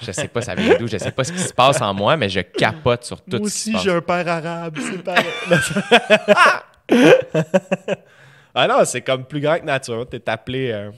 [0.00, 2.16] Je sais pas ça vient d'où, je sais pas ce qui se passe en moi,
[2.16, 3.82] mais je capote sur tout Moi ce qui aussi, se passe.
[3.82, 5.26] j'ai un père arabe, c'est pareil.
[8.54, 10.08] ah non, c'est comme plus grand que nature.
[10.08, 10.90] T'es appelé, euh,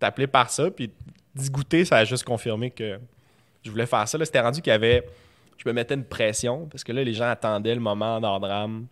[0.00, 0.90] appelé par ça, puis
[1.34, 2.98] d'y goûter, ça a juste confirmé que
[3.64, 4.18] je voulais faire ça.
[4.18, 5.06] Là, c'était rendu qu'il y avait...
[5.58, 8.40] Je me mettais une pression, parce que là, les gens attendaient le moment dans le
[8.40, 8.86] drame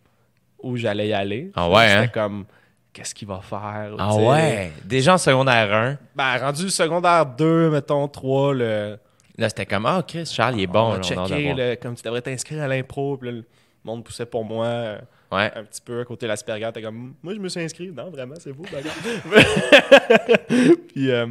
[0.63, 1.51] où j'allais y aller.
[1.57, 2.09] Ah ouais, C'était hein?
[2.09, 2.45] comme,
[2.93, 3.93] qu'est-ce qu'il va faire?
[3.99, 4.73] Ah ouais!
[4.85, 8.99] Déjà en secondaire 1, Ben, rendu secondaire 2, mettons 3, le...
[9.39, 10.93] là c'était comme Ah, Chris, Charles, il est on bon.
[10.95, 11.27] là, on
[11.57, 13.45] le- comme tu devrais t'inscrire à l'impro, puis là, le
[13.85, 14.67] monde poussait pour moi.
[14.67, 14.99] euh,
[15.33, 15.49] Ouais.
[15.55, 16.69] un petit peu à côté de l'Asperger.
[16.75, 17.93] T'es comme, moi, je me suis inscrit.
[17.93, 18.93] Non, vraiment, c'est vous, bagarre.
[20.89, 21.27] Puis, euh,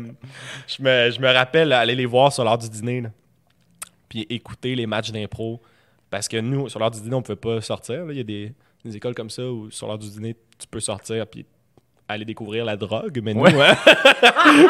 [0.67, 3.09] je, me, je me rappelle aller les voir sur l'heure du dîner, là.
[4.07, 5.61] puis écouter les matchs d'impro.
[6.09, 8.05] Parce que nous, sur l'heure du dîner, on ne pouvait pas sortir.
[8.05, 8.13] là.
[8.13, 8.53] Il y a des,
[8.85, 11.45] des écoles comme ça où, sur l'heure du dîner, tu peux sortir puis
[12.07, 13.19] aller découvrir la drogue.
[13.23, 13.53] Mais nous, Ouais.
[13.59, 13.75] hein,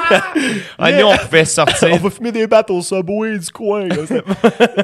[0.77, 1.89] Ah, nous, on pouvait sortir.
[1.93, 3.87] on va fumer des battes au subway du coin.
[3.87, 3.95] là.
[4.05, 4.23] C'est-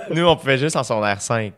[0.16, 1.54] nous, on pouvait juste en secondaire 5.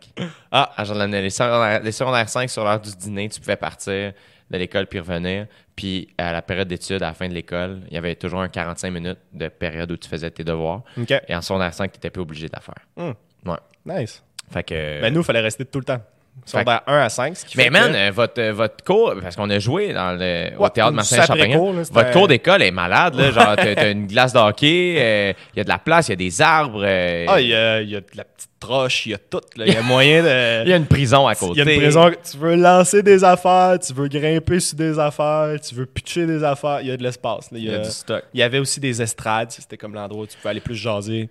[0.52, 4.14] Ah, à genre, les, secondaires, les secondaires 5, sur l'heure du dîner, tu pouvais partir
[4.50, 5.48] de l'école puis revenir.
[5.76, 8.48] Puis à la période d'études, à la fin de l'école, il y avait toujours un
[8.50, 10.82] 45 minutes de période où tu faisais tes devoirs.
[11.28, 12.76] Et en secondaire 5, tu n'étais plus obligé de la faire.
[12.96, 13.50] Hmm.
[13.50, 13.58] Ouais.
[14.02, 14.24] Nice.
[14.52, 15.02] Fait que.
[15.02, 16.02] Ben, nous, il fallait rester tout le temps.
[16.46, 17.36] Secondaire 1 à 5.
[17.36, 20.14] Ce qui Mais man, que- euh, votre, euh, votre cours, parce qu'on a joué dans
[20.14, 21.60] le, au Ouais, théâtre après Champagnon.
[21.60, 23.32] cours, là, Votre cours d'école est malade, là.
[23.32, 26.14] Genre, t'as, une glace de hockey, euh, il y a de la place, il y
[26.14, 26.84] a des arbres.
[26.86, 29.18] euh, Ah, il y a, il y a de la petite roche, il y a
[29.18, 29.42] tout.
[29.58, 30.64] Il y a moyen de.
[30.66, 31.60] il y a une prison à Il côté.
[31.60, 32.12] y a une prison.
[32.32, 36.44] Tu veux lancer des affaires, tu veux grimper sur des affaires, tu veux pitcher des
[36.44, 36.80] affaires.
[36.82, 37.50] Il y a de l'espace.
[37.52, 38.24] Il Il y, a- du stock.
[38.34, 39.52] il y avait aussi des estrades.
[39.52, 41.30] C'était comme l'endroit où tu pouvais aller plus jaser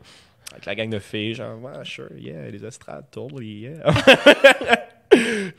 [0.53, 1.35] avec la gang de filles.
[1.35, 3.73] Genre, ouais, sure, yeah, les estrades, totally, yeah.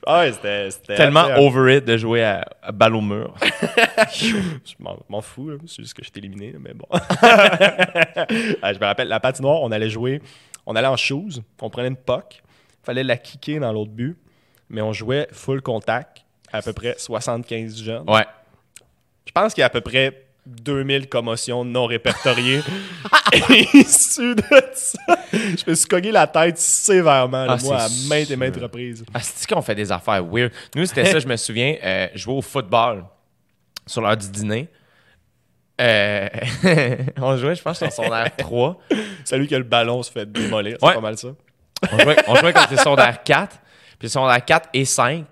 [0.06, 0.72] ah ouais, c'était.
[0.72, 3.34] c'était Tellement assez- over it de jouer à, à balle au mur.
[4.14, 4.36] Je
[4.80, 6.88] m'en, fous, c'est juste que je t'ai éliminé, mais bon.
[8.62, 10.22] Ah, je me rappelle, la patinoire, on allait jouer,
[10.66, 12.42] on allait en shoes, on prenait une puck,
[12.84, 14.18] fallait la kicker dans l'autre but,
[14.70, 18.10] mais on jouait full contact, à peu près 75 jeunes.
[18.10, 18.26] Ouais.
[19.26, 22.62] Je pense qu'il y a à peu près 2000 commotions non répertoriées
[23.74, 24.44] issues de
[24.74, 25.00] ça.
[25.34, 29.04] Je me suis cogné la tête sévèrement, là, Ah, moi, à maintes et maintes reprises.
[29.14, 30.52] Ah, c'est qu'on fait des affaires weird?
[30.76, 33.04] Nous, c'était ça, je me souviens, euh, jouer au football
[33.86, 34.70] sur l'heure du dîner.
[35.80, 36.28] Euh,
[37.22, 38.80] on jouait, je pense, en secondaire 3.
[39.26, 40.94] Celui que le ballon se fait démolir, c'est Ouais.
[40.96, 41.30] pas mal ça.
[41.92, 43.60] On jouait, on jouait contre les secondaires 4,
[44.00, 45.26] puis secondaire 4 et 5.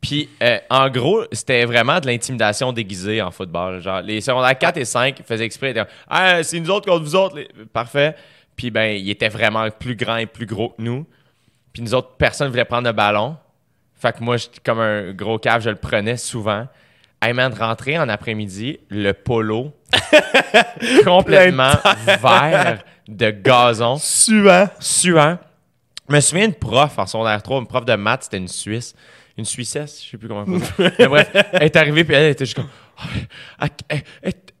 [0.00, 3.80] Puis, euh, en gros, c'était vraiment de l'intimidation déguisée en football.
[3.80, 5.74] Genre, les secondaires 4 et 5 faisaient exprès.
[6.08, 7.36] Ah, c'est nous autres contre vous autres.
[7.36, 8.14] les- Parfait.
[8.54, 11.06] Puis, ben, ils étaient vraiment plus grands et plus gros que nous.
[11.72, 13.36] Puis, nous autres, personne voulait prendre le ballon.
[13.98, 16.66] Fait que moi, comme un gros cave, je le prenais souvent.
[17.22, 19.72] Hey man, de rentrer en après-midi, le polo
[21.04, 21.72] complètement
[22.22, 24.68] vert de gazon Suant.
[24.80, 25.38] suant.
[26.08, 28.94] Je me souviens d'une prof en secondaire 3, une prof de maths, c'était une Suisse.
[29.38, 30.60] Une Suissesse, je sais plus comment on.
[30.98, 32.68] Mais bref, elle est arrivée puis elle était juste comme
[33.58, 33.66] Ah,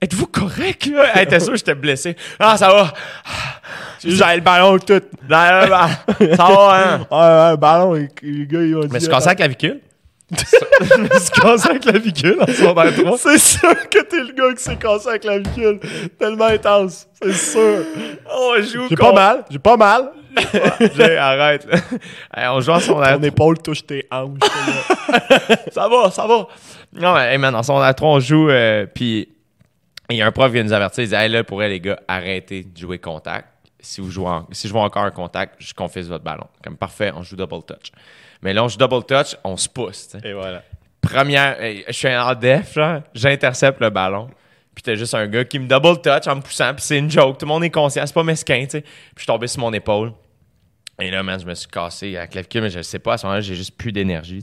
[0.02, 1.12] Êtes-vous correct là?
[1.14, 2.14] Elle était sûre que j'étais blessé.
[2.38, 2.92] Ah, ça va.
[4.04, 5.00] J'avais le ballon tout.
[5.28, 7.06] Ça va, hein?
[7.10, 8.08] Ah, un ballon, les,
[8.46, 8.86] gars, ils ont.
[8.90, 9.80] Mais c'est cassé la clavicule.
[10.30, 13.18] Je me suis cassé la clavicule en secondaire 3.
[13.22, 15.80] C'est sûr que t'es le gars qui s'est cassé la clavicule.
[16.18, 17.06] Tellement intense.
[17.22, 17.84] C'est sûr.
[18.30, 19.44] Oh, on joue J'ai pas mal.
[19.48, 20.10] J'ai pas mal.
[20.96, 21.66] J'ai- Arrête.
[22.36, 24.38] Hey, on joue en secondaire Ton épaule touche tes hanches.
[25.72, 26.46] ça va, ça va.
[26.92, 29.28] Non, mais hey man, en 3, on joue, euh, puis
[30.10, 31.70] il y a un prof qui vient nous avertir, il dit Hey là, pour elle,
[31.72, 33.48] les gars, arrêtez de jouer contact.
[33.80, 36.46] Si, vous jouez en- si je joue encore un contact, je confisque votre ballon.
[36.62, 37.92] Comme parfait, on joue double touch.
[38.42, 40.16] Mais là, on joue double touch, on se pousse.
[40.24, 40.62] Et voilà.
[41.00, 41.56] Première,
[41.86, 42.76] je suis en def,
[43.14, 44.28] j'intercepte le ballon.
[44.74, 47.10] Puis t'as juste un gars qui me double touch en me poussant, puis c'est une
[47.10, 47.38] joke.
[47.38, 48.80] Tout le monde est conscient, c'est pas mesquin, tu sais.
[48.82, 50.12] Puis je suis tombé sur mon épaule.
[51.00, 53.18] Et là, man, je me suis cassé à la clavicule, mais je sais pas, à
[53.18, 54.42] ce moment-là, j'ai juste plus d'énergie.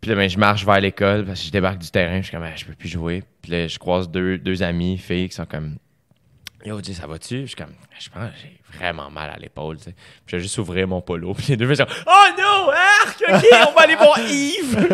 [0.00, 2.18] Puis là, ben, je marche vers l'école parce que je débarque du terrain.
[2.18, 3.22] Je suis comme, Ah, je peux plus jouer.
[3.42, 5.76] Puis là, je croise deux, deux amis, filles, qui sont comme,
[6.64, 7.42] Yo, dis, ça va-tu?
[7.42, 9.92] Je suis comme, je pense que j'ai vraiment mal à l'épaule, tu sais.
[9.92, 11.32] Puis je vais juste ouvrir mon polo.
[11.38, 14.88] Puis les deux sont, oh non, arc, ok, on va aller voir Yves.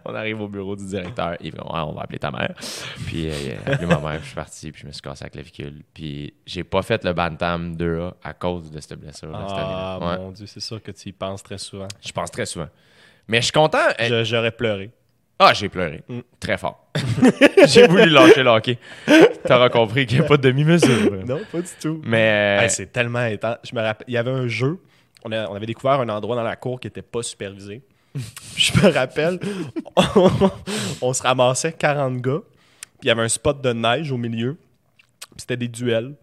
[0.04, 1.36] on arrive au bureau du directeur.
[1.40, 2.54] Yves, ouais, on va appeler ta mère.
[3.06, 3.32] Puis euh,
[3.64, 5.30] il a appelé ma mère, puis je suis parti, puis je me suis cassé la
[5.30, 5.82] clavicule.
[5.94, 10.10] Puis j'ai pas fait le Bantam 2A à cause de cette blessure-là cette Ah, année-là.
[10.10, 10.18] Ouais.
[10.24, 11.88] mon Dieu, c'est sûr que tu y penses très souvent.
[12.04, 12.68] Je pense très souvent.
[13.28, 13.78] Mais je suis content.
[14.00, 14.90] euh, Je- J'aurais pleuré.
[15.42, 16.02] Ah, j'ai pleuré.
[16.08, 16.20] Mm.
[16.38, 16.86] Très fort.
[17.66, 18.78] j'ai voulu lâcher le hockey.
[19.46, 21.24] T'auras compris qu'il n'y a pas de demi-mesure.
[21.26, 22.00] Non, pas du tout.
[22.04, 22.58] Mais.
[22.58, 23.56] euh, Hey, c'est tellement intense.
[23.68, 24.78] Je me rappelle, il y avait un jeu.
[25.24, 27.82] On, a- on avait découvert un endroit dans la cour qui n'était pas supervisé.
[28.56, 29.38] je me rappelle,
[29.96, 30.30] on,
[31.02, 32.40] on se ramassait 40 gars.
[32.98, 34.58] Puis il y avait un spot de neige au milieu.
[35.20, 36.14] Puis c'était des duels.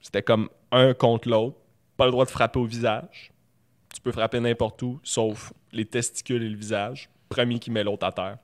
[0.00, 1.56] C'était comme un contre l'autre.
[1.96, 3.30] Pas le droit de frapper au visage.
[3.94, 7.08] Tu peux frapper n'importe où, sauf les testicules et le visage.
[7.28, 8.38] Premier qui met l'autre à terre.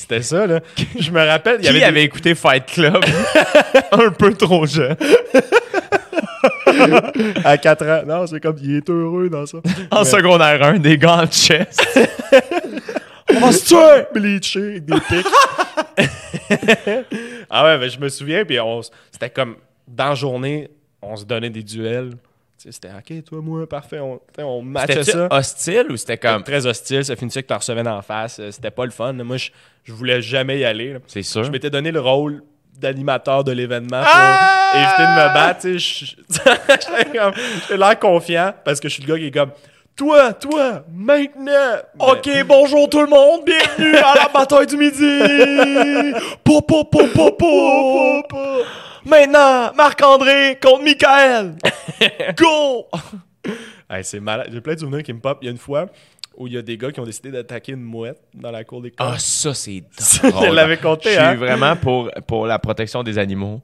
[0.00, 0.60] C'était ça, là.
[1.00, 3.04] Je me rappelle, il y qui avait des- avait écouté Fight Club?
[3.92, 4.96] Un peu trop jeune?
[7.44, 8.02] à 4 ans.
[8.06, 9.58] Non, c'est comme, il est heureux dans ça.
[9.90, 11.84] En Mais- secondaire 1, des gants de chest.
[13.34, 14.06] On va se tuer!
[14.14, 15.26] Bleaché avec des pics.
[17.50, 20.70] ah ouais, ben, je me souviens, puis on s- c'était comme dans la journée,
[21.02, 22.12] on se donnait des duels.
[22.58, 24.00] C'était OK, toi, moi, parfait.
[24.00, 25.28] On, on matchait ça.
[25.30, 26.42] hostile ou c'était comme.
[26.42, 28.40] très hostile, ça finissait que tu recevais d'en face.
[28.40, 29.12] Euh, C'était pas le fun.
[29.12, 29.50] Moi, je,
[29.84, 30.96] je voulais jamais y aller.
[31.06, 31.44] C'est sûr.
[31.44, 32.42] Je m'étais donné le rôle
[32.76, 34.72] d'animateur de l'événement pour Ah!
[34.74, 35.68] éviter de me battre.
[35.78, 39.50] je- J'ai l'air confiant parce que je suis le gars qui est comme
[39.96, 41.76] Toi, toi, maintenant.
[42.00, 46.12] Ok, bonjour tout le monde, bienvenue à la bataille du midi.
[46.44, 48.36] Po, po, po, po, po.
[49.04, 51.54] Maintenant, Marc-André contre Michael.
[52.36, 52.86] Go!
[53.90, 54.48] Hey, c'est malade.
[54.52, 55.38] J'ai plein de souvenirs qui me pop.
[55.42, 55.86] Il y a une fois
[56.36, 58.80] où il y a des gars qui ont décidé d'attaquer une mouette dans la cour
[58.82, 59.06] d'école.
[59.10, 59.82] Ah, ça, c'est
[60.22, 60.48] drôle.
[60.48, 61.34] je l'avais compté, Je suis hein?
[61.34, 63.60] vraiment pour, pour la protection des animaux.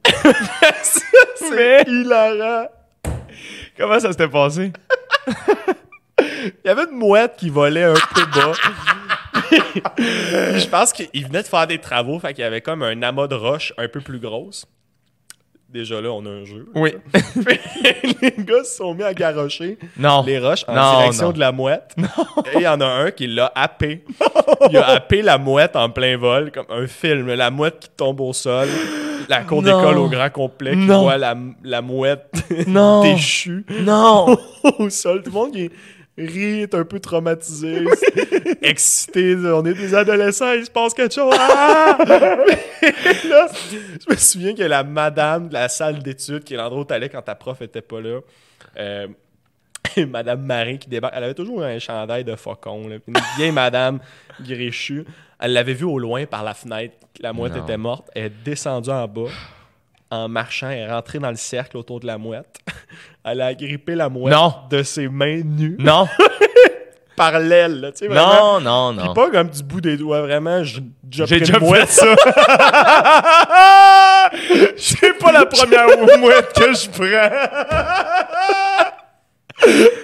[1.35, 2.67] c'est hilarant.
[3.77, 4.71] Comment ça s'était passé?
[6.41, 8.51] Il y avait une mouette qui volait un peu bas.
[10.27, 13.27] Je pense qu'il venait de faire des travaux, fait qu'il y avait comme un amas
[13.27, 14.65] de roches un peu plus grosse.
[15.67, 16.65] Déjà là, on a un jeu.
[16.75, 16.93] Oui.
[18.21, 20.23] les gars se sont mis à garrocher Non.
[20.25, 21.31] les roches en Non, direction non.
[21.33, 21.95] de la mouette.
[22.53, 24.05] Et il y en a un qui l'a happé.
[24.69, 27.33] Il a happé la mouette en plein vol, comme un film.
[27.33, 28.69] La mouette qui tombe au sol.
[29.27, 32.29] La cour d'école au grand complet qui voit la, la mouette
[33.03, 34.37] déchue Non.
[34.79, 35.23] au sol.
[35.23, 35.71] Tout le monde qui
[36.17, 37.83] rit, est un peu traumatisé,
[38.61, 39.35] excité.
[39.35, 41.33] On est des adolescents, il se passe quelque chose.
[41.37, 41.97] Ah!
[43.29, 46.85] Là, je me souviens que la madame de la salle d'études, qui est l'endroit où
[46.85, 48.19] t'allais quand ta prof était pas là,
[48.77, 49.07] euh,
[50.09, 52.87] Madame Marie qui débarque, elle avait toujours un chandail de faucon.
[52.87, 52.97] là.
[53.07, 53.99] Une vieille madame
[54.41, 55.05] gréchue.
[55.39, 56.95] Elle l'avait vue au loin par la fenêtre.
[57.19, 57.63] La mouette Non.
[57.63, 58.09] était morte.
[58.15, 59.29] Elle est descendue en bas.
[60.11, 62.59] En marchant, elle est rentrée dans le cercle autour de la mouette.
[63.25, 64.53] Elle a agrippé la mouette Non.
[64.69, 66.07] de ses mains nues Non.
[67.15, 67.81] par l'aile.
[67.81, 68.59] là, tu sais, vraiment.
[68.61, 69.13] Non, non, Puis non.
[69.15, 70.63] pas comme du bout des doigts, vraiment.
[70.63, 71.87] J'ai J'ai déjà mouette.
[71.89, 72.15] fait ça.
[74.77, 75.87] C'est pas la première
[76.19, 77.29] mouette que je prends.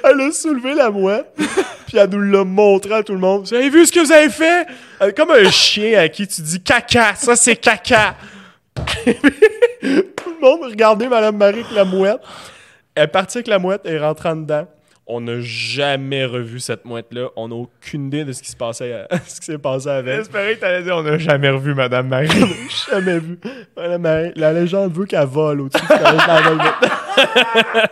[0.04, 1.28] Elle a soulevé la mouette,
[1.88, 3.46] puis elle nous l'a montré à tout le monde.
[3.46, 4.66] Vous avez vu ce que vous avez fait?
[5.00, 8.16] Est comme un chien à qui tu dis caca, ça c'est caca.
[9.04, 12.20] Tout le monde regardait Madame Marie avec la mouette.
[12.96, 14.68] Elle est partie avec la mouette et en dedans.
[15.08, 17.30] On n'a jamais revu cette mouette-là.
[17.36, 20.16] On n'a aucune idée de ce qui se passait, à- ce qui s'est passé avec.
[20.18, 22.30] J'espérais que t'allais dire on n'a jamais revu Madame Marie.
[22.90, 23.40] jamais vu.
[23.76, 25.86] Madame Marie, la légende veut qu'elle vole au-dessus.
[25.90, 25.96] dans
[26.56, 26.76] la.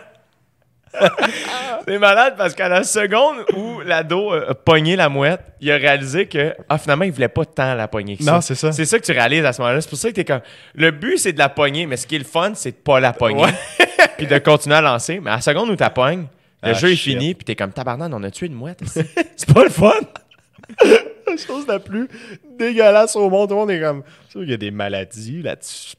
[1.86, 6.26] C'est malade parce qu'à la seconde où l'ado a pogné la mouette, il a réalisé
[6.26, 8.32] que ah, finalement, il voulait pas tant la pogner que ça.
[8.32, 8.72] Non, c'est ça.
[8.72, 9.80] C'est ça que tu réalises à ce moment-là.
[9.80, 10.40] C'est pour ça que t'es comme.
[10.74, 13.00] Le but, c'est de la pogner, mais ce qui est le fun, c'est de pas
[13.00, 13.46] la pogner.
[14.18, 15.20] puis de continuer à lancer.
[15.20, 16.26] Mais à la seconde où t'as pognes,
[16.62, 18.80] le Ah, jeu est fini, puis t'es comme tabarnak, on a tué une mouette.
[19.36, 19.92] c'est pas le fun.
[20.84, 22.08] la chose la plus
[22.58, 23.48] dégueulasse au monde.
[23.48, 24.02] Tout le monde est comme.
[24.26, 25.94] C'est sûr qu'il y a des maladies là-dessus.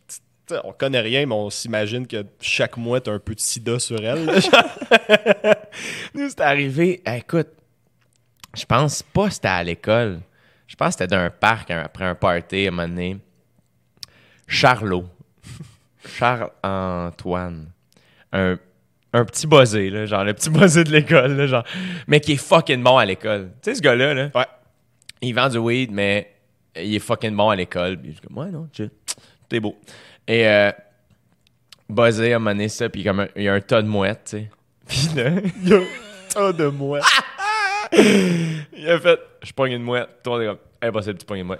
[0.63, 3.99] On connaît rien, mais on s'imagine que chaque mouette a un peu de sida sur
[4.03, 4.25] elle.
[6.13, 7.01] Nous, c'est arrivé.
[7.05, 7.47] eh, écoute,
[8.55, 10.19] je pense pas que c'était à l'école.
[10.67, 13.17] Je pense que c'était d'un parc un- après un party à un moment donné.
[14.47, 15.05] Charlot.
[16.05, 17.67] Charles-Antoine.
[18.33, 18.57] Un,
[19.13, 21.63] un petit buzzé, là, genre le petit buzzé de l'école, genre,
[22.07, 23.51] mais qui est fucking bon à l'école.
[23.61, 24.45] Tu sais, ce gars-là, là, Ouais.
[25.21, 26.33] il vend du weed, mais
[26.75, 27.97] il est fucking bon à l'école.
[27.97, 28.67] Puis je comme, ouais, non.
[29.49, 29.77] T'es beau.
[30.31, 30.71] Et euh,
[31.89, 34.37] buzzé moment donné, ça, puis comme un- il y a un tas de mouettes, tu
[34.37, 34.49] sais.
[34.87, 35.29] Puis là,
[35.61, 35.83] Il y a un
[36.33, 37.03] tas de mouettes.
[37.91, 40.07] il a fait, je pogne une mouette.
[40.23, 40.57] Tout le monde est comme,
[40.89, 41.59] impossible, tu pognes une mouette.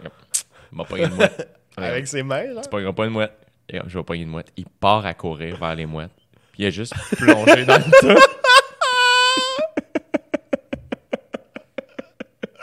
[0.72, 1.49] Il m'a pogné une mouette.
[1.76, 2.61] Avec ses mains, là.
[2.61, 3.34] Tu pogneras pas une mouette.
[3.67, 4.47] Et comme, je vais pogner une mouette.
[4.55, 6.11] Il part à courir vers les mouettes.
[6.53, 8.22] Puis il a juste plongé dans le tas.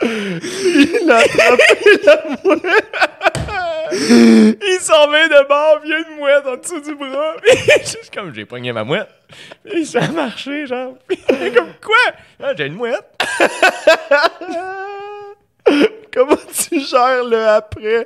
[0.01, 1.63] Il a attrapé
[2.05, 3.08] la mouette.
[4.01, 7.35] Il s'en va de bord, il a une mouette en dessous du bras.
[7.43, 9.09] Puis juste comme, j'ai pogné ma mouette.
[9.63, 10.95] Puis ça a marché, genre.
[11.07, 11.95] Puis il comme, quoi?
[12.41, 13.03] Ah, j'ai une mouette.
[16.13, 18.05] Comment tu gères le après?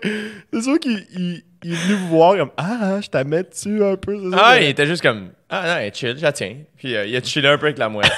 [0.51, 4.31] C'est sûr qu'il il, il est venu voir comme Ah, je t'amène dessus un peu?
[4.31, 4.37] ça?
[4.37, 6.57] Ah, il était juste comme, ah non, elle est chill, je la tiens.
[6.77, 8.11] Puis euh, il a chillé un peu avec la mouette.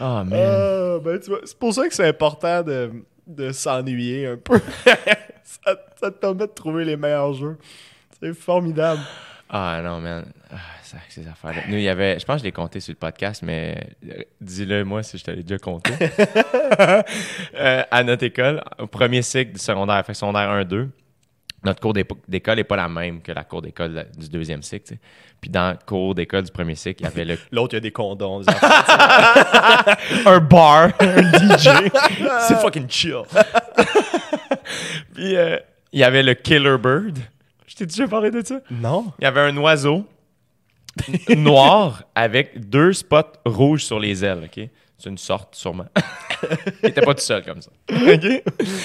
[0.00, 0.32] Oh, man.
[0.32, 2.92] Ah, ben, c'est pour ça que c'est important de,
[3.26, 4.60] de s'ennuyer un peu.
[5.44, 7.58] ça, ça te permet de trouver les meilleurs jeux.
[8.20, 9.00] C'est formidable.
[9.48, 10.24] Ah non, man.
[10.50, 11.62] Ah, ça, ces affaires-là.
[11.68, 12.18] Nous, il y avait.
[12.18, 15.24] Je pense que je l'ai compté sur le podcast, mais euh, dis-le moi si je
[15.24, 15.92] te l'ai déjà compté.
[17.54, 20.88] Euh, à notre école, au premier cycle du secondaire, fait secondaire 1-2,
[21.66, 24.94] notre cours d'école n'est pas la même que la cour d'école du deuxième cycle.
[25.40, 27.78] Puis dans le cours d'école du premier cycle, il y avait le L'autre, il y
[27.78, 28.40] a des condoms.
[28.40, 29.96] des affaires.
[30.26, 31.68] un bar, un DJ.
[32.48, 33.22] C'est fucking chill.
[35.14, 35.58] Puis euh,
[35.92, 37.18] il y avait le Killer Bird.
[37.66, 38.60] Je t'ai déjà parlé de ça?
[38.70, 39.12] non.
[39.18, 40.06] Il y avait un oiseau
[41.36, 44.68] noir avec deux spots rouges sur les ailes, OK?
[44.98, 45.86] C'est une sorte, sûrement.
[46.82, 47.70] il était pas tout seul comme ça.
[47.90, 48.42] OK?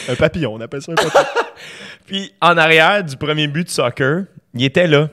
[0.09, 1.24] Un papillon, on appelle ça un papillon.
[2.05, 5.09] Puis en arrière du premier but de soccer, il était là.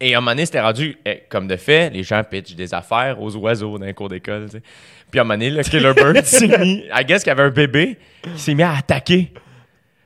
[0.00, 2.74] Et à un moment donné, c'était rendu, eh, comme de fait, les gens pitchent des
[2.74, 4.46] affaires aux oiseaux dans les cours d'école.
[4.46, 4.62] tu sais.
[5.10, 7.44] Puis à un moment donné, le Killer Bird s'est mis, I guess qu'il y avait
[7.44, 7.96] un bébé,
[8.26, 9.32] il s'est mis à attaquer.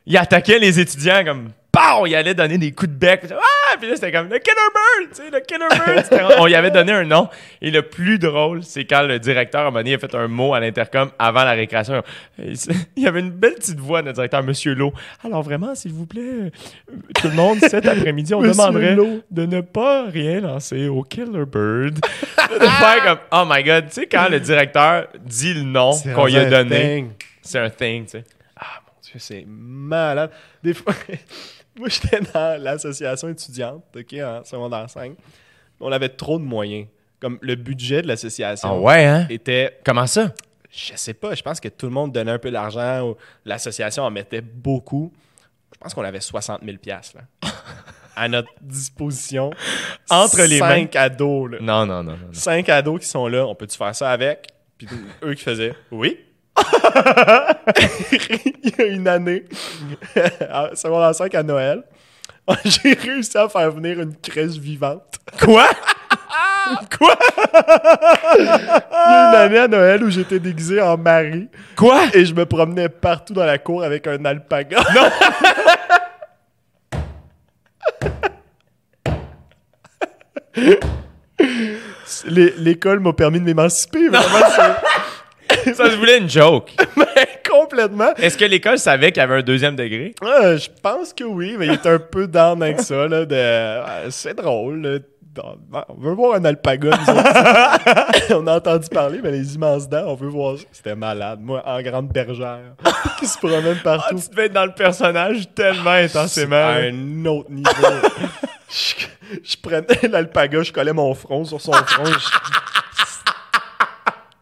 [0.07, 1.49] Il attaquait les étudiants comme!
[1.79, 2.07] Pow!
[2.07, 3.21] Il allait donner des coups de bec.
[3.23, 3.77] Puis, Ah!
[3.79, 5.11] Puis là, c'était comme le Killer Bird!
[5.15, 5.69] Tu sais, le Killer
[6.11, 6.35] Bird!
[6.39, 7.29] On lui avait donné un nom.
[7.63, 10.29] Et le plus drôle, c'est quand le directeur, à un moment donné, a fait un
[10.29, 12.03] mot à l'intercom avant la récréation.
[12.39, 14.93] Il y avait une belle petite voix, notre directeur, Monsieur Lowe.
[15.25, 16.51] Alors vraiment, s'il vous plaît,
[17.21, 19.23] tout le monde, cet après-midi, on demanderait Lowe.
[19.31, 21.95] de ne pas rien lancer au Killer Bird.
[21.99, 26.27] de faire comme, oh my god, tu sais, quand le directeur dit le nom qu'on
[26.27, 27.11] lui a donné, thing.
[27.43, 28.25] c'est un thing, tu sais.
[28.57, 30.31] Ah mon Dieu, c'est malade.
[30.63, 30.95] Des fois,
[31.79, 35.13] moi j'étais dans l'association étudiante, ok, en secondaire 5.
[35.81, 36.87] On avait trop de moyens.
[37.21, 39.27] Comme le budget de l'association Ah ouais, hein?
[39.29, 40.33] était, Comment ça?
[40.71, 43.09] je sais pas, je pense que tout le monde donnait un peu d'argent.
[43.09, 45.13] ou L'association en mettait beaucoup.
[45.73, 47.51] Je pense qu'on avait 60 000 piastres, là,
[48.17, 49.51] à notre disposition.
[50.11, 50.69] Entre les mains.
[50.77, 51.59] Cinq ados, là.
[51.61, 52.17] Non, non, non, non.
[52.19, 52.33] non.
[52.33, 54.49] Cinq ados qui sont là, on peut-tu faire ça avec?
[54.77, 54.87] Puis
[55.25, 56.19] eux qui faisaient, oui.
[58.63, 59.45] Il y a une année,
[60.51, 61.83] à secondaire 5 à Noël,
[62.65, 65.19] j'ai réussi à faire venir une crèche vivante.
[65.43, 65.67] Quoi?
[66.99, 67.17] Quoi?
[68.39, 72.05] Il y a une année à Noël où j'étais déguisé en mari Quoi?
[72.13, 74.79] et je me promenais partout dans la cour avec un alpaga.
[82.27, 84.47] Les- L'école m'a permis de m'émanciper, vraiment,
[85.75, 86.73] Ça se voulait une joke.
[86.97, 88.13] mais complètement.
[88.17, 90.15] Est-ce que l'école savait qu'il y avait un deuxième degré?
[90.23, 93.07] Ah, je pense que oui, mais il est un peu down avec ça.
[93.09, 93.37] Là, de,
[93.85, 94.81] ah, c'est drôle.
[94.83, 94.99] là.
[95.73, 96.91] Ah, On veut voir un alpaga.
[96.91, 98.31] nous autres.
[98.43, 100.65] on a entendu parler, mais les immenses dents, on veut voir ça.
[100.73, 101.39] C'était malade.
[101.41, 102.59] Moi, en grande bergère,
[103.21, 104.17] qui se promène Ah, partout.
[104.21, 106.57] tu devais être dans le personnage tellement intensément.
[106.57, 107.71] à un autre niveau.
[108.69, 109.07] je,
[109.45, 112.05] je prenais l'alpaga, je collais mon front sur son front.
[112.05, 112.29] Je,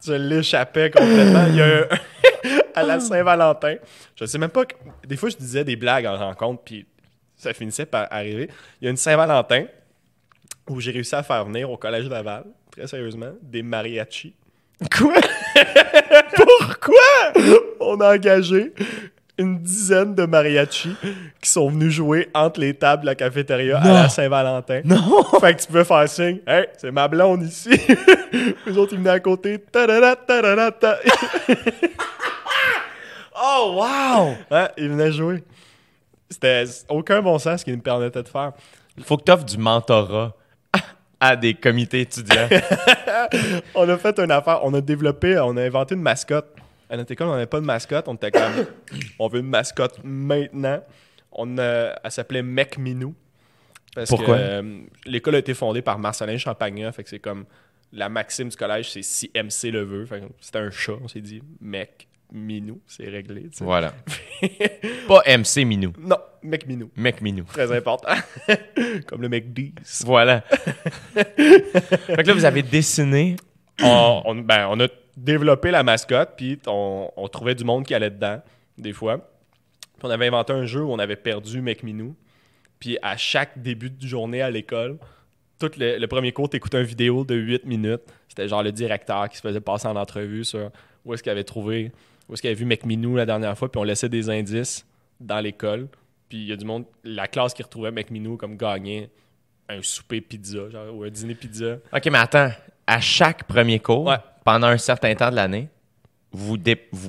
[0.07, 1.47] je l'échappais complètement.
[1.49, 1.87] Il y a un-
[2.75, 3.77] à la Saint-Valentin,
[4.15, 4.65] je sais même pas.
[4.67, 4.75] que-
[5.07, 6.87] des fois, je disais des blagues en rencontre, puis
[7.37, 8.49] ça finissait par arriver.
[8.81, 9.65] Il y a une Saint-Valentin
[10.69, 14.35] où j'ai réussi à faire venir au Collège Laval, très sérieusement, des mariachis.
[14.97, 15.15] Quoi?
[16.35, 17.33] Pourquoi?
[17.81, 18.73] On a engagé
[19.39, 20.97] une dizaine de mariachis
[21.41, 24.81] qui sont venus jouer entre les tables de la cafétéria à la Saint-Valentin.
[24.85, 25.25] Non!
[25.41, 26.41] Fait que tu peux faire signe.
[26.47, 27.71] Hey, c'est ma blonde ici.
[28.67, 29.59] Les autres, ils venaient à côté.
[29.59, 30.99] Tadada, tadada, ta.
[33.39, 34.35] Oh, wow!
[34.51, 35.45] Ouais, ils venaient jouer.
[36.31, 38.53] C'était aucun bon sens ce qu'ils nous permettaient de faire.
[38.97, 40.35] Il faut que tu offres du mentorat
[41.21, 42.49] à des comités étudiants.
[43.75, 44.61] On a fait une affaire.
[44.63, 46.47] On a développé, on a inventé une mascotte.
[46.89, 48.07] À notre école, on n'avait pas de mascotte.
[48.09, 48.67] On était comme,
[49.19, 50.83] on veut une mascotte maintenant.
[51.33, 53.15] On a- elle s'appelait Mec Minou.
[53.95, 54.37] Parce Pourquoi?
[54.37, 56.93] que euh, l'école a été fondée par Marcelin Champagnat.
[56.93, 57.45] Fait que c'est comme
[57.93, 60.05] la maxime du collège, c'est si MC le veut.
[60.07, 60.93] Fait que c'était un chat.
[61.03, 63.49] On s'est dit Mec Minou, c'est réglé.
[63.61, 63.93] voilà.
[65.09, 65.93] Pas MC Minou.
[65.99, 66.91] Non, Mec Minou.
[66.97, 67.45] Mec Minou.
[67.45, 68.13] Très important.
[69.07, 70.03] comme le mec 10.
[70.05, 70.41] Voilà.
[71.15, 71.35] fait
[72.17, 73.37] que là, vous avez dessiné.
[73.83, 78.11] on, on- ben, on a développé la mascotte, puis on, trouvait du monde qui allait
[78.11, 78.41] dedans,
[78.79, 79.19] des fois.
[79.19, 82.15] Puis on avait inventé un jeu où on avait perdu McMinou.
[82.79, 84.99] Puis à chaque début de journée à l'école,
[85.59, 88.03] tout le, premier cours, t'écoutais une vidéo de 8 minutes.
[88.29, 90.71] C'était genre le directeur qui se faisait passer en entrevue sur
[91.05, 91.93] où est-ce qu'il avait trouvé,
[92.29, 94.85] où est-ce qu'il avait vu McMinou la dernière fois, puis on laissait des indices
[95.19, 95.89] dans l'école.
[96.29, 99.09] Puis il y a du monde, la classe qui retrouvait McMinou comme gagnait
[99.69, 101.79] un souper pizza, genre, ou un dîner pizza.
[101.93, 102.51] OK, mais attends.
[102.87, 104.17] À chaque premier cours, Ouais.
[104.45, 105.69] pendant un certain temps de l'année,
[106.33, 106.57] vous,
[106.93, 107.09] vous-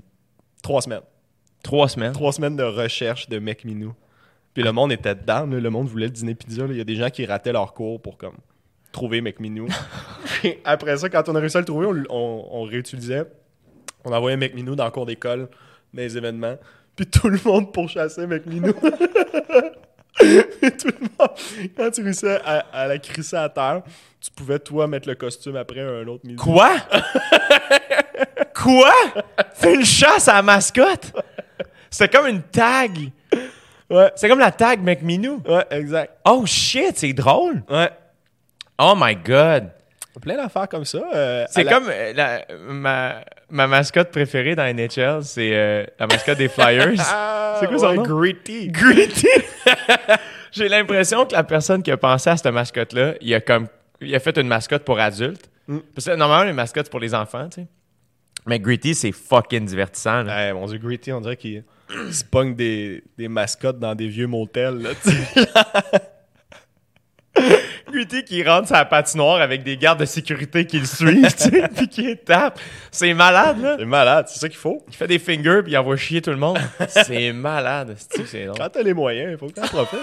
[0.63, 1.01] Trois semaines.
[1.63, 2.13] Trois semaines?
[2.13, 3.93] trois semaines de recherche de Mec Minou.
[4.53, 5.59] Puis le monde était dedans, là.
[5.59, 6.63] le monde voulait le dîner pizza.
[6.63, 6.69] là.
[6.71, 8.35] Il y a des gens qui rataient leur cours pour comme
[8.91, 9.67] trouver Mec Minou.
[10.65, 13.25] Après ça, quand on a réussi à le trouver, on, l- on- on réutilisait.
[14.03, 15.41] On envoyait Mec Minou dans le cours d'école,
[15.93, 16.55] dans les événements.
[16.95, 18.73] Puis tout le monde pourchassait Mec Minou.
[20.19, 21.29] Tout le monde,
[21.77, 23.81] quand tu réussissais à, à la crisser à terre,
[24.19, 26.41] tu pouvais toi mettre le costume après un autre Minou.
[26.41, 26.75] Quoi?
[28.55, 28.91] Quoi?
[29.53, 31.13] C'est une chasse à la mascotte?
[31.89, 33.11] C'est comme une tag.
[33.89, 35.41] Ouais, C'est comme la tag McMinou.
[35.47, 36.13] ouais, exact.
[36.25, 37.63] Oh shit, c'est drôle.
[37.69, 37.89] Ouais.
[38.79, 39.71] Oh my god.
[40.21, 40.99] Plein d'affaires comme ça.
[41.13, 45.85] euh, à C'est la- comme euh, la- ma, ma mascotte préférée dans NHL, c'est euh,
[45.99, 46.93] la mascotte des Flyers.
[46.99, 48.03] Ah, C'est quoi son ouais, nom?
[48.03, 48.67] Gritty.
[48.69, 49.27] Gritty.
[50.51, 53.67] J'ai l'impression que la personne qui a pensé à cette mascotte-là, il a comme
[54.01, 55.49] il a fait une mascotte pour adultes.
[55.67, 55.77] Mm.
[55.95, 57.67] Parce que normalement, les mascottes c'est pour les enfants, tu sais.
[58.45, 60.23] Mais Gritty, c'est fucking divertissant.
[60.23, 60.35] là.
[60.35, 61.63] Ouais, mon dieu, Gritty, on dirait qu'il
[62.07, 64.77] il se pogne des, des mascottes dans des vieux motels.
[64.81, 65.49] Là, tu sais.
[68.25, 71.87] Qui rentre sa patinoire avec des gardes de sécurité qui le suivent, tu sais, puis
[71.87, 72.59] qui le tapent.
[72.91, 73.75] C'est malade, là.
[73.79, 74.83] c'est malade, c'est ça qu'il faut.
[74.87, 76.59] Il fait des fingers puis il envoie chier tout le monde.
[76.89, 77.95] C'est malade.
[77.97, 78.57] C'est c'est drôle.
[78.57, 79.99] Quand t'as les moyens, il faut que t'en profites.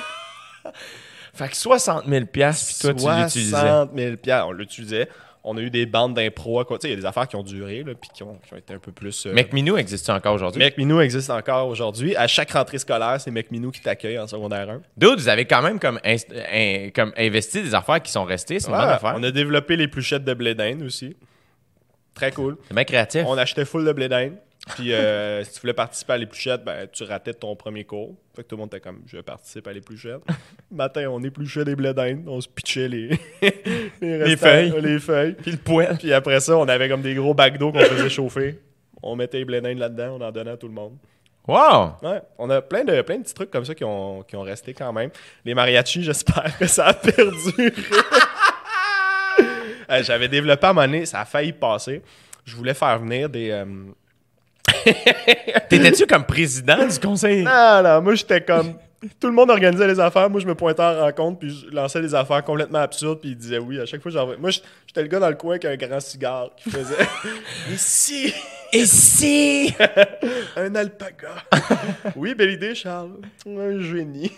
[1.35, 3.51] Fait que 60 000 piastres, puis toi, tu l'utilisais.
[3.51, 4.49] 60 000 piastres.
[4.49, 5.09] On l'utilisait.
[5.47, 6.59] On a eu des bandes d'impro.
[6.61, 8.23] à quoi- Tu sais, il y a des affaires qui ont duré, là, puis qui
[8.23, 9.27] ont, qui ont été un peu plus...
[9.27, 10.59] euh, Mec Minou existe encore aujourd'hui?
[10.59, 12.17] Mec Minou existe encore aujourd'hui.
[12.17, 14.81] À chaque rentrée scolaire, c'est Mec Minou qui t'accueille en secondaire 1.
[14.97, 18.59] Dude, vous avez quand même comme, inst- in- comme investi des affaires qui sont restées.
[18.59, 19.15] C'est une bonne Ouais, affaire.
[19.17, 21.15] on a développé les pluchettes de blé d'Inde aussi.
[22.15, 22.57] Très cool.
[22.69, 23.23] C'est bien créatif.
[23.27, 24.35] On achetait full de blé d'Inde.
[24.69, 28.15] Puis euh, si tu voulais participer à l'épluchette, ben, tu ratais ton premier cours.
[28.35, 30.21] Fait que tout le monde était comme, je participe à l'épluchette.
[30.71, 32.25] Matin, on épluchait des blés d'Inde.
[32.27, 33.09] On se pitchait les,
[34.01, 34.75] les, feuilles.
[34.81, 35.35] Les feuilles.
[35.35, 35.97] Puis le poêle.
[35.99, 38.59] Puis après ça, on avait comme des gros bacs d'eau qu'on faisait chauffer.
[39.03, 40.97] On mettait les blés d'Inde là-dedans, on en donnait à tout le monde.
[41.47, 41.97] Wow!
[42.03, 44.41] Ouais, on a plein de, plein de petits trucs comme ça qui ont, qui ont
[44.41, 45.11] resté quand même.
[45.45, 47.71] Les mariachis, j'espère que ça a perdu.
[49.91, 52.01] Euh, J'avais développé à un moment donné, ça a failli passer.
[52.47, 53.51] Je voulais faire venir des.
[53.51, 53.67] euh,
[55.69, 57.43] T'étais-tu comme président du conseil?
[57.43, 58.75] Non, non, moi j'étais comme.
[59.21, 60.31] Tout le monde organisait les affaires.
[60.31, 63.37] Moi, je me pointais en rencontre, puis je lançais des affaires complètement absurdes, puis ils
[63.37, 63.79] disaient oui.
[63.79, 64.11] À chaque fois.
[64.39, 67.07] Moi, j'étais le gars dans le coin avec un grand cigare qui faisait.
[67.71, 68.33] Ici,
[68.73, 69.75] si?
[70.57, 71.35] un alpaga.
[72.17, 73.13] oui, belle idée, Charles.
[73.47, 74.33] Un génie.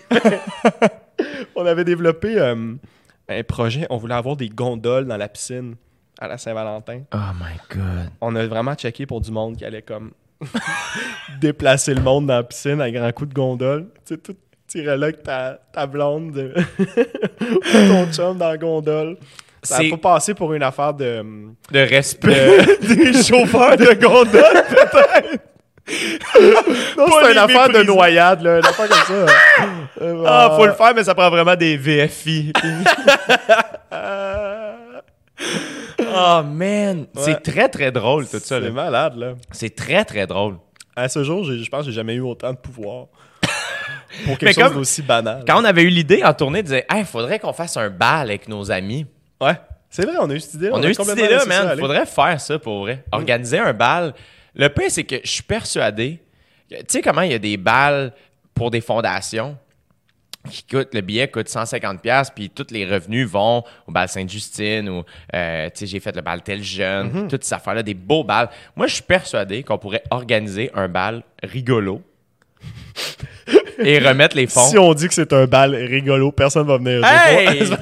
[1.55, 2.75] on avait développé euh,
[3.29, 3.87] un projet.
[3.89, 5.77] On voulait avoir des gondoles dans la piscine
[6.21, 7.01] à la Saint-Valentin.
[7.15, 8.11] Oh my god.
[8.21, 10.13] On a vraiment checké pour du monde qui allait comme
[11.41, 13.87] déplacer le monde dans la piscine à grands coups de gondole.
[14.07, 14.37] Tu sais, tout
[14.75, 19.17] là ta, ta blonde de- ou ton chum dans la gondole.
[19.63, 21.25] Ça C'est- a pas passé pour une affaire de...
[21.73, 22.59] De respect.
[22.83, 25.43] des chauffeurs de gondole, peut-être.
[26.99, 28.59] non, c'est une affaire de noyade, là.
[28.59, 29.33] Une affaire comme ça.
[30.03, 32.53] Euh, Ah, faut le faire, mais ça prend vraiment des VFI.
[36.01, 37.07] Oh man.
[37.17, 38.61] C'est très très drôle tout ça.
[38.61, 39.35] C'est malade, là.
[39.53, 40.57] C'est très très drôle.
[40.95, 43.07] À ce jour, je pense que j'ai jamais eu autant de pouvoir.
[44.25, 45.45] Pour quelque chose d'aussi banal.
[45.47, 48.29] Quand on avait eu l'idée en tournée, on disait, hey, faudrait qu'on fasse un bal
[48.29, 49.05] avec nos amis.
[49.41, 49.57] Ouais.
[49.91, 50.71] C'est vrai, on a eu cette idée.
[50.73, 51.69] On, a eu cette idée-là, man.
[51.69, 51.81] aller.
[51.81, 53.05] Faudrait faire ça pour vrai.
[53.13, 54.15] Organiser un bal.
[54.55, 56.21] Le pire, c'est que je suis persuadé.
[56.71, 58.13] Tu sais comment il y a des balles
[58.55, 59.57] pour des fondations?
[60.51, 64.89] Qui coûtent, le billet coûte 150$, pièces puis tous les revenus vont au bal Sainte-Justine
[64.89, 65.03] ou,
[65.35, 67.29] euh, tu sais, j'ai fait le bal tel jeune, Mhm.
[67.29, 68.49] toutes ces affaires-là, des beaux balles.
[68.77, 72.03] Moi, je suis persuadé qu'on pourrait organiser un bal rigolo
[73.79, 74.63] et remettre les fonds.
[74.67, 77.05] Si on dit que c'est un bal rigolo, personne va venir.
[77.05, 77.59] Hey!
[77.69, 77.75] Tout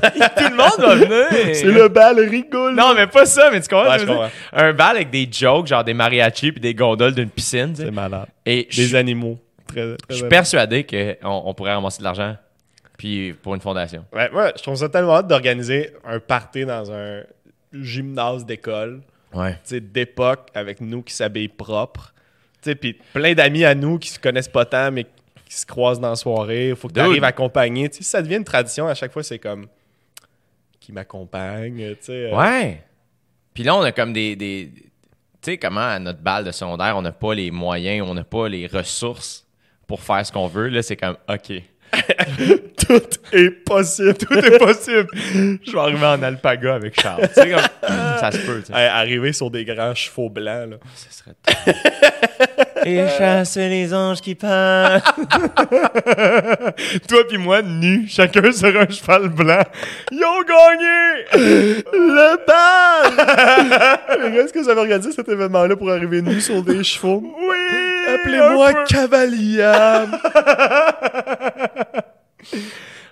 [0.51, 1.55] le monde va venir!
[1.55, 2.71] c'est le bal rigolo.
[2.73, 3.91] Non, mais pas ça, mais tu comprends?
[3.93, 4.59] Ouais, je?
[4.61, 7.73] Un bal avec des jokes, genre des mariachis puis des gondoles d'une piscine.
[7.77, 8.27] C'est malade.
[8.45, 9.39] Et Des animaux.
[9.67, 12.37] Très, très je suis persuadé qu'on on pourrait ramasser de l'argent
[12.99, 14.05] puis pour une fondation.
[14.13, 17.23] Ouais, moi, je trouve ça tellement hâte d'organiser un party dans un
[17.73, 19.53] gymnase d'école, Ouais.
[19.55, 22.15] tu sais, d'époque, avec nous qui s'habillent propre.
[22.63, 25.67] Tu sais, puis plein d'amis à nous qui se connaissent pas tant, mais qui se
[25.67, 26.71] croisent dans la soirée.
[26.71, 27.89] Il faut que tu arrives à accompagner.
[27.91, 29.67] Tu ça devient une tradition, à chaque fois, c'est comme
[30.81, 32.31] qui m'accompagne, tu sais.
[32.33, 32.83] euh, Ouais.
[33.53, 34.37] Puis là, on a comme des.
[34.37, 38.15] des- tu sais, comment à notre balle de secondaire, on n'a pas les moyens, on
[38.15, 39.47] n'a pas les ressources
[39.87, 40.69] pour faire ce qu'on veut.
[40.69, 41.53] Là, c'est comme, OK.
[42.77, 44.15] Tout est possible.
[44.15, 45.09] Tout est possible.
[45.15, 47.29] Je vais arriver en alpaga avec Charles.
[47.29, 47.61] Tu sais, comme,
[48.21, 48.79] ça se peut, tu sais.
[48.79, 50.77] Hey, arriver sur des grands chevaux blancs, là.
[50.95, 51.35] Ce serait
[52.87, 55.03] Et chasse les anges qui passent.
[57.09, 59.63] Toi puis moi, nus, chacun sur un cheval blanc.
[60.13, 61.25] Ils ont gagné!
[61.93, 64.35] Le bal!
[64.37, 67.23] Est-ce que vous avez organisé cet événement-là pour arriver nus sur des chevaux?
[67.39, 67.64] Oui!
[68.15, 68.85] Appelez-moi.
[68.85, 69.65] Cavalier!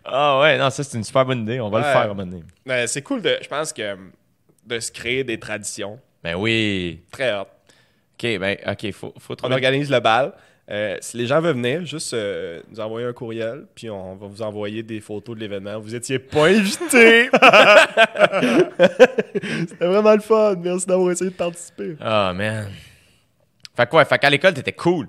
[0.05, 1.61] Ah ouais, non, ça c'est une super bonne idée.
[1.61, 2.43] On va le faire à un moment donné.
[2.87, 3.97] C'est cool, de, je pense que
[4.67, 5.99] de se créer des traditions.
[6.23, 7.01] Ben oui.
[7.11, 7.49] Très hâte.
[8.15, 9.55] OK, ben, OK, faut, faut On trouver...
[9.55, 10.33] organise le bal.
[10.71, 14.27] Euh, si les gens veulent venir, juste euh, nous envoyer un courriel, puis on va
[14.27, 15.79] vous envoyer des photos de l'événement.
[15.81, 17.29] Vous étiez pas invités!
[19.69, 20.55] C'était vraiment le fun.
[20.63, 21.97] Merci d'avoir essayé de participer.
[22.01, 22.69] Ah, man.
[23.77, 24.05] Fait quoi?
[24.05, 25.09] Fait qu'à l'école, t'étais cool.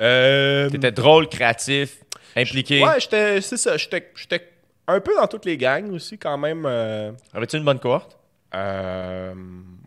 [0.00, 1.98] Euh, T'étais drôle, créatif,
[2.36, 2.82] impliqué.
[2.82, 3.76] Ouais, j'étais, c'est ça.
[3.76, 4.48] J'étais, j'étais
[4.88, 6.64] un peu dans toutes les gangs aussi, quand même.
[6.66, 8.18] euh, Avais-tu une bonne cohorte?
[8.54, 9.34] euh,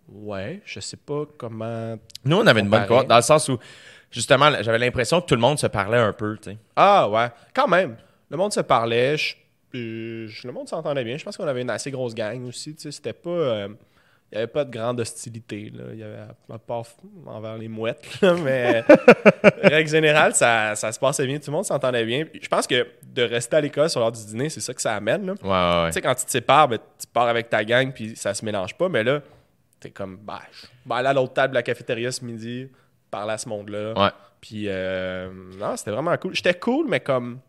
[0.10, 1.98] ouais, je sais pas comment.
[2.26, 3.58] Nous, on avait une bonne cohorte, dans le sens où,
[4.12, 6.58] justement, j'avais l'impression que tout le monde se parlait un peu, tu sais.
[6.76, 7.98] Ah, ouais, quand même.
[8.30, 9.16] Le monde se parlait.
[9.76, 11.18] euh, je- le monde s'entendait bien.
[11.18, 12.74] Je pense qu'on avait une assez grosse gang aussi.
[12.76, 13.68] tu sais, C'était pas.
[14.32, 15.72] Il n'y avait pas de grande hostilité.
[15.74, 15.86] Là.
[15.94, 16.18] Il y avait,
[16.52, 16.84] à part
[17.26, 18.22] envers les mouettes.
[18.22, 18.84] là, mais,
[19.64, 21.38] règle générale, ça, ça se passait bien.
[21.40, 22.26] Tout le monde s'entendait bien.
[22.40, 24.96] Je pense que de rester à l'école sur l'heure du dîner, c'est ça que ça
[24.96, 25.28] amène.
[25.28, 25.34] Là.
[25.42, 25.90] Ouais, ouais, ouais.
[25.90, 28.44] Tu sais, quand tu te sépares, ben, tu pars avec ta gang, puis ça se
[28.44, 28.90] mélange pas.
[28.90, 29.22] Mais là,
[29.80, 30.42] t'es comme, bah,
[30.86, 32.68] vais aller à l'autre table de la cafétéria ce midi,
[33.10, 33.94] parler à ce monde-là.
[33.98, 34.12] Ouais.
[34.42, 36.36] Puis, euh, non, c'était vraiment cool.
[36.36, 37.40] J'étais cool, mais comme,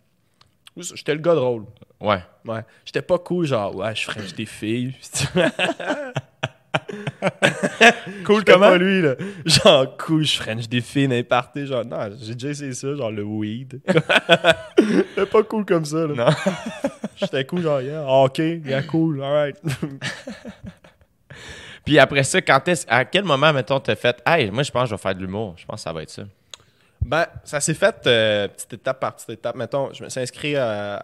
[0.76, 1.64] j'étais le gars drôle.
[2.00, 2.22] Ouais.
[2.44, 2.60] Ouais.
[2.84, 4.94] J'étais pas cool, genre, ouais, je French des filles.
[8.24, 8.70] cool comment?
[8.70, 9.14] pas lui, là.
[9.44, 13.22] Genre, cool, je French des filles, n'importe Genre, non, j'ai déjà essayé ça, genre le
[13.22, 13.80] weed.
[14.78, 16.14] C'était pas cool comme ça, là.
[16.14, 16.52] Non.
[17.16, 19.56] J'étais cool, genre, yeah, ah, ok, yeah, cool, alright.
[21.84, 24.84] Puis après ça, quand est-ce, à quel moment, mettons, t'as fait, hey, moi, je pense
[24.84, 25.54] que je vais faire de l'humour.
[25.56, 26.22] Je pense que ça va être ça?
[27.04, 29.56] Ben, ça s'est fait euh, petite étape par petite étape.
[29.56, 30.98] Mettons, je me suis inscrit euh,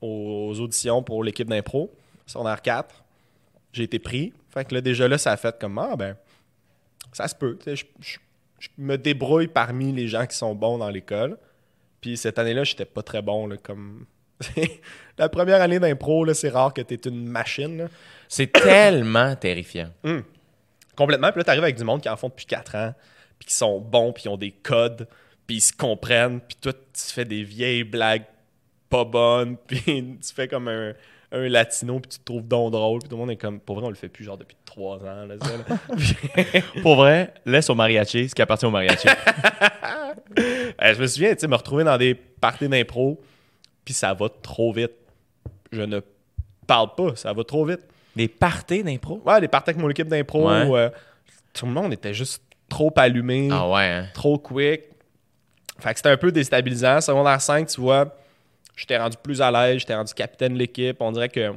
[0.00, 1.92] aux auditions pour l'équipe d'impro,
[2.26, 3.04] secondaire 4.
[3.72, 4.32] J'ai été pris.
[4.56, 6.16] Fait que là, déjà là, ça a fait comme, ah ben,
[7.12, 7.58] ça se peut.
[7.62, 8.18] tu Je, je-
[8.58, 11.36] je me débrouille parmi les gens qui sont bons dans l'école.
[12.00, 14.06] Puis cette année-là, j'étais pas très bon, là, comme...
[15.18, 17.88] La première année d'impro, c'est rare que t'es une machine.
[18.28, 19.90] C'est tellement terrifiant.
[20.96, 21.30] Complètement.
[21.32, 22.94] Puis là, t'arrives avec du monde qui en font depuis 4 ans,
[23.38, 25.06] puis qui sont bons, puis ils ont des codes,
[25.46, 28.24] puis ils se comprennent, puis toi, tu fais des vieilles blagues
[28.88, 30.94] pas bonnes, puis tu fais comme un,
[31.36, 33.76] un latino, puis tu te trouves donc drôle, puis tout le monde est comme, pour
[33.76, 35.78] vrai, on le fait plus genre depuis 3 ans, là, ça, là.
[35.96, 39.08] Puis- Pour vrai, laisse au mariachi ce qui appartient au mariachi.
[40.38, 43.20] Euh, je me souviens, tu sais, me retrouver dans des parties d'impro,
[43.84, 44.92] puis ça va trop vite.
[45.72, 46.00] Je ne
[46.66, 47.80] parle pas, ça va trop vite.
[48.14, 49.22] Des parties d'impro?
[49.24, 50.68] Ouais, les parties avec mon équipe d'impro, Ouais.
[50.72, 50.90] euh,
[51.54, 53.48] tout le monde était juste trop allumé.
[53.50, 54.06] Ah ouais, hein?
[54.12, 54.82] trop quick.
[55.78, 57.00] Fait que c'était un peu déstabilisant.
[57.00, 58.14] Secondaire 5, tu vois,
[58.76, 60.96] j'étais rendu plus à l'aise, j'étais rendu capitaine de l'équipe.
[61.00, 61.52] On dirait que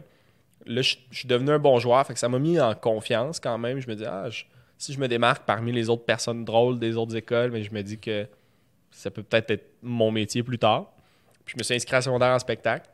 [0.65, 2.05] là, je je suis devenu un bon joueur.
[2.07, 3.79] Fait que ça m'a mis en confiance quand même.
[3.79, 4.43] Je me dis, ah, je-
[4.77, 7.81] si je me démarque parmi les autres personnes drôles des autres écoles, mais je me
[7.83, 8.25] dis que
[8.91, 10.91] ça peut peut-être être mon métier plus tard.
[11.45, 12.89] Puis je me suis inscrit à secondaire en spectacle.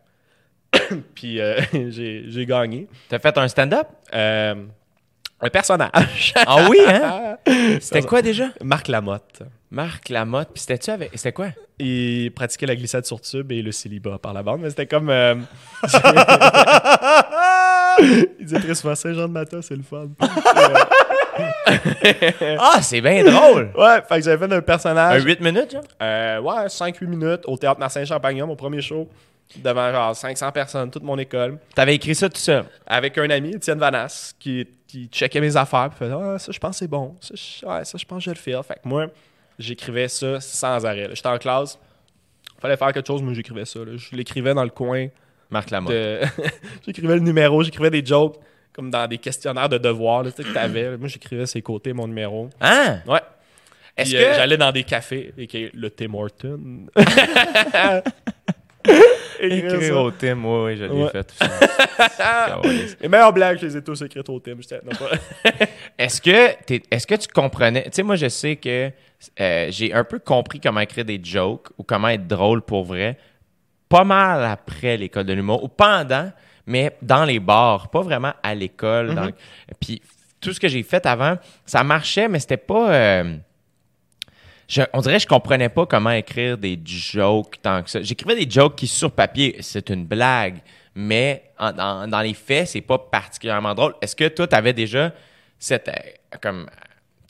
[1.16, 2.88] Puis euh, j'ai j'ai gagné.
[3.10, 3.88] T'as fait un stand-up?
[4.14, 4.56] Euh,
[5.42, 6.34] un personnage.
[6.48, 7.38] Ah oui, hein?
[7.80, 8.50] C'était quoi déjà?
[8.64, 9.44] Marc Lamotte.
[9.70, 10.50] Marc Lamotte.
[10.54, 11.12] Puis c'était-tu avec.
[11.14, 11.50] C'était quoi?
[11.78, 15.10] Il pratiquait la glissade sur tube et le célibat par la bande, mais c'était comme.
[15.10, 15.36] euh,
[18.00, 20.08] Il disait très souvent Saint-Jean de Mata, c'est le fun.
[22.60, 23.72] Ah, c'est bien drôle!
[23.78, 25.24] ouais, fait que j'avais fait un Un personnage.
[25.24, 25.84] 8 minutes, genre?
[26.02, 29.10] Euh, ouais, 5-8 minutes au théâtre Martin-Champagnon, mon premier show,
[29.58, 32.64] devant genre 500 personnes, toute mon école, T'avais écrit ça tout seul?
[32.86, 36.60] avec un ami, Étienne Vanas, qui, qui checkait mes affaires, puis faisait Ah, ça, je
[36.60, 37.16] pense que c'est bon.
[37.20, 38.54] Ça, je, ouais, ça, je pense que je le fais.
[38.64, 39.08] Fait que moi,
[39.60, 41.10] j'écrivais ça sans arrêt.
[41.14, 41.80] J'étais en classe,
[42.62, 43.80] fallait faire quelque chose, moi, j'écrivais ça.
[43.80, 43.92] là.
[43.96, 45.08] Je l'écrivais dans le coin.
[45.50, 45.92] Marc Lamotte.
[45.94, 46.22] de-
[46.86, 48.38] j'écrivais le numéro, j'écrivais des jokes
[48.74, 50.98] comme dans des questionnaires de devoirs là, tu sais, que t'avais.
[50.98, 52.50] Moi, j'écrivais ses côtés, mon numéro.
[52.60, 53.00] Hein?
[53.08, 53.22] Ouais.
[53.96, 54.18] Est-ce que.
[54.18, 56.88] euh, j'allais dans des cafés, et le Tim Horton.
[59.40, 61.10] Écrire au Tim, oui, oui, je l'ai Ouais.
[61.10, 61.34] fait.
[63.02, 65.52] Les meilleures blagues, je les ai tous écrites au pas-
[65.98, 66.56] Est-ce que,
[66.92, 67.84] est-ce que tu comprenais.
[67.84, 68.92] Tu sais, moi, je sais que
[69.40, 73.18] euh, j'ai un peu compris comment écrire des jokes ou comment être drôle pour vrai,
[73.90, 76.32] pas mal après l'école de l'humour ou pendant,
[76.66, 79.08] mais dans les bars, pas vraiment à l'école.
[79.16, 79.34] le-
[79.80, 80.02] Puis
[80.42, 82.92] tout ce que j'ai fait avant, ça marchait, mais c'était pas.
[82.94, 83.36] euh,
[84.68, 88.02] je- on dirait que je comprenais pas comment écrire des jokes tant que ça.
[88.02, 90.58] J'écrivais des jokes qui, sur papier, c'est une blague,
[90.96, 93.96] mais en- dans, dans les faits, c'est pas particulièrement drôle.
[94.02, 95.14] Est-ce que toi, t'avais déjà
[95.60, 96.68] cette, euh, comme,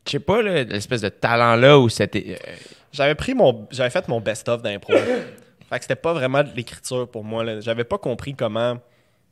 [0.06, 2.26] je sais pas, l'espèce de talent-là ou c'était...
[2.48, 2.52] euh,
[2.94, 3.68] J'avais pris mon.
[3.72, 4.94] J'avais fait mon best-of d'impro.
[5.70, 7.60] fait que c'était pas vraiment de l'écriture pour moi.
[7.60, 8.78] J'avais pas compris comment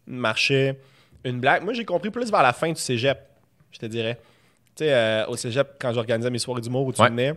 [0.07, 0.77] marchait
[1.23, 1.63] une blague.
[1.63, 3.17] Moi, j'ai compris plus vers la fin du cégep,
[3.71, 4.19] je te dirais.
[4.75, 7.09] Tu sais, euh, au cégep, quand j'organisais mes soirées d'humour où tu Ouais.
[7.09, 7.33] venais,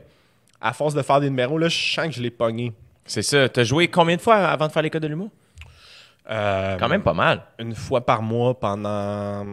[0.61, 2.73] à force de faire des numéros, là, je sens que je l'ai pogné.
[3.05, 3.49] c'est ça.
[3.49, 5.31] T'as joué combien de fois avant de faire l'école de l'humour?
[6.31, 7.43] Euh, Quand même pas mal.
[7.59, 9.45] Une fois par mois pendant,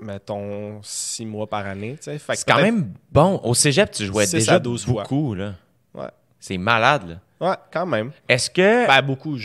[0.00, 1.96] mettons, six mois par année.
[2.00, 3.40] C'est quand même bon.
[3.44, 5.02] Au cégep, tu jouais déjà à douze fois.
[5.02, 5.52] beaucoup, là.
[5.94, 6.08] Ouais.
[6.38, 7.02] C'est malade,
[7.40, 7.48] là.
[7.48, 8.12] Ouais, quand même.
[8.28, 8.86] Est-ce que...
[8.86, 9.36] Ben, beaucoup.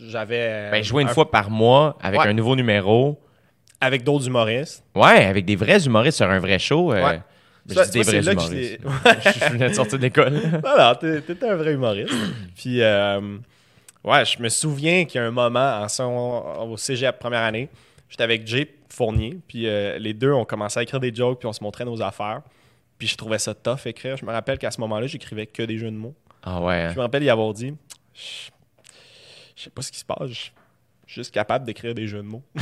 [0.00, 0.70] J'avais.
[0.70, 2.28] ben, jouer une un- fois par mois avec Ouais.
[2.28, 3.20] un nouveau numéro...
[3.80, 4.82] Avec d'autres humoristes.
[4.94, 6.92] Ouais, avec des vrais humoristes sur un vrai show.
[6.92, 7.20] euh, Ouais.
[7.66, 10.34] Vrais là que je venais de sortir d'école.
[10.64, 12.12] Non, non, t'es- t'étais un vrai humoriste.
[12.56, 13.38] Puis, euh,
[14.04, 17.68] ouais, je me souviens qu'il y a un moment en son- au cégep première année,
[18.08, 21.48] j'étais avec Jay Fournier, puis euh, les deux, on commençait à écrire des jokes, puis
[21.48, 22.42] on se montrait nos affaires.
[22.98, 24.16] Puis je trouvais ça tough écrire.
[24.16, 26.14] Je me rappelle qu'à ce moment-là, j'écrivais que des jeux de mots.
[26.44, 26.74] ah ouais.
[26.74, 26.90] hein.
[26.90, 27.74] Je me rappelle y avoir dit,
[28.14, 28.50] je
[29.56, 30.52] je sais pas ce qui se passe, je suis
[31.06, 32.42] juste capable d'écrire des jeux de mots.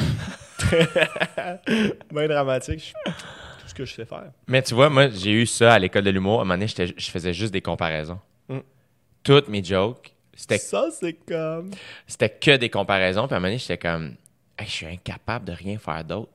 [2.12, 2.92] Bien dramatique.
[3.06, 3.12] je-
[3.72, 4.30] ce que je sais faire.
[4.46, 6.38] Mais tu vois, moi, j'ai eu ça à l'école de l'humour.
[6.38, 6.66] À un moment donné,
[6.96, 8.18] je faisais juste des comparaisons.
[8.48, 8.58] Mm.
[9.22, 11.70] Toutes mes jokes, c'était Ça, c'est comme.
[12.06, 13.26] c'était que des comparaisons.
[13.26, 14.14] Puis à un moment donné, j'étais comme,
[14.58, 16.30] Hey, je suis incapable de rien faire d'autre.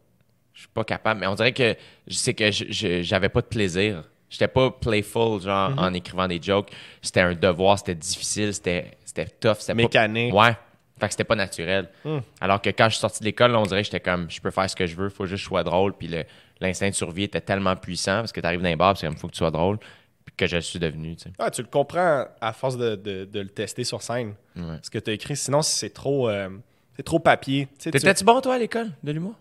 [0.53, 1.19] Je suis pas capable.
[1.19, 1.75] Mais on dirait que
[2.09, 4.03] sais que j'avais pas de plaisir.
[4.29, 5.79] J'étais pas playful, genre, Mm-hmm.
[5.79, 6.69] en écrivant des jokes.
[7.01, 8.97] C'était un devoir, c'était difficile, c'était
[9.39, 9.57] tough.
[9.59, 10.33] c'était pas- Mécanique.
[10.33, 10.55] Ouais.
[10.99, 11.87] Fait que c'était pas naturel.
[12.03, 12.19] Hmm.
[12.41, 14.49] Alors que quand je suis sorti de l'école, on dirait que j'étais comme, je peux
[14.49, 15.93] faire ce que je veux, faut juste que je sois drôle.
[15.93, 16.25] Puis le-
[16.59, 19.27] l'instinct de survie était tellement puissant parce que t'arrives dans les bars, c'est comme, faut
[19.27, 19.77] que tu sois drôle.
[20.25, 21.31] Puis que je le suis devenu, tu sais.
[21.39, 24.33] Ah, tu le comprends à force de, de- de le tester sur scène.
[24.55, 24.77] Ouais.
[24.81, 25.35] Ce que tu as écrit.
[25.37, 26.49] Sinon, c'est trop, euh,
[26.95, 27.67] c'est trop papier.
[27.67, 29.35] Tu sais, tu- T'étais-tu bon, toi, à l'école de l'humour?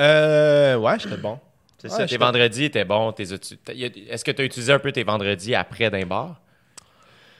[0.00, 1.38] Euh, ouais, j'étais bon.
[1.78, 3.12] C'est Ouais, ça, tes vendredis étaient bons.
[3.12, 6.40] tes Est-ce que tu as utilisé un peu tes vendredis après d'un bar?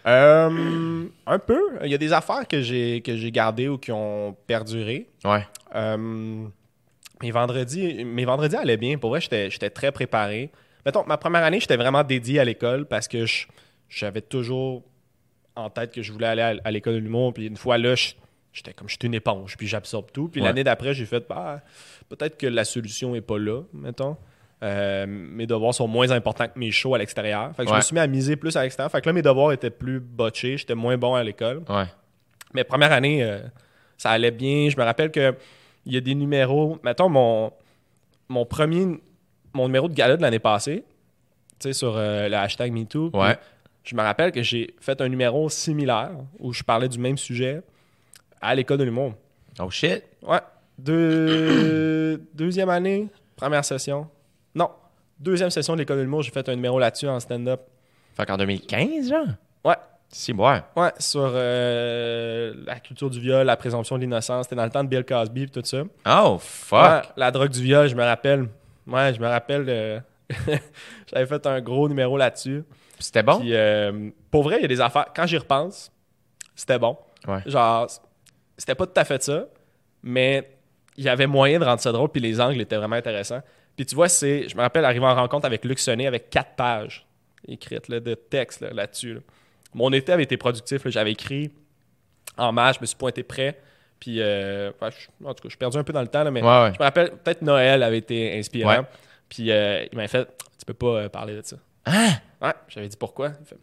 [0.06, 1.60] Euh, un peu.
[1.82, 5.08] Il y a des affaires que j'ai que j'ai gardées ou qui ont perduré.
[5.24, 5.46] Ouais.
[5.74, 6.44] Euh,
[7.22, 8.98] mes vendredis, mes vendredis allaient bien.
[8.98, 10.50] Pour vrai, j'étais j'étais très préparé.
[10.84, 13.24] Mettons, ma première année, j'étais vraiment dédié à l'école parce que
[13.88, 14.82] j'avais toujours
[15.56, 17.32] en tête que je voulais aller à, à l'école de l'humour.
[17.32, 17.94] Puis une fois là,
[18.52, 20.28] j'étais comme je suis une éponge, puis j'absorbe tout.
[20.28, 20.46] Puis Ouais.
[20.48, 21.60] l'année d'après, j'ai fait bah,
[22.08, 24.16] peut-être que la solution est pas là, mettons.
[24.62, 27.54] Euh, mes devoirs sont moins importants que mes shows à l'extérieur.
[27.54, 28.90] Fait que je me suis mis à miser plus à l'extérieur.
[28.90, 30.56] Fait que là, mes devoirs étaient plus botchés.
[30.56, 31.62] J'étais moins bon à l'école.
[31.68, 31.84] Ouais.
[32.54, 33.40] Mais première année, euh,
[33.98, 34.70] ça allait bien.
[34.70, 35.34] Je me rappelle que
[35.86, 36.78] il y a des numéros.
[36.84, 37.52] Mettons mon,
[38.28, 39.00] mon premier
[39.52, 40.84] mon numéro de gala de l'année passée,
[41.60, 43.10] tu sais, sur euh, le hashtag MeToo.
[43.14, 43.38] Ouais.
[43.84, 47.62] Je me rappelle que j'ai fait un numéro similaire où je parlais du même sujet
[48.40, 49.14] à l'école de l'humour.
[49.60, 50.02] Oh shit.
[50.22, 50.40] Ouais.
[50.76, 54.08] Deux- deuxième année, première session.
[54.54, 54.70] Non.
[55.20, 57.60] Deuxième session de l'école de l'humour, j'ai fait un numéro là-dessus en stand-up.
[58.16, 59.26] Fait qu'en 2015, genre?
[59.64, 59.76] Ouais.
[60.16, 60.62] Si, ouais.
[60.76, 64.44] Ouais, sur euh, la culture du viol, la présomption de l'innocence.
[64.44, 65.82] C'était dans le temps de Bill Cosby et tout ça.
[66.06, 66.78] Oh, fuck.
[66.80, 68.46] Ouais, la drogue du viol, je me rappelle.
[68.86, 69.64] Ouais, je me rappelle.
[69.68, 69.98] euh,
[71.12, 72.62] J'avais fait un gros numéro là-dessus.
[73.00, 73.40] C'était bon?
[73.40, 75.06] Puis, euh, pour vrai, il y a des affaires.
[75.16, 75.90] Quand j'y repense,
[76.54, 76.96] c'était bon.
[77.26, 77.40] Ouais.
[77.46, 77.88] Genre,
[78.56, 79.46] c'était pas tout à fait ça,
[80.04, 80.48] mais
[80.96, 83.42] il y avait moyen de rendre ça drôle, puis les angles étaient vraiment intéressants.
[83.74, 86.54] Puis tu vois, c'est, je me rappelle arriver en rencontre avec Luc Sonnet avec quatre
[86.54, 87.04] pages
[87.48, 89.14] écrites là, de texte là, là-dessus.
[89.14, 89.20] là.
[89.74, 90.86] Mon été avait été productif.
[90.88, 91.52] J'avais écrit
[92.36, 93.60] en masse, je me suis pointé prêt.
[94.00, 96.24] Puis, euh, ouais, je- en tout cas, je suis perdu un peu dans le temps,
[96.24, 98.70] là, mais Ouais, je me rappelle, peut-être Noël avait été inspirant.
[99.28, 100.26] Puis euh, il m'a fait
[100.58, 101.56] Tu peux pas euh, parler de ça.
[101.86, 102.10] Hein?
[102.40, 103.32] Ouais, j'avais dit pourquoi.
[103.40, 103.56] Il fait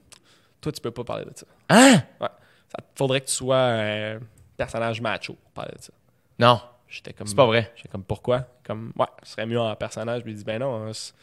[0.59, 1.45] Toi, tu peux pas parler de ça.
[1.69, 2.01] Hein?
[2.19, 2.27] Ouais.
[2.69, 4.19] Ça faudrait que tu sois un
[4.57, 5.91] personnage macho pour parler de ça.
[6.39, 6.59] Non.
[6.91, 7.25] J'étais comme.
[7.25, 7.71] C'est pas vrai.
[7.77, 8.45] J'étais comme pourquoi?
[8.65, 10.23] Comme, ouais, ce serait mieux en personnage.
[10.23, 11.13] Puis il dit Ben non, hein, ça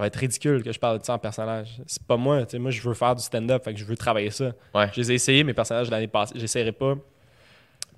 [0.00, 1.78] va être ridicule que je parle de ça en personnage.
[1.86, 2.44] C'est pas moi.
[2.46, 3.62] tu sais, moi, je veux faire du stand-up.
[3.62, 4.52] Fait que je veux travailler ça.
[4.74, 4.88] Ouais.
[4.94, 6.32] Je les ai essayés, mes personnages de l'année passée.
[6.36, 6.94] J'essaierai pas.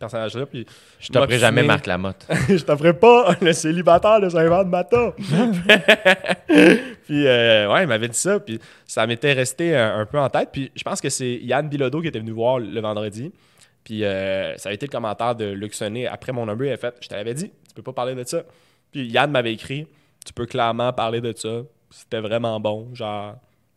[0.01, 0.67] Personnage-là, puis
[0.99, 1.63] Je t'offrirai jamais.
[1.63, 2.27] Marc Lamotte.
[2.49, 5.15] je t'offrais pas le célibataire de Saint-Jean-de-Mata.
[7.07, 8.41] puis, euh, ouais, il m'avait dit ça.
[8.41, 10.49] Puis, ça m'était resté un, un peu en tête.
[10.53, 13.31] Puis, je pense que c'est Yann Bilodeau qui était venu voir le vendredi.
[13.85, 16.69] Puis, euh, ça a été le commentaire de Luc Sonnet après mon number.
[16.69, 18.43] Il a fait Je te l'avais dit, tu peux pas parler de ça.
[18.93, 19.87] Puis, Yann m'avait écrit
[20.25, 21.63] Tu peux clairement parler de ça.
[21.91, 22.89] C'était vraiment bon.
[22.95, 23.35] Genre,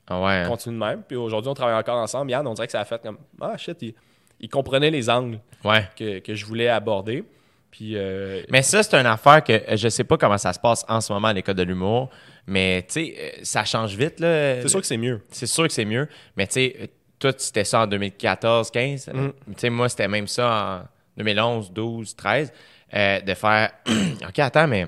[0.07, 0.31] Ah ouais.
[0.43, 0.47] hein?
[0.47, 1.03] continue de même.
[1.07, 2.31] Puis, aujourd'hui, on travaille encore ensemble.
[2.31, 3.93] Yann, on dirait que ça a fait comme Ah, shit, il,
[4.39, 5.87] il comprenait les angles Ouais.
[5.97, 7.23] que, que je voulais aborder.
[7.71, 10.59] Puis, euh, Mais ça, c'est une affaire que euh, je sais pas comment ça se
[10.59, 12.09] passe en ce moment à l'école de l'humour,
[12.47, 14.19] mais tu sais, euh, ça change vite.
[14.21, 14.61] là.
[14.61, 15.21] c'est sûr que c'est mieux.
[15.29, 16.07] C'est sûr que c'est mieux,
[16.37, 16.89] mais tu sais,
[17.31, 19.11] toi, c'était ça en 2014-15.
[19.13, 19.31] Mm.
[19.47, 20.87] Tu sais, moi, c'était même ça en
[21.17, 22.53] 2011, 12, 13.
[22.93, 23.71] euh, de faire
[24.27, 24.87] OK, attends, mais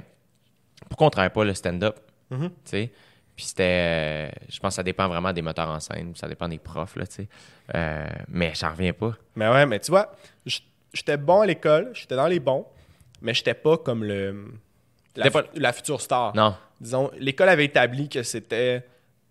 [0.90, 2.00] pourquoi on travaille pas le stand-up?
[2.32, 2.50] Mm-hmm.
[2.50, 2.92] Tu sais?
[3.36, 3.64] Puis c'était.
[3.64, 6.96] euh, je pense que ça dépend vraiment des moteurs en scène, ça dépend des profs,
[6.96, 7.28] là, tu sais.
[7.76, 9.14] Euh, mais j'en reviens pas.
[9.36, 10.12] Mais ouais, mais tu vois,
[10.94, 12.66] j'étais bon à l'école, j'étais dans les bons,
[13.22, 14.54] mais j'étais pas comme le
[15.32, 16.36] pas- la future star.
[16.36, 16.56] Non.
[16.80, 18.84] Disons, l'école avait établi que c'était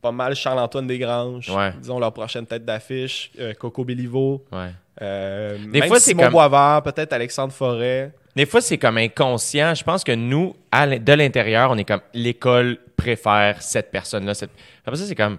[0.06, 1.72] pas mal Charles-Antoine Desgranges, Ouais.
[1.80, 4.70] disons leur prochaine tête d'affiche, euh, Coco Béliveau, Ouais.
[5.02, 8.12] euh, Des même fois, c'est Simon comme- Boisvert, peut-être Alexandre Forêt.
[8.36, 9.74] Des fois, c'est comme inconscient.
[9.74, 14.34] Je pense que nous, de l'intérieur, on est comme l'école préfère cette personne-là.
[14.34, 14.50] Cette...
[14.84, 15.38] Après ça, c'est comme.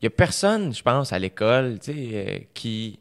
[0.00, 2.98] Il n'y a personne, je pense, à l'école, tu sais, euh, qui.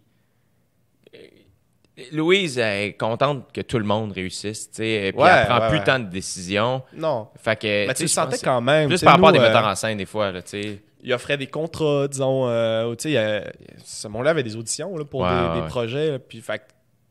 [1.98, 5.60] Euh, Louise est contente que tout le monde réussisse, tu sais, puis Ouais, elle prend
[5.60, 5.84] ouais, plus ouais.
[5.84, 6.84] tant de décisions.
[6.94, 7.30] Non.
[7.42, 8.96] Fait que, Mais tu le sentais quand même.
[8.96, 10.82] Sais, par rapport à des euh, metteurs en scène, des fois, tu sais.
[11.04, 12.48] il offrait des contrats, disons.
[12.50, 13.54] euh, tu sais,
[13.84, 16.20] ce monde-là avait des auditions là, pour des, projets.
[16.20, 16.62] puis, fait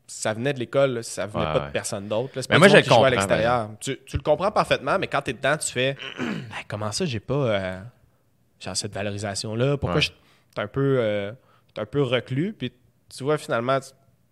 [0.07, 2.29] ça venait de l'école, ça venait pas de personne d'autre.
[2.35, 3.69] Mais pas moi, je le jouait à comprends, l'extérieur.
[3.79, 7.19] Tu, tu le comprends parfaitement, mais quand t'es dedans, tu fais Hey, comment ça, j'ai
[7.19, 7.79] pas euh,
[8.59, 9.77] genre cette valorisation-là?
[9.77, 10.09] Pourquoi je
[10.53, 11.31] t'es un peu euh,
[11.77, 12.53] un peu reclus?
[12.53, 12.71] Puis
[13.15, 13.79] tu vois, finalement,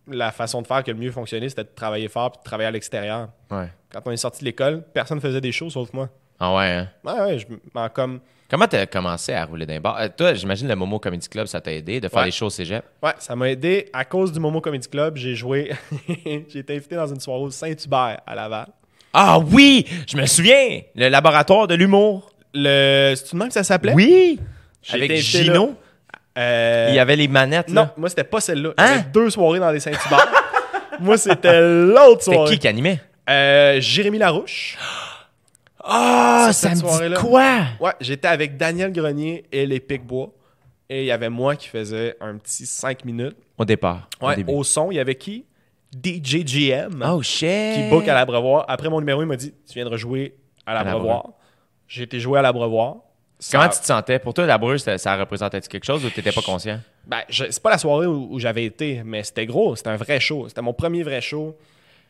[0.07, 2.43] la façon de faire qui a le mieux fonctionné, c'était de travailler fort puis de
[2.43, 3.29] travailler à l'extérieur.
[3.51, 3.67] Ouais.
[3.91, 6.09] Quand on est sorti de l'école, personne faisait des choses sauf moi.
[6.39, 6.89] Ah ouais, hein?
[7.05, 8.19] Ouais, ouais, je m'en comme.
[8.49, 9.97] Comment t'as commencé à rouler d'un bar?
[9.99, 12.25] Euh, toi, j'imagine le Momo Comedy Club, ça t'a aidé de faire Ouais.
[12.25, 12.83] des shows au cégep?
[13.01, 13.89] Ouais, ça m'a aidé.
[13.93, 15.71] À cause du Momo Comedy Club, j'ai joué.
[16.49, 18.67] j'ai été invité dans une soirée au Saint-Hubert à Laval.
[19.13, 19.85] Ah oui!
[20.07, 20.81] Je me souviens!
[20.95, 22.29] Le laboratoire de l'humour.
[22.53, 23.13] Le...
[23.15, 23.93] C'est-tu même que ça s'appelait?
[23.93, 24.39] Oui!
[24.91, 25.75] Avec Gino?
[26.37, 27.93] Euh, Il y avait les manettes, Non, là.
[27.97, 28.71] moi, c'était pas celle-là.
[28.77, 29.03] Hein?
[29.13, 30.27] Deux soirées dans les Saint-Hubert.
[30.99, 32.51] Moi, c'était l'autre C'était soirée.
[32.53, 32.99] qui qui animait?
[33.29, 34.77] Euh, Jérémy Larouche.
[35.85, 37.17] Ah, C'est cette soirée-là.
[37.19, 37.57] quoi?
[37.81, 40.29] Ouais, j'étais avec Daniel Grenier et les Picbois.
[40.89, 43.35] Et il y avait moi qui faisais un petit 5 minutes.
[43.57, 44.07] Au départ.
[44.21, 45.45] au Ouais, au son, il y avait qui?
[45.93, 47.03] DJ GM.
[47.05, 47.75] Oh, shit.
[47.75, 48.65] qui book à l'Abreuvoir.
[48.69, 50.35] Après mon numéro, il m'a dit Tu viendras jouer
[50.65, 51.31] à l'Abreuvoir.
[51.87, 52.97] J'ai été jouer à l'Abreuvoir.
[53.43, 54.19] Ça- Comment tu te sentais?
[54.19, 56.79] Pour toi, la brume, ça, ça représentait-tu quelque chose ou t'étais pas conscient?
[57.05, 59.75] Ben, c'est pas la soirée où, où j'avais été, mais c'était gros.
[59.75, 60.47] C'était un vrai show.
[60.47, 61.57] C'était mon premier vrai show.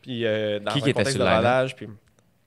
[0.00, 1.74] Puis euh, dans Qui un qui était sur de le rodage.
[1.74, 1.88] Puis...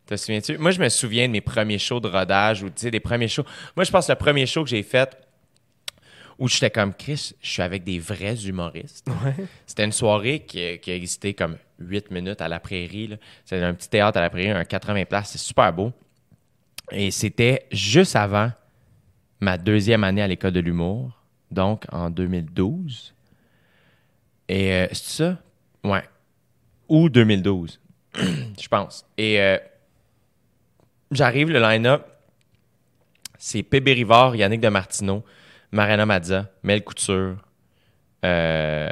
[0.05, 0.57] Te souviens-tu?
[0.57, 3.27] Moi, je me souviens de mes premiers shows de rodage ou, tu sais, des premiers
[3.27, 3.43] shows.
[3.75, 5.17] Moi, je pense que le premier show que j'ai fait
[6.39, 9.05] où j'étais comme Chris, je suis avec des vrais humoristes.
[9.65, 13.17] C'était une soirée qui, qui a existé comme 8 minutes à la prairie.
[13.43, 15.31] C'était un petit théâtre à la prairie, un 80 places.
[15.31, 15.91] C'est super beau.
[16.91, 18.49] Et c'était juste avant
[19.39, 23.13] ma deuxième année à l'école de l'humour, donc en 2012.
[24.49, 25.37] Et euh, c'est ça?
[25.83, 26.03] Ouais.
[26.89, 27.79] Ou 2012,
[28.15, 29.05] je pense.
[29.17, 29.57] Et euh,
[31.11, 32.05] j'arrive, le line-up,
[33.37, 35.23] c'est Pébé Rivard, Yannick de Martineau,
[35.71, 37.37] Mariana Mazza, Mel Couture,
[38.25, 38.89] euh,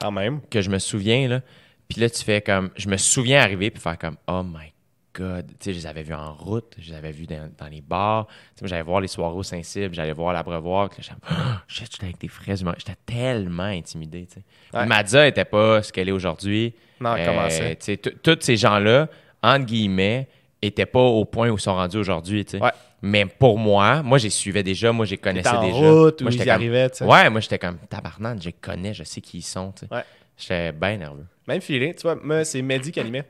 [0.00, 0.40] Quand même.
[0.48, 1.40] que je me souviens, là.
[1.88, 2.70] Puis là, tu fais comme.
[2.76, 4.71] Je me souviens arriver puis faire comme Oh my
[5.14, 5.46] God.
[5.48, 7.80] Tu sais, je les avais vus en route, je les avais vus dans, dans les
[7.80, 8.26] bars.
[8.56, 10.88] Tu sais, j'allais voir les soirées au Saint-Cybe, j'allais voir l'Abreuvoir.
[10.96, 12.86] J'étais Oh, avec des fraises humoristes.
[12.86, 14.78] J'étais tellement intimidé, tu sais.
[14.78, 14.86] Ouais.
[14.86, 16.74] Madza était pas ce qu'elle est aujourd'hui.
[17.00, 17.76] Non, Euh, commençait.
[17.76, 19.08] tu sais, Tous ces gens-là,
[19.42, 20.28] entre guillemets,
[20.62, 22.62] étaient pas au point où ils sont rendus aujourd'hui, tu sais.
[22.62, 22.70] Ouais.
[23.04, 25.90] Mais pour moi, moi, j'y suivais déjà, moi, T'étais connaissais en déjà.
[25.90, 27.04] route ou Moi, j'étais comme- arrivaient, tu sais.
[27.04, 29.92] Ouais, moi, j'étais comme tabarnak, je connais, je sais qui ils sont, tu sais.
[29.94, 30.04] Ouais.
[30.38, 31.26] J'étais bien nerveux.
[31.48, 31.94] Même feeling.
[31.94, 33.24] Tu vois, moi, c'est Mehdi qui animait.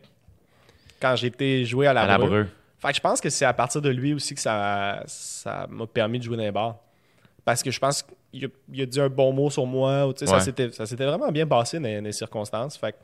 [1.03, 2.29] Quand j'ai été jouer à la, À la Breu.
[2.29, 2.47] Breu.
[2.79, 5.87] Fait que je pense que c'est à partir de lui aussi que ça ça m'a
[5.87, 6.77] permis de jouer dans les bars.
[7.45, 8.03] Parce que je pense
[8.33, 10.07] qu'il a, il a dit un bon mot sur moi.
[10.07, 10.41] ou Ça Ouais.
[10.41, 12.77] s'était ça s'était vraiment bien passé dans, dans les circonstances.
[12.77, 12.99] Fait que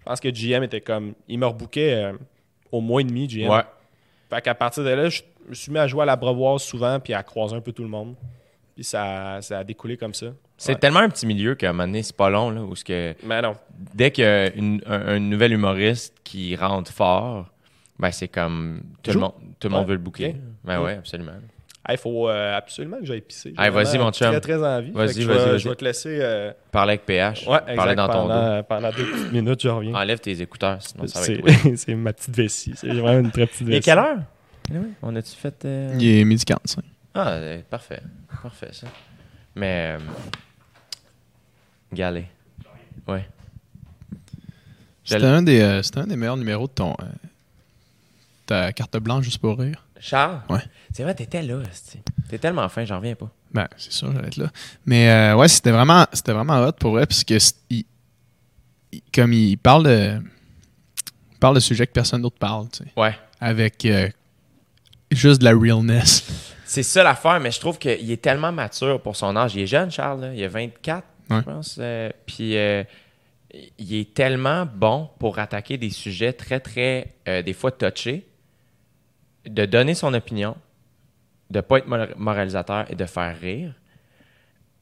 [0.00, 1.14] je pense que GM était comme.
[1.28, 2.12] Il me rebouquait euh,
[2.72, 3.48] au mois et demi, GM.
[3.48, 3.62] Ouais.
[4.30, 6.98] Fait qu'à partir de là, je me suis mis à jouer à la brevoise souvent
[7.00, 8.14] puis à croiser un peu tout le monde.
[8.74, 10.26] Puis ça, ça a découlé comme ça.
[10.56, 10.78] C'est Ouais.
[10.78, 13.14] tellement un petit milieu qu'à un moment donné, c'est pas long, là, où ce que,
[13.24, 13.54] Mais non.
[13.94, 17.48] dès qu'il y a une- un, un nouvel humoriste qui rentre fort,
[17.98, 19.88] ben c'est comme tout le monde, tout le monde Ouais.
[19.88, 20.28] veut le bouquer.
[20.28, 20.34] Ok.
[20.64, 20.82] Ben Mm.
[20.84, 21.32] ouais, absolument.
[21.90, 23.52] Il faut euh, absolument que j'aille pisser.
[23.58, 24.30] J'ai Hey, vas-y, mon chum.
[24.30, 24.90] Très, très envie.
[24.92, 25.58] Vas-y, vas-y.
[25.58, 26.18] Je vais te laisser.
[26.22, 27.46] euh, Parler avec PH.
[27.46, 28.62] Ouais, Parler dans ton dos.
[28.66, 29.94] pendant, deux petites minutes, je reviens.
[29.94, 31.42] Enlève tes écouteurs, sinon ça va être
[31.76, 32.72] C'est ma petite vessie.
[32.76, 33.82] C'est vraiment une très petite Il est vessie.
[33.84, 34.16] quelle heure?
[34.70, 35.62] Anyway, On a-tu fait.
[35.66, 36.84] euh, Il est midi 45.
[37.14, 37.36] Ah,
[37.68, 38.00] parfait.
[38.42, 38.86] Parfait, ça.
[39.54, 39.96] Mais.
[39.98, 40.04] Euh...
[41.92, 42.28] Galet.
[43.06, 43.28] Ouais.
[45.04, 46.96] C'était un, des, euh, c'était un des meilleurs numéros de ton.
[47.00, 47.04] euh,
[48.46, 49.84] ta carte blanche juste pour rire.
[50.00, 50.40] Charles?
[50.48, 50.60] Ouais.
[50.92, 51.62] C'est vrai, t'étais là.
[52.28, 53.30] T'es tellement fin, j'en reviens pas.
[53.52, 54.50] Ben, c'est sûr, j'allais être là.
[54.86, 57.84] Mais euh, ouais, c'était vraiment, c'était vraiment hot pour vrai, parce que c'est- il-
[58.92, 60.20] il- comme il parle de.
[61.32, 62.90] Il parle de sujets que personne d'autre parle, tu sais.
[62.96, 63.14] Ouais.
[63.40, 64.08] Avec euh,
[65.10, 66.53] juste de la realness.
[66.64, 69.54] C'est ça l'affaire, mais je trouve qu'il est tellement mature pour son âge.
[69.54, 70.34] Il est jeune, Charles, là.
[70.34, 71.36] il a 24, Ouais.
[71.38, 71.76] je pense.
[71.80, 72.84] euh, puis euh,
[73.78, 78.26] il est tellement bon pour attaquer des sujets très, très, euh, des fois touchés,
[79.46, 80.56] de donner son opinion,
[81.50, 83.72] de pas être mor- moralisateur et de faire rire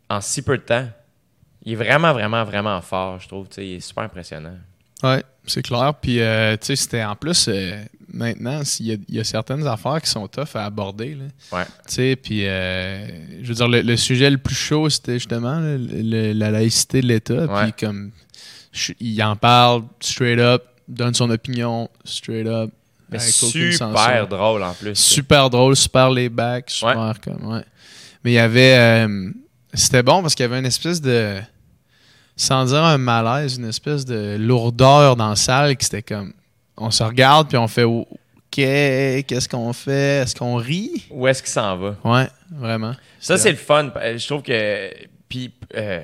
[0.08, 0.88] en si peu de temps.
[1.64, 3.46] Il est vraiment, vraiment, vraiment fort, je trouve.
[3.58, 4.56] Il est super impressionnant.
[5.02, 5.94] Ouais, c'est clair.
[6.00, 9.24] Puis, euh, tu sais, c'était en plus, euh, maintenant, il y, a- il y a
[9.24, 11.14] certaines affaires qui sont tough à aborder.
[11.16, 11.24] Là.
[11.58, 11.64] Ouais.
[11.88, 13.06] Tu sais, puis, euh,
[13.42, 17.00] je veux dire, le, le sujet le plus chaud, c'était justement là, le- la laïcité
[17.00, 17.46] de l'État.
[17.64, 18.10] Puis, comme,
[18.72, 22.70] je- il en parle straight up, donne son opinion straight up.
[23.10, 23.18] Mais
[23.74, 24.94] super drôle en plus.
[24.94, 27.64] Super drôle, super les back, super comme, ouais.
[28.24, 29.06] Mais il y avait,
[29.74, 31.38] c'était bon parce qu'il y avait une espèce de,
[32.36, 36.32] sans dire un malaise, une espèce de lourdeur dans la salle qui c'était comme,
[36.76, 38.06] on se regarde puis on fait, OK,
[38.56, 40.22] qu'est-ce qu'on fait?
[40.22, 41.06] Est-ce qu'on rit?
[41.10, 41.96] Où est-ce qu'il s'en va?
[42.04, 42.94] Ouais, vraiment.
[43.20, 43.90] Ça, c'est le fun.
[43.96, 44.90] Euh, Je trouve que.
[45.28, 46.02] Puis, euh,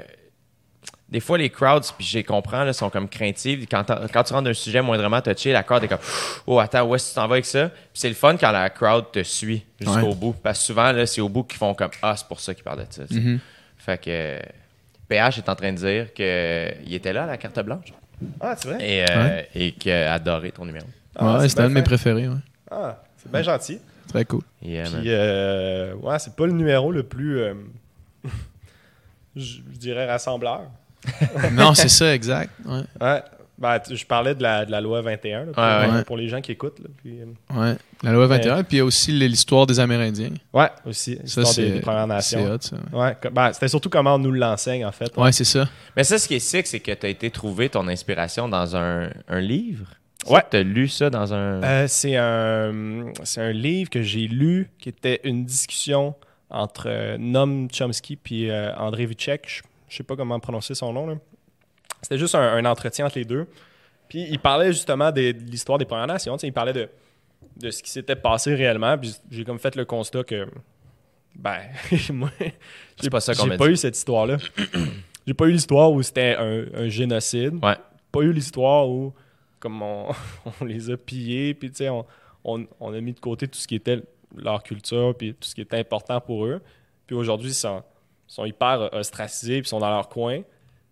[1.08, 3.66] des fois, les crowds, puis j'ai comprends, là, sont comme craintifs.
[3.70, 5.98] Quand, quand tu rentres d'un sujet moindrement touché, la crowd est comme
[6.46, 7.68] Oh, attends, où est-ce que tu t'en vas avec ça?
[7.68, 10.14] Puis c'est le fun quand la crowd te suit jusqu'au Ouais.
[10.14, 10.34] bout.
[10.42, 12.64] Parce que souvent, là, c'est au bout qu'ils font comme Ah, c'est pour ça qu'ils
[12.64, 13.02] parlent de ça.
[13.10, 13.40] Mhm.
[13.78, 14.38] Fait que.
[15.10, 17.92] Euh, PH est en train de dire qu'il était là à la carte blanche
[18.40, 18.78] Ah, c'est vrai?
[18.86, 20.86] et, euh, et qu'il a adoré ton numéro.
[21.16, 22.34] Ah, ouais, c'est c'était un de mes préférés, ouais.
[22.70, 23.78] Ah, c'est bien gentil.
[24.08, 24.42] Très cool.
[24.62, 25.00] Yeah, man.
[25.00, 27.54] Puis, euh, ouais, c'est pas le numéro le plus, euh,
[29.36, 30.62] je je dirais, rassembleur.
[31.52, 32.50] non, c'est ça, exact.
[32.64, 32.82] Ouais.
[33.00, 33.22] Ouais.
[33.58, 36.04] Ben, je parlais de la, de la loi 21 là, pour, Ouais, ouais.
[36.04, 36.78] pour les gens qui écoutent.
[36.78, 37.24] là, puis, euh,
[37.60, 37.76] Ouais.
[38.04, 40.30] La loi 21, puis il y a aussi l'histoire des Amérindiens.
[40.52, 41.16] ouais, aussi.
[41.16, 42.58] Ça, l'histoire des, c'est des Premières c'est Nations.
[42.60, 42.76] ça.
[42.96, 45.10] Ouais, ben, c'était surtout comment on nous l'enseigne, en fait.
[45.16, 45.68] Ouais, c'est ça.
[45.96, 48.76] Mais ça, ce qui est sick, c'est que tu as été trouver ton inspiration dans
[48.76, 49.86] un, un livre?
[50.28, 50.42] Ouais.
[50.50, 51.62] Tu as lu ça dans un.
[51.62, 56.14] Euh, c'est un, c'est un livre que j'ai lu qui était une discussion
[56.50, 59.44] entre euh, Noam Chomsky puis euh, André Vicek.
[59.48, 61.06] Je je sais pas comment prononcer son nom.
[61.06, 61.14] là.
[62.02, 63.46] C'était juste un, un entretien entre les deux.
[64.08, 66.36] Puis il parlait justement des- de l'histoire des Premières Nations.
[66.38, 66.88] Il parlait de,
[67.56, 68.96] de ce qui s'était passé réellement.
[68.96, 70.46] Puis j'ai comme fait le constat que,
[71.36, 71.58] ben,
[72.12, 72.30] moi,
[73.02, 73.72] j'ai pas ça j'ai pas dit.
[73.72, 74.38] eu cette histoire-là.
[75.26, 77.76] j'ai pas eu l'histoire où c'était un, un génocide Ouais.
[78.10, 79.12] pas eu l'histoire où
[79.60, 80.08] comme on,
[80.60, 82.06] on les a pillés puis tu sais on,
[82.44, 84.00] on, on a mis de côté tout ce qui était
[84.36, 86.60] leur culture puis tout ce qui était important pour eux
[87.06, 87.82] puis aujourd'hui ils sont,
[88.26, 90.40] sont hyper ostracisés puis sont dans leur coin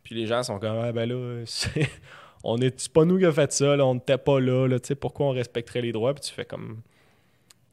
[0.06, 1.90] puis les gens sont comme ah ben là c'est
[2.44, 4.78] on est c'est pas nous qui a fait ça là, on n'était pas là, là
[4.78, 6.14] tu sais pourquoi on respecterait les droits?
[6.14, 6.80] Puis tu fais comme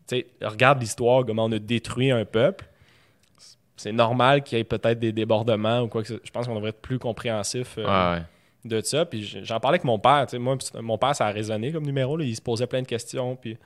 [0.08, 2.66] tu sais regarde l'histoire comment on a détruit un peuple
[3.76, 6.56] c'est normal qu'il y ait peut-être des débordements ou quoi que ce- je pense qu'on
[6.56, 8.22] devrait être plus compréhensif euh, ouais.
[8.66, 9.06] de ça.
[9.06, 10.26] Puis j'en parlais avec mon père.
[10.28, 12.16] tu sais, Moi, mon père, ça a résonné comme numéro.
[12.16, 12.24] là.
[12.24, 13.36] Il se posait plein de questions.
[13.36, 13.58] Puis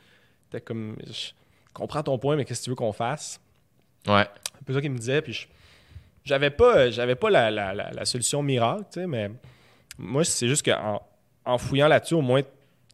[0.46, 1.32] c'était comme, je
[1.74, 3.40] comprends ton point, mais qu'est-ce que tu veux qu'on fasse?
[4.08, 4.26] Ouais.
[4.46, 5.22] C'est un peu ça qu'il me disait.
[5.22, 5.48] Puis je-
[6.28, 9.32] j'avais pas, euh, j'avais pas la, la- la- la solution miracle, tu sais, mais
[9.98, 11.02] moi, c'est juste qu'en
[11.46, 12.42] en fouillant là-dessus, au moins,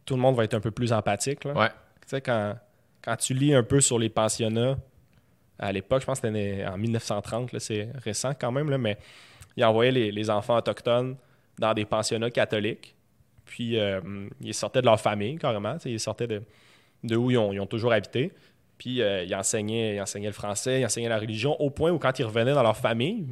[0.06, 1.44] tout le monde va être un peu plus empathique.
[1.44, 1.52] là.
[1.52, 1.68] Ouais.
[1.68, 1.74] Tu
[2.06, 2.56] sais, quand,
[3.02, 4.76] quand tu lis un peu sur les pensionnats,
[5.58, 8.96] à l'époque, je pense que c'était en 1930, là, c'est récent quand même, là, mais
[9.56, 11.16] ils envoyaient les, les enfants autochtones
[11.58, 12.94] dans des pensionnats catholiques.
[13.44, 14.00] Puis euh,
[14.40, 15.76] ils sortaient de leur famille, carrément.
[15.84, 16.42] Ils sortaient de,
[17.04, 18.32] de où ils ont, ils ont toujours habité.
[18.78, 21.98] Puis euh, ils, enseignaient, ils enseignaient le français, ils enseignaient la religion, au point où
[21.98, 23.26] quand ils revenaient dans leur famille,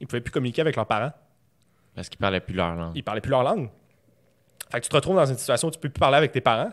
[0.00, 1.12] ils ne pouvaient plus communiquer avec leurs parents.
[1.94, 2.92] Parce qu'ils parlaient plus leur langue.
[2.96, 3.68] Ils parlaient plus leur langue.
[4.70, 6.40] Fait que tu te retrouves dans une situation où tu peux plus parler avec tes
[6.40, 6.70] parents,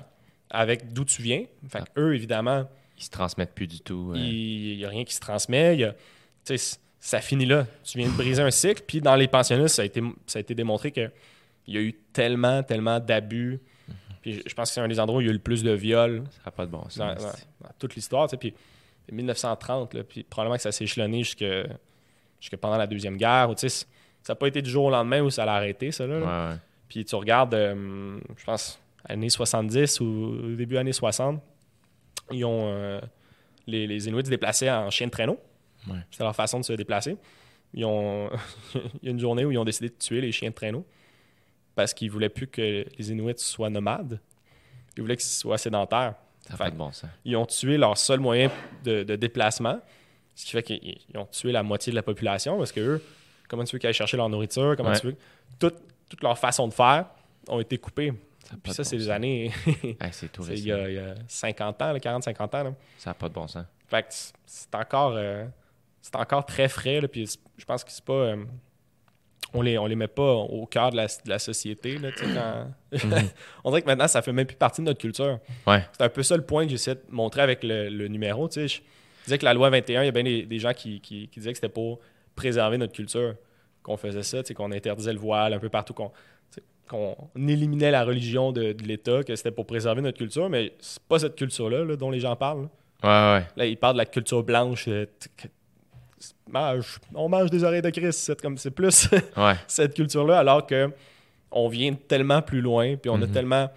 [0.50, 1.44] avec d'où tu viens.
[1.70, 2.68] Fait que eux, évidemment,
[2.98, 4.14] Ils se transmettent plus du tout.
[4.16, 5.76] il n'y a rien qui se transmet.
[5.76, 5.96] il y a-
[7.00, 7.66] ça finit là.
[7.84, 8.84] Tu viens de briser un cycle.
[8.88, 11.12] Puis dans les pensionnats, ça a été, ça a été démontré qu'il
[11.68, 13.60] y a eu tellement, tellement d'abus.
[14.22, 15.64] Puis je, pense que c'est un des endroits où il y a eu le plus
[15.64, 16.98] de viols Ça n'a pas de bon sens.
[16.98, 17.22] dans, dans-
[17.62, 18.28] dans toute l'histoire.
[18.28, 18.38] tu sais.
[18.38, 18.54] Puis
[19.06, 21.46] c'est 1930, là, puis probablement que ça s'est échelonné jusque,
[22.42, 23.50] jusque pendant la Deuxième Guerre.
[23.50, 23.86] où, tu sais,
[24.24, 26.06] ça n'a pas été du jour au lendemain où ça l'a arrêté, ça.
[26.06, 26.26] Là, là.
[26.26, 26.60] Ouais, ouais.
[26.90, 31.42] Puis tu regardes, euh, je pense, années 70 ou début années 60,
[32.32, 33.00] ils ont, euh,
[33.66, 35.40] les, les Inuits se déplaçaient en chien de traîneau.
[35.90, 36.00] Ouais.
[36.12, 37.16] C'était leur façon de se déplacer.
[37.74, 38.30] Ils ont,
[38.76, 40.86] il y a une journée où ils ont décidé de tuer les chiens de traîneau
[41.78, 44.20] parce qu'ils voulaient plus que les Inuits soient nomades.
[44.98, 46.16] Ils voulaient qu'ils soient sédentaires.
[46.42, 47.10] Ça Fait pas de bon sens.
[47.24, 48.50] Ils ont tué leur seul moyen
[48.84, 49.80] de, de déplacement,
[50.36, 53.04] ce qui fait qu'ils ils ont tué la moitié de la population parce que eux,
[53.48, 55.00] comment tu veux qu'ils aillent chercher leur nourriture, comment Ouais.
[55.00, 55.16] tu veux.
[55.60, 55.76] Toute,
[56.10, 57.06] toute leur façon de faire
[57.48, 58.14] ont été coupées.
[58.44, 59.12] Ça Puis de ça, bon c'est des sens.
[59.12, 59.52] années.
[60.02, 62.64] Hey, c'est tout il y, a, il y a 50 ans, 40-50 ans.
[62.64, 62.74] là.
[62.98, 63.66] Ça n'a pas de bon sens.
[63.88, 64.08] Fait que
[64.46, 65.46] c'est- encore, euh,
[66.02, 67.02] c'est encore très frais.
[67.02, 67.28] Là, puis
[67.58, 68.14] je pense que c'est pas.
[68.14, 68.46] euh,
[69.54, 71.98] on les, on les met pas au cœur de la, de la société.
[71.98, 72.98] Là, quand...
[73.64, 75.40] on dirait que maintenant, ça fait même plus partie de notre culture.
[75.66, 75.84] Ouais.
[75.94, 78.50] C'est un peu ça le point que j'essaie de montrer avec le, le numéro.
[78.52, 78.80] Je
[79.26, 81.40] disais que la loi 21, il y a bien des, des gens qui, qui- qui
[81.40, 82.00] disaient que c'était pour
[82.36, 83.36] préserver notre culture
[83.84, 86.12] qu'on faisait ça, qu'on interdisait le voile un peu partout, qu'on
[87.36, 91.20] éliminait la religion de, de l'État, que c'était pour préserver notre culture, mais c'est pas
[91.20, 92.68] cette culture-là là, dont les gens parlent.
[93.04, 93.34] là.
[93.36, 93.48] Ouais, ouais.
[93.56, 94.90] Là, ils parlent de la culture blanche.
[96.50, 98.20] Mange- on mange des oreilles de Christ.
[98.20, 99.54] C'est comme c'est plus Ouais.
[99.68, 100.92] cette culture-là, alors que
[101.52, 103.32] on vient tellement plus loin, puis on a Mhm.
[103.32, 103.70] tellement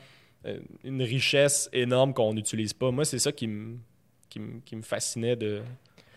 [0.46, 2.90] euh, une richesse énorme qu'on n'utilise pas.
[2.90, 3.76] Moi, c'est ça qui me
[4.30, 5.60] qui me- qui me fascinait de,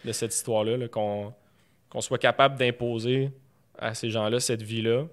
[0.05, 1.33] de cette histoire-là, là, qu'on
[1.89, 3.31] qu'on soit capable d'imposer
[3.77, 5.05] à ces gens-là cette vie-là,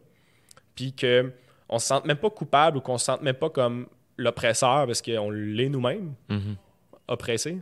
[0.74, 3.87] puis qu'on ne se sente même pas coupable ou qu'on se sente même pas comme
[4.16, 6.57] l'oppresseur parce qu'on l'est nous-mêmes Mhm.
[7.09, 7.53] oppressé.
[7.55, 7.61] Tu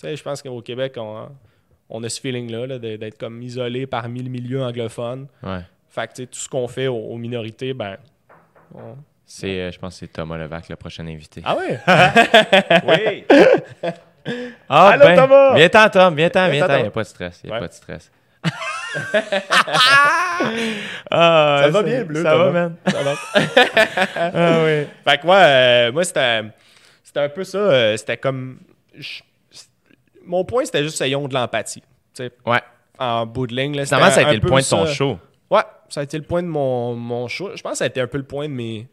[0.00, 1.28] sais, je pense qu'au Québec, on,
[1.90, 5.26] on a ce feeling-là là, de- d'être comme isolé parmi le milieu anglophone.
[5.42, 5.60] Ouais.
[5.90, 7.96] Fait que tu sais, tout ce qu'on fait aux, aux minorités, ben.
[8.74, 8.96] on-
[9.26, 11.40] C'est, euh, je pense que c'est Thomas Levac, le prochain invité.
[11.44, 11.78] Ah ouais?
[12.86, 13.24] oui!
[14.68, 15.54] Ah, Allô, Thomas!
[15.54, 16.66] Viens-t'en, Tom, viens-t'en, Viens-t'en.
[16.66, 16.80] Il Thomas.
[16.82, 17.40] n'y a pas de stress.
[17.44, 17.60] Il n'y a Ouais.
[17.60, 18.10] pas de stress.
[21.10, 22.52] ah, Ça va bien, Bleu, Ça va, Thomas?
[22.68, 22.76] man.
[22.86, 23.14] Ça va.
[24.16, 24.86] Ah oui.
[25.06, 26.42] Fait que moi, euh, moi c'était,
[27.02, 27.58] c'était un peu ça.
[27.58, 28.58] euh, c'était comme.
[28.98, 29.20] je-
[30.26, 31.82] mon point, c'était juste ayons de l'empathie.
[32.46, 32.60] Ouais.
[32.98, 33.74] en bout de ligne.
[33.76, 34.92] Là, Finalement, c'était ça a été le point de ton ça.
[34.92, 35.18] show.
[35.50, 37.50] Ouais, ça a été le point de mon, mon show.
[37.54, 38.86] Je pense que ça a été un peu le point de mes,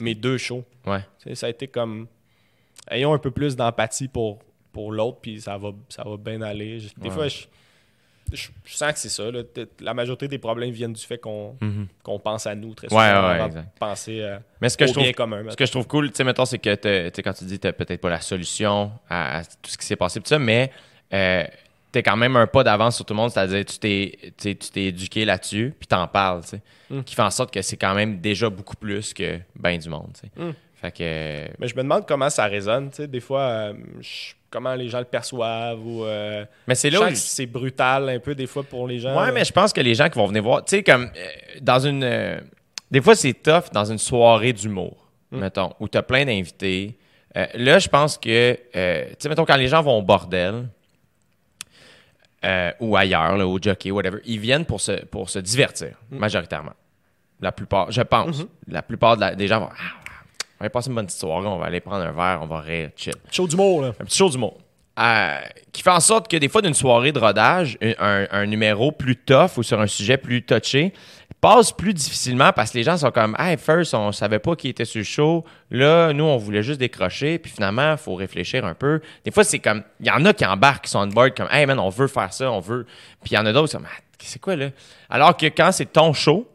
[0.00, 0.64] mes deux shows.
[0.86, 1.00] Ouais.
[1.34, 2.06] Ça a été comme.
[2.90, 4.40] Ayons un peu plus d'empathie pour,
[4.72, 6.78] pour l'autre, puis ça va, ça va bien aller.
[6.98, 7.14] Des Ouais.
[7.14, 7.44] fois, je,
[8.32, 9.30] je, je sens que c'est ça.
[9.30, 9.42] là.
[9.80, 11.56] La majorité des problèmes viennent du fait qu'on
[12.02, 12.96] qu'on pense à nous très Mhm.
[12.96, 13.78] Ouais, souvent ouais, exact.
[13.78, 15.42] penser euh, Mais ce que au je trouve bien commun.
[15.50, 17.72] Ce que je trouve cool, tu sais, mettons, c'est que quand tu dis que tu
[17.74, 20.70] peut-être pas la solution à, à tout ce qui s'est passé, ça, mais
[21.12, 21.44] euh,
[21.92, 24.54] tu es quand même un pas d'avance sur tout le monde, c'est-à-dire tu t'es tu
[24.56, 27.02] t'es éduqué là-dessus, puis t'en parles, tu sais, Mm.
[27.02, 30.10] qui fait en sorte que c'est quand même déjà beaucoup plus que ben du monde,
[30.14, 30.42] tu sais.
[30.44, 30.52] Mm.
[30.74, 31.48] Fait que.
[31.58, 32.90] Mais je me demande comment ça résonne.
[32.90, 36.04] tu sais, Des fois, euh, je- comment les gens le perçoivent ou.
[36.04, 39.20] euh, Mais c'est là c'est brutal un peu des fois pour les gens.
[39.20, 41.28] Ouais, mais je pense que les gens qui vont venir voir, tu sais, comme euh,
[41.60, 42.04] dans une.
[42.04, 42.40] euh,
[42.90, 44.96] des fois, c'est tough dans une soirée d'humour,
[45.32, 45.38] Mm.
[45.40, 46.96] mettons, où tu as plein d'invités.
[47.54, 48.60] Là, je pense que, tu
[49.18, 50.68] sais, mettons, quand les gens vont au bordel,
[52.80, 56.18] ou ailleurs, là, au jockey, whatever, ils viennent pour se, pour se divertir, Mm.
[56.18, 56.74] majoritairement.
[57.40, 58.42] La plupart, je pense.
[58.42, 58.48] Mm-hmm.
[58.68, 59.68] La plupart de la- des gens vont.
[59.72, 60.03] Ah,
[60.64, 62.60] va aller passer une bonne petite soirée, on va aller prendre un verre, on va
[62.60, 63.88] rire, chill Show d'humour, là.
[64.00, 64.58] un petit show d'humour.
[64.96, 65.40] Euh,
[65.72, 68.92] qui fait en sorte que des fois, d'une soirée de rodage, un, un- un numéro
[68.92, 70.92] plus tough ou sur un sujet plus touché
[71.40, 74.68] passe plus difficilement parce que les gens sont comme Hey, first, on savait pas qui
[74.68, 75.44] était sur le show.
[75.70, 77.38] Là, nous, on voulait juste décrocher.
[77.38, 79.00] Puis finalement, il faut réfléchir un peu.
[79.24, 81.48] Des fois, c'est comme il y en a qui embarquent, qui sont on board, comme
[81.50, 82.86] Hey, man, on veut faire ça, on veut.
[83.22, 84.68] Puis il y en a d'autres qui sont comme Ah, C'est quoi là?
[85.10, 86.48] Alors que quand c'est ton show,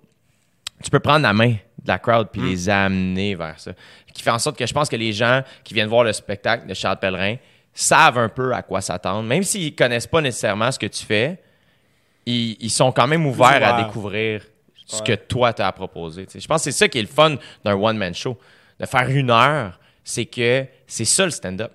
[0.82, 3.72] tu peux prendre la main de la crowd puis les amener vers ça.
[4.14, 6.68] Qui fait en sorte que je pense que les gens qui viennent voir le spectacle
[6.68, 7.36] de Charles Pellerin
[7.74, 9.24] savent un peu à quoi s'attendre.
[9.24, 11.42] Même s'ils connaissent pas nécessairement ce que tu fais,
[12.26, 14.42] ils, ils sont quand même ouverts à découvrir
[14.86, 16.26] ce que toi t'as à proposer.
[16.34, 18.38] Je pense que c'est ça qui est le fun d'un one-man show.
[18.80, 21.72] De faire une heure, c'est que c'est ça le stand-up.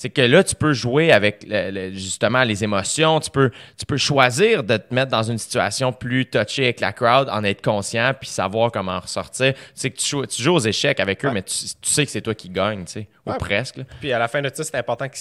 [0.00, 3.18] C'est que là, tu peux jouer avec le- le- justement les émotions.
[3.18, 6.92] Tu peux, tu peux choisir de te mettre dans une situation plus touchée avec la
[6.92, 9.54] crowd, en être conscient, puis savoir comment en ressortir.
[9.54, 11.52] Tu sais que tu joues, tu joues aux échecs avec eux, mais tu,
[11.82, 13.78] tu sais que c'est toi qui gagne, tu sais, ou presque.
[13.78, 13.84] là.
[13.98, 15.16] Puis à la fin de ça, c'est important que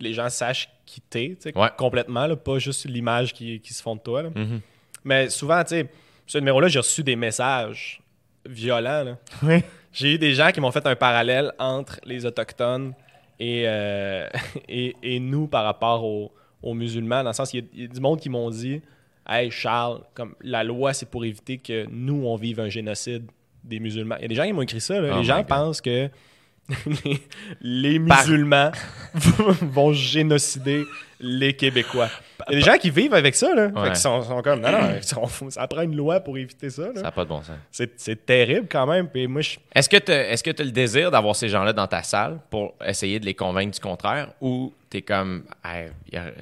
[0.00, 1.68] les gens sachent qui t'es, Ouais.
[1.78, 4.24] complètement, là, pas juste l'image qui, qui se font de toi.
[4.24, 4.30] là.
[4.34, 4.60] Mhm.
[5.04, 5.86] Mais souvent, tu sais,
[6.26, 8.00] ce numéro-là, j'ai reçu des messages
[8.44, 9.04] violents.
[9.04, 9.16] là.
[9.44, 9.62] Oui.
[9.92, 12.92] J'ai eu des gens qui m'ont fait un parallèle entre les Autochtones
[13.38, 14.28] et, euh,
[14.68, 16.32] et, et nous par rapport aux,
[16.62, 18.80] aux musulmans, dans le sens y il y, a du monde qui m'ont dit
[19.28, 23.24] Hey Charles, comme la loi, c'est pour éviter que nous, on vive un génocide
[23.64, 24.16] des musulmans.
[24.18, 25.00] Il y a des gens qui m'ont écrit ça.
[25.00, 25.10] là.
[25.14, 25.46] Oh les gens God.
[25.48, 26.08] pensent que
[27.60, 28.70] les, musulmans
[29.62, 30.84] vont génocider
[31.20, 32.08] les Québécois.
[32.48, 33.54] Il y a des gens qui vivent avec ça.
[33.54, 33.70] Là.
[33.70, 36.68] Fait qu'ils sont, sont comme Non, non, ils sont- ça prend une loi pour éviter
[36.70, 36.82] ça.
[36.88, 36.96] là.
[36.96, 37.56] Ça n'a pas de bon sens.
[37.96, 39.08] C'est terrible quand même.
[39.08, 42.02] Puis moi, je, Est-ce que tu que as le désir d'avoir ces gens-là dans ta
[42.02, 45.90] salle pour essayer de les convaincre du contraire ou t'es comme Hey,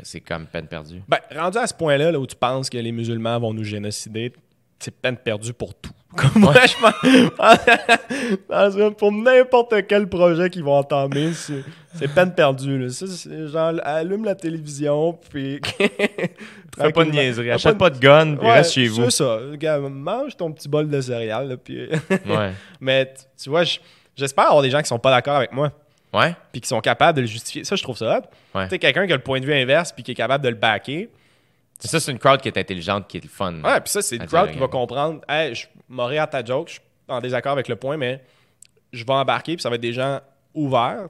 [0.03, 1.03] c'est comme peine perdue?
[1.07, 4.33] Ben, rendu à ce point-là, là, où tu penses que les musulmans vont nous génocider,
[4.79, 5.93] c'est peine perdue pour tout.
[6.17, 6.75] Comme moi, je
[8.77, 8.95] pense.
[8.99, 12.79] pour n'importe quel projet qu'ils vont entamer, c'est peine perdue.
[12.79, 12.91] Là.
[12.91, 15.61] Ça, c'est genre, allume la télévision, puis.
[16.77, 19.05] Fais pas de niaiserie, achète pas pas de gun, puis Ouais, reste chez vous.
[19.11, 19.39] C'est ça.
[19.89, 21.89] Mange ton petit bol de céréales, là, puis.
[22.11, 22.53] Ouais.
[22.81, 23.63] Mais tu vois,
[24.17, 25.71] j'espère avoir des gens qui sont pas d'accord avec moi
[26.13, 26.35] Ouais?
[26.53, 27.65] puis qui sont capables de le justifier.
[27.65, 28.57] Ça, je trouve ça hot.
[28.59, 28.65] Ouais.
[28.65, 30.49] Tu sais, quelqu'un qui a le point de vue inverse puis qui est capable de
[30.49, 31.09] le backer.
[31.79, 33.53] Ça, c'est une crowd qui est intelligente, qui est le fun.
[33.63, 35.21] Ouais, puis ça, c'est dire, crowd qui va comprendre.
[35.29, 38.23] Hey, je m'aurais à ta joke, je suis en désaccord avec le point, mais
[38.93, 40.21] je vais embarquer, puis ça va être des gens
[40.55, 41.09] ouverts.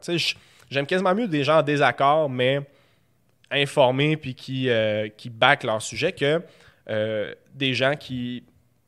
[0.71, 2.61] J'aime quasiment mieux des gens en désaccord, mais
[3.51, 6.41] informés, puis qui, euh, qui backent leur sujet, que
[6.91, 8.43] euh, des gens qui,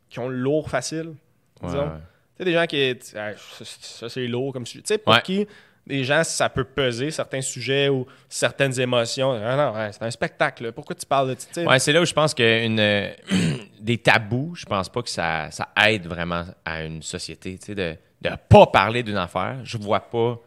[0.09, 1.15] qui ont le lourd facile.
[1.63, 1.83] Ouais, disons.
[1.85, 1.89] ouais.
[2.37, 2.99] Tu sais, des gens qui.
[3.17, 4.83] Ah, ça, ça, c'est lourd comme sujet.
[4.83, 5.23] Tu sais, pour Ouais.
[5.23, 5.47] qui
[5.87, 9.33] des gens, ça peut peser certains sujets ou certaines émotions.
[9.33, 10.73] Ah non, ouais, c'est un spectacle.
[10.73, 11.37] Pourquoi tu parles de.
[11.39, 11.65] sais?
[11.67, 13.11] Ouais, c'est là où je pense que une, euh,
[13.81, 17.59] des tabous, je pense pas que ça, ça aide vraiment à une société.
[17.69, 20.39] De ne pas parler d'une affaire, je vois pas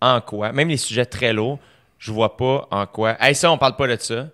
[0.00, 1.58] en quoi, même les sujets très lourds,
[1.98, 3.16] je vois pas en quoi.
[3.20, 4.28] Hey, ça, on parle pas de ça.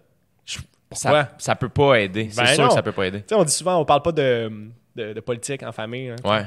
[0.44, 0.58] Je-
[0.92, 2.28] ça, ça peut pas aider.
[2.30, 2.68] C'est Ben sûr non.
[2.68, 3.24] que ça peut pas aider.
[3.32, 4.48] On dit souvent, on parle pas de,
[4.94, 6.10] de, de politique en famille.
[6.10, 6.16] hein.
[6.24, 6.44] Ouais.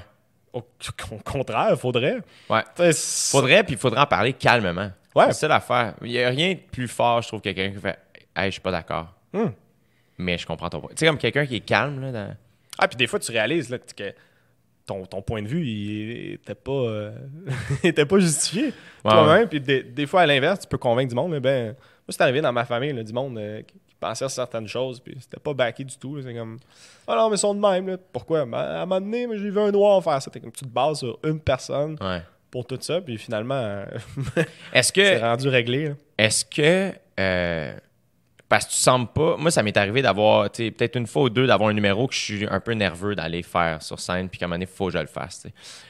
[1.12, 2.18] Au, contraire, il faudrait.
[2.50, 2.64] Ouais.
[2.94, 4.92] Faudrait, puis il faudrait en parler calmement.
[5.16, 5.28] Ouais.
[5.28, 5.96] C'est ça l'affaire.
[6.04, 7.98] Il y a rien de plus fort, je trouve, que quelqu'un qui fait
[8.36, 9.14] Hey, je suis pas d'accord.
[9.34, 9.50] Hmm.
[10.20, 10.92] Mais je comprends ton point.
[10.92, 12.12] Tu sais, comme quelqu'un qui est calme, là.
[12.12, 12.36] dans-
[12.78, 14.14] Ah, puis des fois, tu réalises là, que
[14.86, 17.12] ton, ton point de vue, il était pas, euh,
[17.84, 18.74] il était pas justifié
[19.04, 19.48] toi-même.
[19.48, 21.32] Puis des, des fois, à l'inverse, tu peux convaincre du monde.
[21.32, 21.76] Mais ben, moi,
[22.10, 23.62] c'est arrivé dans ma famille, là, du monde euh,
[24.00, 26.22] pensait à certaines choses, puis c'était pas backé du tout.
[26.22, 26.58] C'est comme,
[27.08, 27.88] ah non, mais ils sont de même.
[27.88, 27.98] Là.
[28.14, 28.46] Pourquoi?
[28.46, 30.30] Ben, à un moment donné, j'ai vu un noir faire ça.
[30.32, 32.22] T'es comme, tu te bases sur une personne Ouais.
[32.52, 33.86] pour tout ça, puis finalement, euh,
[34.74, 35.22] Est-ce c'est que.
[35.22, 35.94] rendu réglé.
[36.18, 36.94] Est-ce que.
[37.20, 37.74] euh,
[38.50, 39.36] parce que tu sembles pas.
[39.36, 42.14] Moi, ça m'est arrivé d'avoir, tu peut-être une fois ou deux, d'avoir un numéro que
[42.16, 44.74] je suis un peu nerveux d'aller faire sur scène, puis qu'à un moment donné, il
[44.74, 45.46] faut que je le fasse.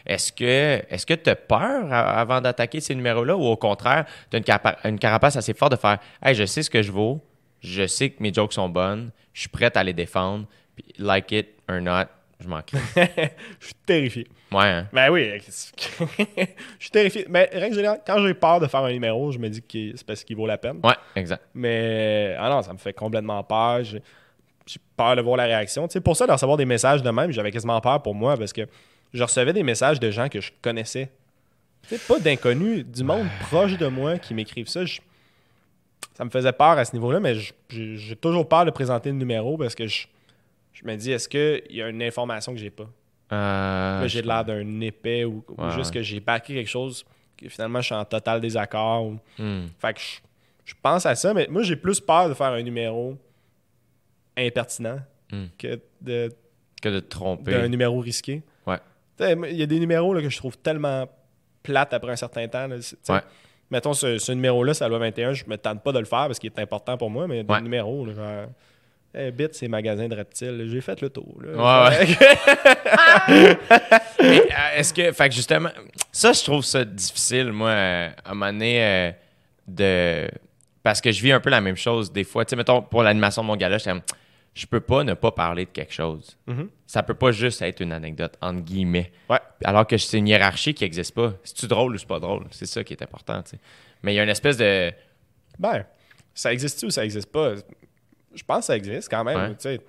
[0.07, 4.37] Est-ce que est-ce que tu as peur avant d'attaquer ces numéros-là, ou au contraire, tu
[4.37, 6.91] as une, capa- une carapace assez forte de faire Hey, je sais ce que je
[6.91, 7.21] vaux,
[7.67, 10.45] je sais que mes jokes sont bonnes, je suis prêt à les défendre.
[10.75, 12.05] Puis, like it or not,
[12.39, 12.61] je m'en.
[13.59, 14.27] Je suis terrifié.
[14.51, 14.87] Ouais, hein?
[14.93, 15.51] Ben oui, je
[16.79, 17.25] suis terrifié.
[17.29, 20.05] Mais règle générale, quand j'ai peur de faire un numéro, je me dis que c'est
[20.05, 20.79] parce qu'il vaut la peine.
[20.83, 21.43] Ouais, exact.
[21.55, 23.83] Mais ah non, ça me fait complètement peur.
[23.83, 24.01] J'ai
[24.95, 25.87] peur de voir la réaction.
[25.87, 28.37] Tu sais, pour ça, de recevoir des messages de même, j'avais quasiment peur pour moi
[28.37, 28.61] parce que
[29.13, 31.09] je recevais des messages de gens que je connaissais.
[31.87, 34.85] Tu sais, pas d'inconnus, du monde proche de moi qui m'écrivent ça.
[34.85, 34.99] Je-
[36.17, 37.35] ça me faisait peur à ce niveau-là, mais
[37.69, 40.07] j'ai toujours peur de présenter le numéro parce que je,
[40.73, 42.89] je me dis, est-ce qu'il y a une information que j'ai pas?
[43.31, 45.43] Euh, Là, j'ai l'air d'un épais ou,
[45.75, 45.99] juste ouais.
[45.99, 47.05] que j'ai backé quelque chose
[47.37, 49.05] que finalement je suis en total désaccord.
[49.05, 49.67] ou- hmm.
[49.79, 50.19] Fait que je,
[50.65, 53.15] je pense à ça, mais moi j'ai plus peur de faire un numéro
[54.37, 54.99] impertinent
[55.31, 55.47] Hmm.
[55.57, 56.31] que de-
[56.81, 57.51] Que de te tromper.
[57.51, 58.41] d'un numéro risqué.
[58.65, 58.79] Ouais.
[59.19, 61.05] Il y a des numéros là, que je trouve tellement
[61.63, 62.65] plates après un certain temps.
[62.67, 62.77] là.
[63.09, 63.21] Ouais.
[63.69, 66.27] Mettons, ce, ce numéro-là, c'est la loi 21, je me tente pas de le faire
[66.27, 67.61] parce qu'il est important pour moi, mais a des Ouais.
[67.61, 68.45] numéros, là, genre...
[69.15, 70.67] Hey, Bit, c'est magasin de reptiles.
[70.69, 71.39] J'ai fait le tour.
[71.41, 71.89] là.
[71.89, 72.07] Ouais,
[74.19, 75.69] Mais, euh, est-ce que, fait que justement,
[76.11, 79.11] ça, je trouve ça difficile, moi, à un moment donné, euh,
[79.67, 80.27] de.
[80.83, 82.45] Parce que je vis un peu la même chose des fois.
[82.45, 83.93] Tu sais, mettons, pour l'animation de mon gala, j'étais
[84.57, 86.35] je peux pas ne pas parler de quelque chose.
[86.47, 86.69] Mhm.
[86.87, 89.11] Ça peut pas juste être une anecdote, entre guillemets.
[89.29, 89.39] Ouais.
[89.63, 91.33] Alors que c'est une hiérarchie qui n'existe pas.
[91.43, 92.45] C'est-tu drôle ou c'est pas drôle?
[92.49, 93.59] C'est ça qui est important, tu sais.
[94.01, 94.91] Mais il y a une espèce de.
[95.59, 95.85] Ben,
[96.33, 97.53] ça existe-tu ou ça existe pas?
[98.33, 99.37] Je pense que ça existe quand même.
[99.37, 99.49] Ouais.
[99.49, 99.79] tu sais.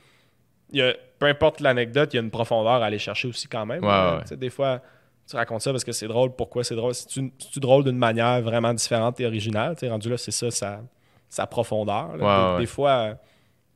[0.70, 3.48] Il y a, peu importe l'anecdote, il y a une profondeur à aller chercher aussi
[3.48, 3.82] quand même.
[3.82, 4.22] Ouais, là.
[4.30, 4.36] ouais.
[4.36, 4.82] Des fois,
[5.26, 6.36] tu racontes ça parce que c'est drôle.
[6.36, 6.94] Pourquoi c'est drôle?
[6.94, 9.76] C'est-tu drôle d'une manière vraiment différente et originale?
[9.76, 10.82] Tu sais, rendu là, c'est ça, sa,
[11.30, 12.58] sa profondeur.
[12.58, 13.16] des fois...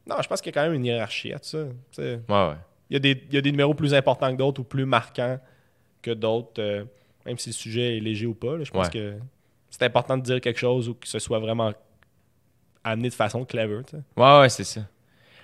[0.07, 1.65] Non, je pense qu'il y a quand même une hiérarchie à tout ça.
[1.99, 2.55] Ouais, ouais.
[2.91, 4.85] Il y, a des, il y a des numéros plus importants que d'autres ou plus
[4.85, 5.39] marquants
[6.03, 6.85] que d'autres, euh,
[7.25, 8.57] même si le sujet est léger ou pas.
[8.57, 8.65] là.
[8.65, 8.93] je pense Ouais.
[8.93, 9.15] que
[9.71, 11.73] c'est important de dire quelque chose ou que ce soit vraiment
[12.85, 13.83] amené de façon clever.
[13.85, 14.03] tu sais.
[14.17, 14.83] Ouais, ouais, c'est ça.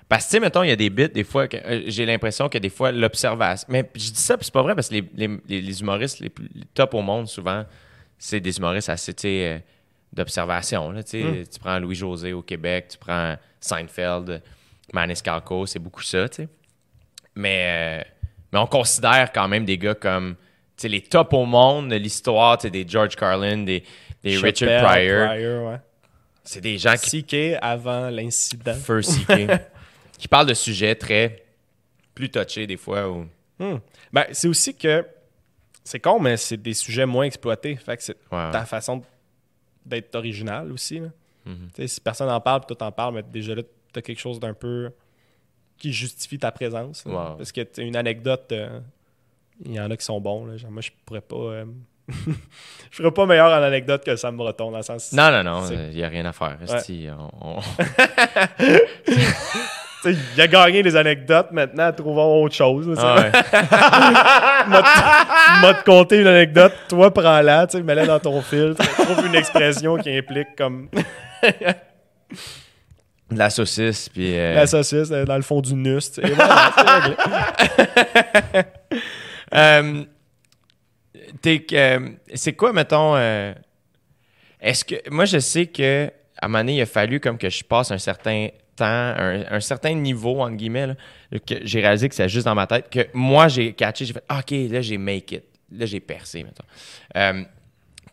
[0.09, 2.05] Parce que, tu sais, mettons, il y a des bits, des fois, que, euh, j'ai
[2.07, 3.67] l'impression que des fois, l'observation.
[3.71, 6.21] Mais je dis ça, puis c'est pas vrai, parce que les, les, les- les humoristes
[6.21, 7.65] les plus les top au monde, souvent,
[8.19, 9.59] c'est des humoristes assez, tu sais, euh,
[10.13, 10.91] d'observation.
[10.91, 11.23] là, tu sais.
[11.23, 11.47] Mm.
[11.47, 14.43] Tu prends Louis-José au Québec, tu prends Seinfeld,
[14.93, 16.49] Maniscalco, c'est beaucoup ça, tu sais.
[17.35, 18.11] Mais, euh,
[18.53, 20.37] mais on considère quand même des gars comme,
[20.83, 23.83] les top au monde de l'histoire, des George Carlin, des,
[24.23, 25.29] des Richard Pryor.
[25.29, 25.79] Pryor, ouais.
[26.45, 28.75] C'est des gens qui CK avant l'incident.
[28.75, 29.51] First CK,
[30.19, 31.45] qui parle de sujets très
[32.15, 33.09] plus touchés des fois.
[33.09, 33.27] Ou...
[33.59, 33.79] Hmm.
[34.13, 35.05] Ben, c'est aussi que
[35.85, 37.77] c'est con, mais c'est des sujets moins exploités.
[37.77, 39.03] Fait que c'est ta façon
[39.89, 41.01] d'être original aussi.
[41.01, 41.09] là.
[41.47, 41.87] Mhm.
[41.87, 43.63] Si personne n'en parle, puis toi t'en parles, mais déjà là,
[43.93, 44.91] t'as quelque chose d'un peu
[45.79, 47.05] qui justifie ta présence.
[47.07, 47.35] là.
[47.37, 48.81] Parce que tu sais, une anecdote, euh,
[49.65, 50.45] il y en a qui sont bons.
[50.47, 50.57] Là.
[50.57, 51.37] Genre, moi, je pourrais pas.
[51.37, 51.65] euh,
[52.09, 55.13] je ferais pas meilleur en anecdote que Sam Breton, dans le sens.
[55.13, 56.59] Non, non, non, il n'y a rien à faire.
[57.41, 57.61] on-
[60.03, 62.95] Tu sais, il a gagné les anecdotes, maintenant, trouvons autre chose.
[62.99, 63.33] Ah ouais.
[65.63, 69.35] m'a te conté une anecdote, toi prends-la, tu sais, mets-la dans ton filtre, trouve une
[69.35, 70.89] expression qui implique comme
[73.31, 74.37] la saucisse, puis.
[74.39, 76.33] euh, la saucisse euh, dans le fond du nus, tu sais.
[76.33, 76.73] Voilà,
[79.55, 80.05] euh,
[81.59, 83.15] que- euh, c'est quoi, mettons.
[83.17, 83.53] euh,
[84.61, 84.97] Est-ce que.
[85.11, 86.11] Moi, je sais que
[86.41, 88.49] à un moment donné, il a fallu comme que je passe un certain
[88.85, 90.97] un, certain niveau, entre guillemets,
[91.47, 94.25] que j'ai réalisé que c'est juste dans ma tête, que moi, j'ai catché, j'ai fait
[94.29, 95.45] Ah, OK, là, j'ai make it.
[95.71, 96.65] Là, j'ai percé, mettons.
[97.17, 97.45] Euh,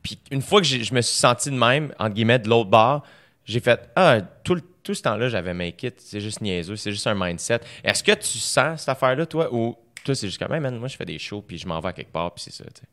[0.03, 3.03] Puis une fois que je me suis senti de même, entre guillemets, de l'autre bord,
[3.45, 5.95] j'ai fait Ah, tout, tout ce temps-là, j'avais make it.
[5.99, 7.59] C'est juste niaiseux, c'est juste un mindset.
[7.83, 10.87] Est-ce que tu sens cette affaire-là, toi, ou toi, c'est juste comme, Hey, man, moi,
[10.87, 12.81] je fais des shows, puis je m'en vais à quelque part, puis c'est ça, tu
[12.81, 12.87] sais?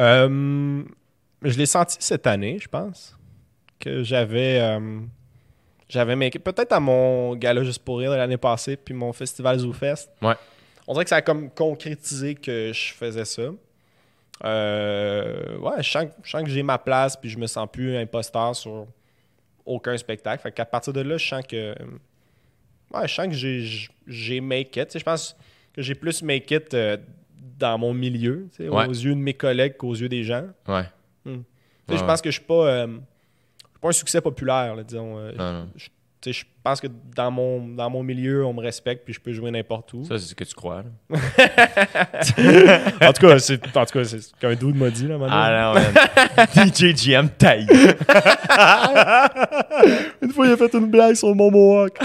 [0.00, 0.84] Euh,
[1.42, 3.16] je l'ai senti cette année, je pense,
[3.80, 5.00] que j'avais euh,
[5.88, 9.58] j'avais make- peut-être à mon gala juste pour rire de l'année passée, puis mon festival
[9.58, 10.10] ZooFest.
[10.22, 10.34] Ouais.
[10.86, 13.42] On dirait que ça a comme concrétisé que je faisais ça.
[14.44, 17.68] Euh, ouais, je sens, que- je sens que j'ai ma place, puis je me sens
[17.70, 18.86] plus imposteur sur
[19.66, 20.42] aucun spectacle.
[20.42, 21.74] Fait qu'à partir de là, je sens que.
[22.94, 24.86] Ouais, je sens que j'ai- j'ai make it.
[24.86, 25.36] Tu sais, je pense
[25.74, 26.96] que j'ai plus make it euh,
[27.58, 28.86] dans mon milieu, tu sais, Ouais.
[28.86, 30.44] aux yeux de mes collègues qu'aux yeux des gens.
[30.66, 30.84] Ouais.
[31.24, 31.40] Tu sais, Ouais,
[31.88, 32.06] Je ouais.
[32.06, 32.86] pense que je suis pas, euh,
[33.80, 35.18] pas un succès populaire, là, disons.
[35.18, 35.88] euh, je,
[36.26, 39.50] je pense que dans mon, dans mon milieu, on me respecte puis je peux jouer
[39.50, 40.04] n'importe où.
[40.04, 41.18] Ça, c'est ce que tu crois, là.
[43.08, 45.16] en tout cas, c'est en tout cas, c'est ce qu'un dude m'a dit là.
[45.30, 46.48] Ah non, man.
[46.68, 47.66] DJ GM taille.
[50.22, 51.98] Une fois, il a fait une blague sur mon mohawk.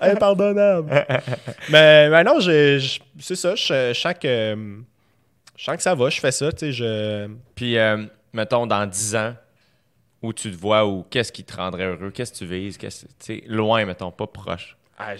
[0.00, 1.04] Impardonnable.
[1.70, 3.54] mais, mais non, c'est ça.
[3.54, 4.56] Je, sens que,
[5.56, 6.08] je sens que ça va.
[6.08, 6.50] Je fais ça.
[6.52, 9.34] Tu sais, je, Puis, euh, mettons, dans 10 ans,
[10.22, 13.06] où tu te vois, ou qu'est-ce qui te rendrait heureux, qu'est-ce que tu vises, qu'est-ce,
[13.06, 14.76] tu sais, loin, mettons, pas proche.
[14.98, 15.14] Ah,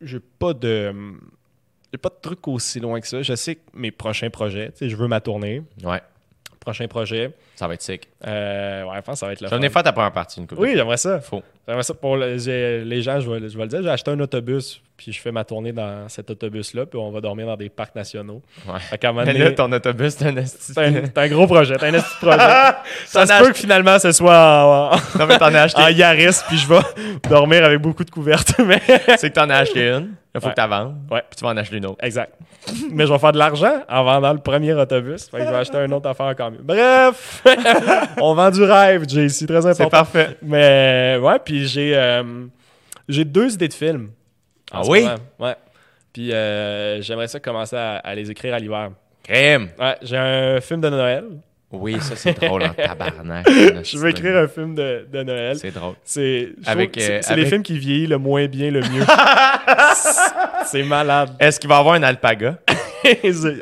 [0.00, 0.92] j'ai pas de.
[1.92, 3.20] J'ai pas de truc aussi loin que ça.
[3.22, 5.62] Je sais que mes prochains projets, tu sais, je veux ma tournée.
[5.84, 6.00] Ouais,
[6.58, 7.34] Prochain projet.
[7.54, 8.08] Ça va être sick.
[8.26, 10.40] Euh, ouais, je pense que ça va être le J'en ai fait ta première partie,
[10.40, 10.60] une couple.
[10.62, 11.20] Oui, j'aimerais ça.
[11.20, 11.42] Faux.
[11.66, 12.38] J'aimerais ça pour les
[13.02, 13.82] gens, je vais, je vais le dire.
[13.82, 17.20] J'ai acheté un autobus, puis je fais ma tournée dans cet autobus-là, puis on va
[17.20, 18.42] dormir dans des parcs nationaux.
[18.66, 18.80] Ouais.
[18.80, 20.72] Fait qu'à un moment Mais donné, là, ton autobus, c'est un esti.
[20.72, 22.38] c'est un, gros projet, c'est un esti projet.
[23.06, 25.82] ça se peut que finalement ce soit en, en- Non, mais as acheté.
[25.82, 26.80] en Yaris, puis je vais
[27.30, 28.54] dormir avec beaucoup de couvertes.
[28.66, 28.80] Mais
[29.18, 30.14] C'est que t'en as acheté une.
[30.34, 30.54] Il faut Ouais.
[30.54, 30.96] que tu vendes.
[31.10, 31.22] Ouais.
[31.28, 31.98] Puis tu vas en acheter une autre.
[32.02, 32.32] exact.
[32.92, 35.28] Mais je vais faire de l'argent en vendant le premier autobus.
[35.28, 36.60] Fait que je vais acheter un autre affaire encore mieux.
[36.62, 37.41] Bref,
[38.20, 39.74] on vend du rêve, JC, très important.
[39.74, 40.36] C'est parfait.
[40.42, 42.22] Mais ouais, puis j'ai euh,
[43.08, 44.10] j'ai deux idées de films.
[44.70, 45.02] Ah oui?
[45.02, 45.16] moment.
[45.38, 45.56] Ouais.
[46.12, 48.90] Puis euh, j'aimerais ça commencer à, à les écrire à l'hiver.
[49.22, 49.68] Crème.
[49.78, 51.24] Ouais, j'ai un film de Noël.
[51.72, 53.48] Oui, ça, c'est drôle en tabarnak.
[53.82, 55.56] Je veux écrire un film de, de Noël.
[55.56, 55.94] C'est drôle.
[56.04, 59.04] C'est Avec, euh, les films qui vieillissent le moins bien, le mieux.
[60.66, 61.30] c'est malade.
[61.40, 62.58] Est-ce qu'il va y avoir un alpaga?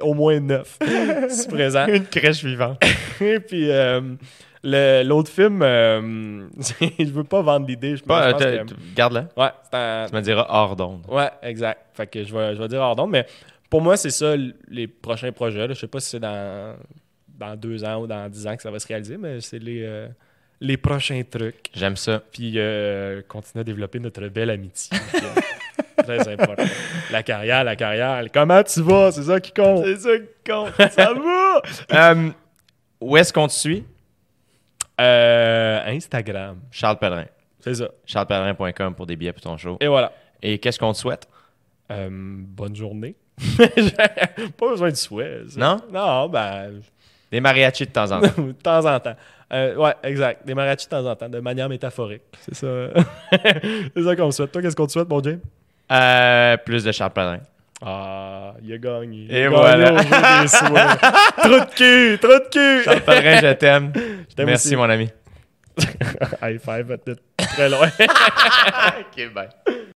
[0.02, 0.78] Au moins neuf.
[1.28, 1.86] C'est présent.
[1.86, 2.82] Une crèche vivante.
[3.20, 4.00] Et puis euh,
[4.62, 6.46] l'autre film, euh,
[6.98, 7.96] je veux pas vendre l'idée.
[7.96, 9.28] Je, pense euh, que- Garde-la.
[9.36, 11.04] Ouais, un- Tu me diras hors d'onde.
[11.08, 11.80] Ouais, exact.
[11.94, 13.26] Fait que je vais, je vais dire hors d'onde, mais
[13.68, 14.34] pour moi, c'est ça
[14.68, 15.66] les prochains projets.
[15.66, 15.74] là.
[15.74, 16.74] Je sais pas si c'est dans,
[17.38, 19.82] dans deux ans ou dans dix ans que ça va se réaliser, mais c'est les,
[19.84, 20.08] euh,
[20.60, 21.70] les prochains trucs.
[21.74, 22.22] J'aime ça.
[22.32, 24.98] Puis euh, continuer à développer notre belle amitié.
[26.04, 26.64] Très important.
[27.10, 28.24] La carrière, la carrière.
[28.32, 29.12] Comment tu vas?
[29.12, 29.84] C'est ça qui compte.
[29.84, 30.90] C'est ça qui compte.
[30.92, 31.12] Ça
[31.92, 32.12] va.
[32.12, 32.30] Euh,
[33.00, 33.84] où est-ce qu'on te suit?
[35.00, 36.58] Euh, Instagram.
[36.70, 37.24] Charles Pellerin.
[37.60, 37.88] C'est ça.
[38.06, 39.76] charlespellerin.com pour des billets pour ton show.
[39.80, 40.12] Et voilà.
[40.42, 41.28] Et qu'est-ce qu'on te souhaite?
[41.90, 43.14] Euh, bonne journée.
[44.58, 45.42] pas besoin de souhait.
[45.48, 45.58] ça.
[45.60, 45.76] Non?
[45.92, 46.80] Non, ben,
[47.32, 48.32] Des mariachis de temps en temps.
[48.42, 49.16] de temps en temps.
[49.52, 50.46] Euh, ouais, exact.
[50.46, 52.22] Des mariachis de temps en temps, de manière métaphorique.
[52.40, 52.66] C'est ça.
[53.94, 54.52] c'est ça qu'on me souhaite.
[54.52, 55.40] Toi, qu'est-ce qu'on te souhaite, mon James?
[55.90, 57.40] Euh, plus de Charles Pellerin.
[57.82, 59.26] Ah, il a gagné.
[59.28, 59.90] Il Et a voilà.
[59.92, 60.46] gagné
[61.38, 62.84] trop de cul, trop de cul.
[62.84, 63.92] Charles Pellerin, je t'aime.
[64.38, 64.76] Merci, aussi.
[64.76, 65.08] mon ami.
[66.42, 67.88] High five, de très loin.
[67.98, 69.48] OK, bye.